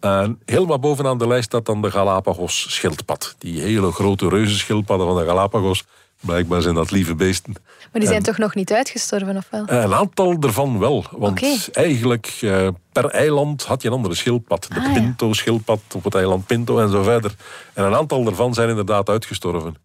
En 0.01 0.41
helemaal 0.45 0.79
bovenaan 0.79 1.19
de 1.19 1.27
lijst 1.27 1.45
staat 1.45 1.67
dan 1.67 1.83
de 1.83 1.91
Galapagos 1.91 2.75
schildpad. 2.75 3.35
Die 3.39 3.61
hele 3.61 3.93
grote 3.93 4.29
reuzenschildpadden 4.29 5.07
van 5.07 5.17
de 5.17 5.25
Galapagos. 5.25 5.85
Blijkbaar 6.23 6.63
zijn 6.63 6.75
dat 6.75 6.91
lieve 6.91 7.15
beesten. 7.15 7.53
Maar 7.93 8.01
die 8.01 8.11
zijn 8.11 8.23
toch 8.23 8.39
nog 8.39 8.55
niet 8.55 8.73
uitgestorven, 8.73 9.37
of 9.37 9.47
wel? 9.51 9.65
Een 9.67 9.95
aantal 9.95 10.37
ervan 10.41 10.79
wel. 10.79 11.05
Want 11.11 11.71
eigenlijk 11.73 12.39
eh, 12.41 12.69
per 12.93 13.05
eiland 13.07 13.65
had 13.65 13.83
je 13.83 13.89
een 13.89 13.95
andere 13.95 14.15
schildpad. 14.15 14.67
De 14.69 14.81
Ah, 14.81 14.87
ja. 14.87 14.93
Pinto-schildpad 14.93 15.81
op 15.95 16.05
het 16.05 16.15
eiland 16.15 16.47
Pinto 16.47 16.79
en 16.79 16.89
zo 16.91 17.03
verder. 17.03 17.35
En 17.73 17.85
een 17.85 17.95
aantal 17.95 18.25
daarvan 18.25 18.55
zijn 18.55 18.69
inderdaad 18.69 19.09
uitgestorven. 19.09 19.77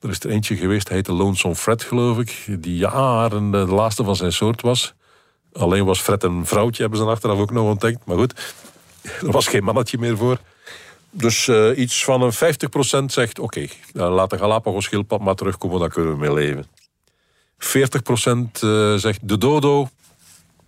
Er 0.00 0.08
is 0.10 0.20
er 0.20 0.30
eentje 0.30 0.56
geweest, 0.56 0.88
hij 0.88 0.96
heette 0.96 1.12
Lonesome 1.12 1.54
Fred, 1.54 1.82
geloof 1.82 2.18
ik. 2.18 2.44
Die 2.58 2.76
jaren 2.76 3.50
de 3.50 3.58
laatste 3.58 4.04
van 4.04 4.16
zijn 4.16 4.32
soort 4.32 4.60
was. 4.62 4.94
Alleen 5.52 5.84
was 5.84 6.00
Fred 6.00 6.22
een 6.22 6.46
vrouwtje, 6.46 6.82
hebben 6.82 7.00
ze 7.00 7.06
achteraf 7.06 7.38
ook 7.38 7.50
nog 7.50 7.68
ontdekt. 7.68 8.04
Maar 8.04 8.16
goed, 8.16 8.54
er 9.02 9.30
was 9.32 9.46
geen 9.46 9.64
mannetje 9.64 9.98
meer 9.98 10.16
voor. 10.16 10.38
Dus 11.10 11.48
eh, 11.48 11.78
iets 11.78 12.04
van 12.04 12.22
een 12.22 12.32
50% 13.02 13.04
zegt, 13.04 13.38
oké, 13.38 13.60
eh, 13.60 13.68
laat 13.92 14.30
de 14.30 14.38
Galapagos-schildpad 14.38 15.20
maar 15.20 15.34
terugkomen, 15.34 15.80
dan 15.80 15.88
kunnen 15.88 16.12
we 16.12 16.18
mee 16.18 16.32
leven. 16.32 16.66
40% 17.58 18.62
eh, 18.62 18.94
zegt, 18.94 19.28
de 19.28 19.38
dodo, 19.38 19.88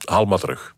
haal 0.04 0.24
maar 0.24 0.38
terug. 0.38 0.74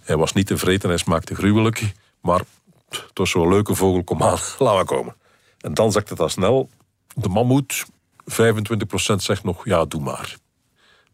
Hij 0.00 0.16
was 0.16 0.32
niet 0.32 0.46
tevreden, 0.46 0.88
hij 0.88 0.98
smaakte 0.98 1.34
gruwelijk. 1.34 1.92
Maar 2.20 2.40
het 2.88 3.10
was 3.14 3.30
zo'n 3.30 3.48
leuke 3.48 3.74
vogel, 3.74 4.04
kom 4.04 4.22
aan, 4.22 4.38
laat 4.58 4.74
maar 4.74 4.84
komen. 4.84 5.16
En 5.60 5.74
dan 5.74 5.92
zegt 5.92 6.08
het 6.08 6.20
al 6.20 6.28
snel, 6.28 6.68
de 7.14 7.28
mammoet, 7.28 7.86
25% 8.30 8.34
zegt 9.16 9.44
nog, 9.44 9.64
ja, 9.64 9.84
doe 9.84 10.00
maar. 10.00 10.36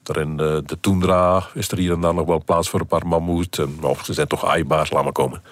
Daar 0.03 0.17
in 0.17 0.37
de 0.37 0.79
toendra 0.81 1.49
is 1.55 1.71
er 1.71 1.79
hier 1.79 1.93
en 1.93 2.01
daar 2.01 2.15
nog 2.15 2.27
wel 2.27 2.45
plaats 2.45 2.69
voor 2.69 2.81
een 2.81 2.87
paar 2.87 3.07
mammoet. 3.07 3.59
En 3.59 3.77
nou, 3.81 3.97
ze 4.05 4.13
zijn 4.13 4.27
toch 4.27 4.45
aaibaar, 4.45 4.89
laat 4.91 5.03
maar 5.03 5.13
komen. 5.13 5.43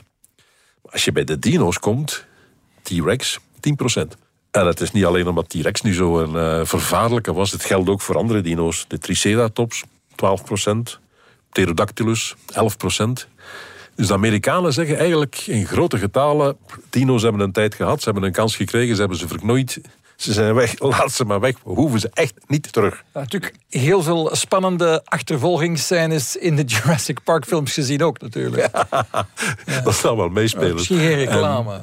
Maar 0.82 0.92
als 0.92 1.04
je 1.04 1.12
bij 1.12 1.24
de 1.24 1.38
dino's 1.38 1.78
komt, 1.78 2.26
T-Rex, 2.90 3.38
10%. 3.38 4.02
En 4.50 4.66
het 4.66 4.80
is 4.80 4.90
niet 4.90 5.04
alleen 5.04 5.28
omdat 5.28 5.48
T-Rex 5.48 5.80
nu 5.80 5.94
zo 5.94 6.18
een 6.18 6.36
eh, 6.36 6.66
vervaarlijke 6.66 7.32
was. 7.32 7.50
Het 7.50 7.64
geldt 7.64 7.88
ook 7.88 8.00
voor 8.00 8.16
andere 8.16 8.40
dino's. 8.40 8.84
De 8.88 8.98
Triceratops, 8.98 9.82
12%. 10.10 10.98
Pterodactylus, 11.50 12.34
11%. 12.34 13.28
Dus 13.94 14.06
de 14.06 14.12
Amerikanen 14.12 14.72
zeggen 14.72 14.98
eigenlijk 14.98 15.36
in 15.46 15.66
grote 15.66 15.98
getalen... 15.98 16.56
dino's 16.90 17.22
hebben 17.22 17.40
een 17.40 17.52
tijd 17.52 17.74
gehad, 17.74 17.98
ze 17.98 18.04
hebben 18.04 18.22
een 18.22 18.32
kans 18.32 18.56
gekregen, 18.56 18.94
ze 18.94 19.00
hebben 19.00 19.18
ze 19.18 19.28
verknoeid. 19.28 19.80
Ze 20.20 20.32
zijn 20.32 20.54
weg, 20.54 20.78
laat 20.98 21.12
ze 21.12 21.24
maar 21.24 21.40
weg. 21.40 21.54
We 21.64 21.70
hoeven 21.70 22.00
ze 22.00 22.10
echt 22.12 22.34
niet 22.46 22.72
terug. 22.72 23.04
Ja, 23.14 23.20
natuurlijk 23.20 23.54
heel 23.68 24.02
veel 24.02 24.30
spannende 24.32 25.02
achtervolgingsscènes 25.04 26.36
in 26.36 26.56
de 26.56 26.62
Jurassic 26.62 27.22
Park 27.24 27.44
films 27.44 27.72
gezien 27.72 28.02
ook 28.02 28.20
natuurlijk. 28.20 28.70
Dat 29.84 29.94
zal 29.94 30.16
wel 30.16 30.28
meespelen. 30.28 30.74
Misschien 30.74 30.98
geen 30.98 31.14
reclame. 31.14 31.80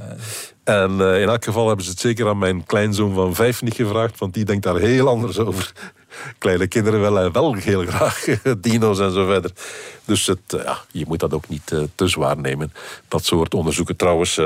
En 0.63 1.01
eh, 1.01 1.21
in 1.21 1.27
elk 1.27 1.43
geval 1.43 1.67
hebben 1.67 1.85
ze 1.85 1.91
het 1.91 1.99
zeker 1.99 2.27
aan 2.27 2.37
mijn 2.37 2.65
kleinzoon 2.65 3.13
van 3.13 3.35
vijf 3.35 3.61
niet 3.61 3.75
gevraagd, 3.75 4.19
want 4.19 4.33
die 4.33 4.45
denkt 4.45 4.63
daar 4.63 4.77
heel 4.77 5.07
anders 5.07 5.39
over. 5.39 5.71
Kleine 6.37 6.67
kinderen 6.67 7.01
willen 7.01 7.31
wel 7.31 7.53
heel 7.53 7.85
graag 7.85 8.25
dino's 8.59 8.99
en 8.99 9.11
zo 9.11 9.25
verder. 9.25 9.51
Dus 10.05 10.25
het, 10.25 10.53
eh, 10.53 10.63
ja, 10.63 10.77
je 10.91 11.05
moet 11.07 11.19
dat 11.19 11.33
ook 11.33 11.49
niet 11.49 11.71
eh, 11.71 11.83
te 11.95 12.07
zwaar 12.07 12.37
nemen. 12.37 12.73
Dat 13.07 13.25
soort 13.25 13.53
onderzoeken 13.53 13.95
trouwens. 13.95 14.39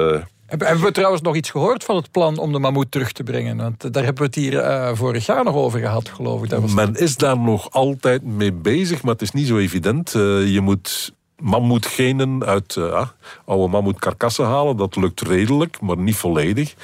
Hebben 0.58 0.84
we 0.84 0.92
trouwens 0.92 1.22
nog 1.22 1.36
iets 1.36 1.50
gehoord 1.50 1.84
van 1.84 1.96
het 1.96 2.12
plan 2.12 2.38
om 2.38 2.52
de 2.52 2.60
mammoet 2.60 2.92
terug 2.92 3.12
te 3.12 3.24
brengen? 3.24 3.58
Want 3.58 3.94
daar 3.94 4.04
hebben 4.04 4.24
we 4.24 4.28
het 4.28 4.36
hier 4.36 4.58
eh, 4.58 4.96
vorig 4.96 5.26
jaar 5.26 5.44
nog 5.44 5.56
over 5.56 5.80
gehad, 5.80 6.10
geloof 6.10 6.44
ik. 6.44 6.50
Dat 6.50 6.62
was 6.62 6.74
Men 6.74 6.96
is 6.96 7.18
daar 7.18 7.40
nog 7.40 7.72
altijd 7.72 8.24
mee 8.24 8.52
bezig, 8.52 9.02
maar 9.02 9.12
het 9.12 9.22
is 9.22 9.32
niet 9.32 9.48
zo 9.48 9.58
evident. 9.58 10.16
Eh, 10.16 10.54
je 10.54 10.62
moet 10.62 11.14
mammoetgenen 11.38 12.46
uit 12.46 12.78
ah, 12.78 13.08
oude 13.46 13.68
mammoetkarkassen 13.68 14.46
halen. 14.46 14.78
Dat 14.78 14.96
lukt 14.96 15.22
redelijk, 15.22 15.82
maar 15.82 15.98
niet 15.98 16.16
volledig. 16.16 16.76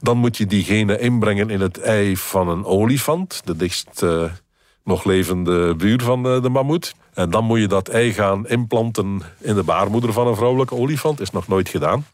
Dan 0.00 0.16
moet 0.16 0.36
je 0.36 0.46
die 0.46 0.64
genen 0.64 1.00
inbrengen 1.00 1.50
in 1.50 1.60
het 1.60 1.80
ei 1.80 2.16
van 2.16 2.48
een 2.48 2.64
olifant. 2.64 3.40
De 3.44 3.56
dichtst 3.56 4.04
nog 4.84 5.04
levende 5.04 5.74
buur 5.74 6.02
van 6.02 6.22
de, 6.22 6.38
de 6.42 6.48
mammoet. 6.48 6.94
En 7.14 7.30
dan 7.30 7.44
moet 7.44 7.60
je 7.60 7.68
dat 7.68 7.88
ei 7.88 8.12
gaan 8.12 8.48
implanten 8.48 9.22
in 9.40 9.54
de 9.54 9.62
baarmoeder 9.62 10.12
van 10.12 10.26
een 10.26 10.36
vrouwelijke 10.36 10.74
olifant. 10.74 11.20
Is 11.20 11.30
nog 11.30 11.48
nooit 11.48 11.68
gedaan. 11.68 12.04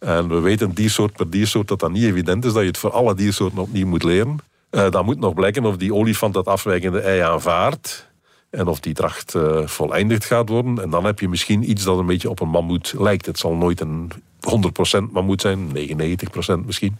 En 0.00 0.28
we 0.28 0.40
weten 0.40 0.74
diersoort 0.74 1.12
per 1.12 1.30
diersoort 1.30 1.68
dat 1.68 1.80
dat 1.80 1.90
niet 1.90 2.04
evident 2.04 2.44
is, 2.44 2.52
dat 2.52 2.62
je 2.62 2.68
het 2.68 2.78
voor 2.78 2.90
alle 2.90 3.14
diersoorten 3.14 3.58
opnieuw 3.58 3.86
moet 3.86 4.02
leren. 4.02 4.38
Eh, 4.70 4.90
dan 4.90 5.04
moet 5.04 5.18
nog 5.18 5.34
blijken 5.34 5.64
of 5.64 5.76
die 5.76 5.94
olifant 5.94 6.34
dat 6.34 6.46
afwijkende 6.46 7.00
ei 7.00 7.20
aanvaardt. 7.20 8.08
En 8.50 8.66
of 8.66 8.80
die 8.80 8.94
dracht 8.94 9.34
eh, 9.34 9.66
voleindigd 9.66 10.24
gaat 10.24 10.48
worden. 10.48 10.82
En 10.82 10.90
dan 10.90 11.04
heb 11.04 11.20
je 11.20 11.28
misschien 11.28 11.70
iets 11.70 11.84
dat 11.84 11.98
een 11.98 12.06
beetje 12.06 12.30
op 12.30 12.40
een 12.40 12.48
mammoet 12.48 12.94
lijkt. 12.98 13.26
Het 13.26 13.38
zal 13.38 13.54
nooit 13.54 13.80
een 13.80 14.12
100% 14.40 15.10
mammoet 15.10 15.40
zijn, 15.40 15.68
99% 15.68 16.64
misschien. 16.64 16.96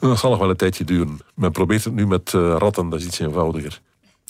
En 0.00 0.08
dat 0.08 0.18
zal 0.18 0.30
nog 0.30 0.38
wel 0.38 0.50
een 0.50 0.56
tijdje 0.56 0.84
duren. 0.84 1.20
Men 1.34 1.52
probeert 1.52 1.84
het 1.84 1.94
nu 1.94 2.06
met 2.06 2.34
eh, 2.34 2.56
ratten, 2.58 2.88
dat 2.88 3.00
is 3.00 3.06
iets 3.06 3.18
eenvoudiger. 3.18 3.80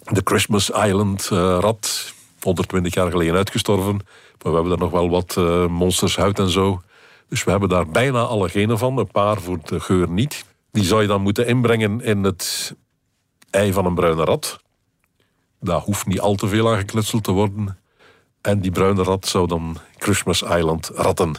De 0.04 0.20
Christmas 0.24 0.70
Island 0.70 1.26
rat, 1.60 2.14
120 2.40 2.94
jaar 2.94 3.10
geleden 3.10 3.34
uitgestorven. 3.34 3.94
Maar 4.42 4.52
we 4.52 4.58
hebben 4.58 4.68
daar 4.68 4.78
nog 4.78 4.90
wel 4.90 5.10
wat 5.10 5.36
monsters 5.70 6.16
huid 6.16 6.38
en 6.38 6.50
zo. 6.50 6.80
Dus 7.30 7.44
we 7.44 7.50
hebben 7.50 7.68
daar 7.68 7.86
bijna 7.86 8.20
alle 8.20 8.48
genen 8.48 8.78
van, 8.78 8.98
een 8.98 9.10
paar 9.10 9.40
voor 9.40 9.58
de 9.64 9.80
geur 9.80 10.08
niet. 10.08 10.44
Die 10.72 10.84
zou 10.84 11.02
je 11.02 11.08
dan 11.08 11.22
moeten 11.22 11.46
inbrengen 11.46 12.00
in 12.00 12.24
het 12.24 12.74
ei 13.50 13.72
van 13.72 13.86
een 13.86 13.94
bruine 13.94 14.24
rat. 14.24 14.60
Daar 15.60 15.80
hoeft 15.80 16.06
niet 16.06 16.20
al 16.20 16.34
te 16.34 16.48
veel 16.48 16.70
aan 16.70 16.78
geknutseld 16.78 17.24
te 17.24 17.32
worden. 17.32 17.78
En 18.40 18.60
die 18.60 18.70
bruine 18.70 19.02
rat 19.02 19.26
zou 19.26 19.46
dan 19.46 19.76
Christmas 19.98 20.42
Island 20.42 20.90
ratten 20.94 21.34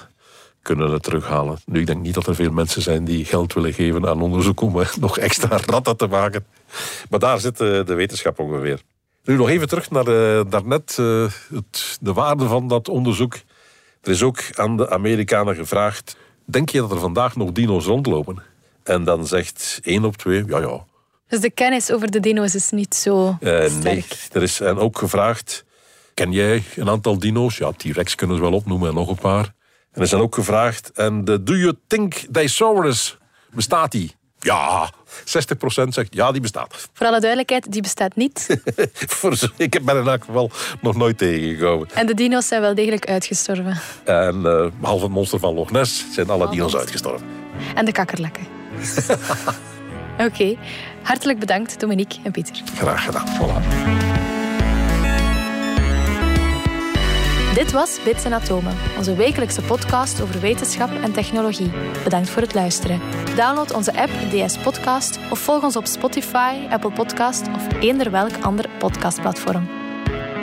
kunnen 0.62 1.02
terughalen. 1.02 1.60
Nu, 1.66 1.80
ik 1.80 1.86
denk 1.86 2.02
niet 2.02 2.14
dat 2.14 2.28
er 2.28 2.36
veel 2.36 2.52
mensen 2.52 2.82
zijn 2.82 3.06
die 3.06 3.26
geld 3.26 3.54
willen 3.54 3.74
geven 3.74 4.08
aan 4.08 4.22
onderzoek 4.22 4.62
om 4.62 4.82
eh, 4.82 4.94
nog 5.00 5.18
extra 5.18 5.58
ratten 5.66 5.98
te 5.98 6.08
maken. 6.08 6.46
Maar 7.10 7.20
daar 7.20 7.40
zit 7.40 7.62
eh, 7.62 7.86
de 7.86 7.94
wetenschap 7.94 8.40
ongeveer. 8.40 8.82
Nu 9.24 9.36
nog 9.36 9.50
even 9.50 9.68
terug 9.68 9.90
naar 9.90 10.08
eh, 10.08 10.42
daarnet, 10.50 10.96
het, 11.50 11.98
de 12.02 12.14
waarde 12.14 12.48
van 12.48 12.68
dat 12.68 12.90
onderzoek. 12.90 13.36
Er 14.02 14.12
is 14.12 14.24
ook 14.24 14.40
aan 14.56 14.78
de 14.78 14.90
Amerikanen 14.90 15.56
gevraagd: 15.56 16.16
denk 16.46 16.70
je 16.70 16.80
dat 16.80 16.92
er 16.92 17.00
vandaag 17.00 17.36
nog 17.36 17.52
dino's 17.52 17.86
rondlopen? 17.86 18.44
En 18.84 19.04
dan 19.04 19.28
zegt 19.28 19.80
één 19.84 20.06
op 20.06 20.18
twee: 20.18 20.44
ja, 20.48 20.60
ja. 20.60 20.86
Dus 21.28 21.40
de 21.40 21.50
kennis 21.52 21.92
over 21.92 22.12
de 22.12 22.20
dino's 22.20 22.56
is 22.56 22.70
niet 22.70 22.96
zo 22.96 23.38
Eh, 23.40 23.66
sterk. 23.66 23.84
nee, 23.84 24.06
er 24.32 24.42
is 24.42 24.60
en 24.60 24.78
ook 24.78 24.98
gevraagd: 24.98 25.66
ken 26.14 26.32
jij 26.32 26.64
een 26.76 26.90
aantal 26.90 27.20
dino's? 27.20 27.58
Ja, 27.58 27.72
T-Rex 27.72 28.16
kunnen 28.16 28.36
ze 28.36 28.42
wel 28.42 28.54
opnoemen 28.54 28.90
en 28.90 28.96
nog 28.96 29.10
een 29.10 29.16
paar. 29.16 29.54
En 29.92 30.02
er 30.02 30.08
zijn 30.08 30.22
ook 30.22 30.36
gevraagd: 30.36 30.92
en 30.92 31.26
de 31.26 31.44
Do 31.44 31.56
you 31.56 31.74
think 31.88 32.16
Disaurus 32.30 33.18
bestaat 33.54 33.92
die? 33.92 34.16
Ja, 34.44 34.92
60% 35.20 35.88
zegt 35.88 36.14
ja, 36.14 36.32
die 36.32 36.42
bestaat. 36.42 36.90
Voor 36.94 37.08
alle 37.08 37.20
duidelijkheid, 37.20 37.72
die 37.72 37.82
bestaat 37.82 38.16
niet. 38.16 38.48
Ik 39.58 39.74
heb 39.74 39.90
er 39.90 39.98
in 39.98 40.08
elk 40.08 40.24
geval 40.24 40.52
nog 40.82 40.96
nooit 40.96 41.18
tegengekomen. 41.18 41.90
En 41.94 42.06
de 42.06 42.14
dino's 42.14 42.48
zijn 42.48 42.62
wel 42.62 42.76
degelijk 42.76 43.08
uitgestorven. 43.08 43.80
En 44.04 44.36
eh, 44.46 44.66
behalve 44.80 45.04
het 45.04 45.14
monster 45.14 45.40
van 45.40 45.54
Loch 45.54 45.72
Ness 45.72 46.06
zijn 46.14 46.30
alle 46.30 46.50
dino's 46.50 46.76
uitgestorven. 46.76 47.28
En 47.76 47.86
de 47.86 47.92
kakkerlakken. 47.92 48.48
Oké, 50.28 50.58
hartelijk 51.04 51.40
bedankt 51.40 51.80
Dominique 51.80 52.20
en 52.24 52.32
Pieter. 52.32 52.62
Graag 52.76 53.04
gedaan. 53.04 53.28
Voilà. 53.28 54.21
Dit 57.54 57.72
was 57.72 58.04
Bits 58.04 58.26
en 58.26 58.34
Atomen, 58.34 58.76
onze 58.98 59.16
wekelijkse 59.16 59.62
podcast 59.62 60.22
over 60.22 60.40
wetenschap 60.40 60.92
en 60.92 61.12
technologie. 61.12 61.72
Bedankt 62.04 62.30
voor 62.30 62.42
het 62.42 62.54
luisteren. 62.54 63.00
Download 63.36 63.74
onze 63.74 63.94
app 63.94 64.10
DS 64.10 64.58
Podcast 64.58 65.20
of 65.32 65.40
volg 65.40 65.64
ons 65.64 65.76
op 65.76 65.86
Spotify, 65.86 66.68
Apple 66.70 66.92
Podcast 66.92 67.48
of 67.48 67.68
eender 67.80 68.12
welk 68.12 68.38
ander 68.42 68.70
podcastplatform. 68.78 69.70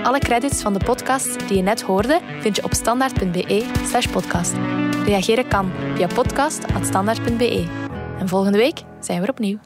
Alle 0.02 0.18
credits 0.18 0.62
van 0.62 0.72
de 0.72 0.84
podcast 0.84 1.48
die 1.48 1.56
je 1.56 1.62
net 1.62 1.82
hoorde 1.82 2.20
vind 2.40 2.56
je 2.56 2.64
op 2.64 2.74
standaard.be/slash 2.74 4.06
podcast. 4.06 4.54
Reageren 5.04 5.48
kan 5.48 5.72
via 5.94 6.06
podcast.standaard.be. 6.06 7.66
En 8.18 8.28
volgende 8.28 8.58
week 8.58 8.82
zijn 9.00 9.18
we 9.20 9.24
er 9.24 9.32
opnieuw. 9.32 9.58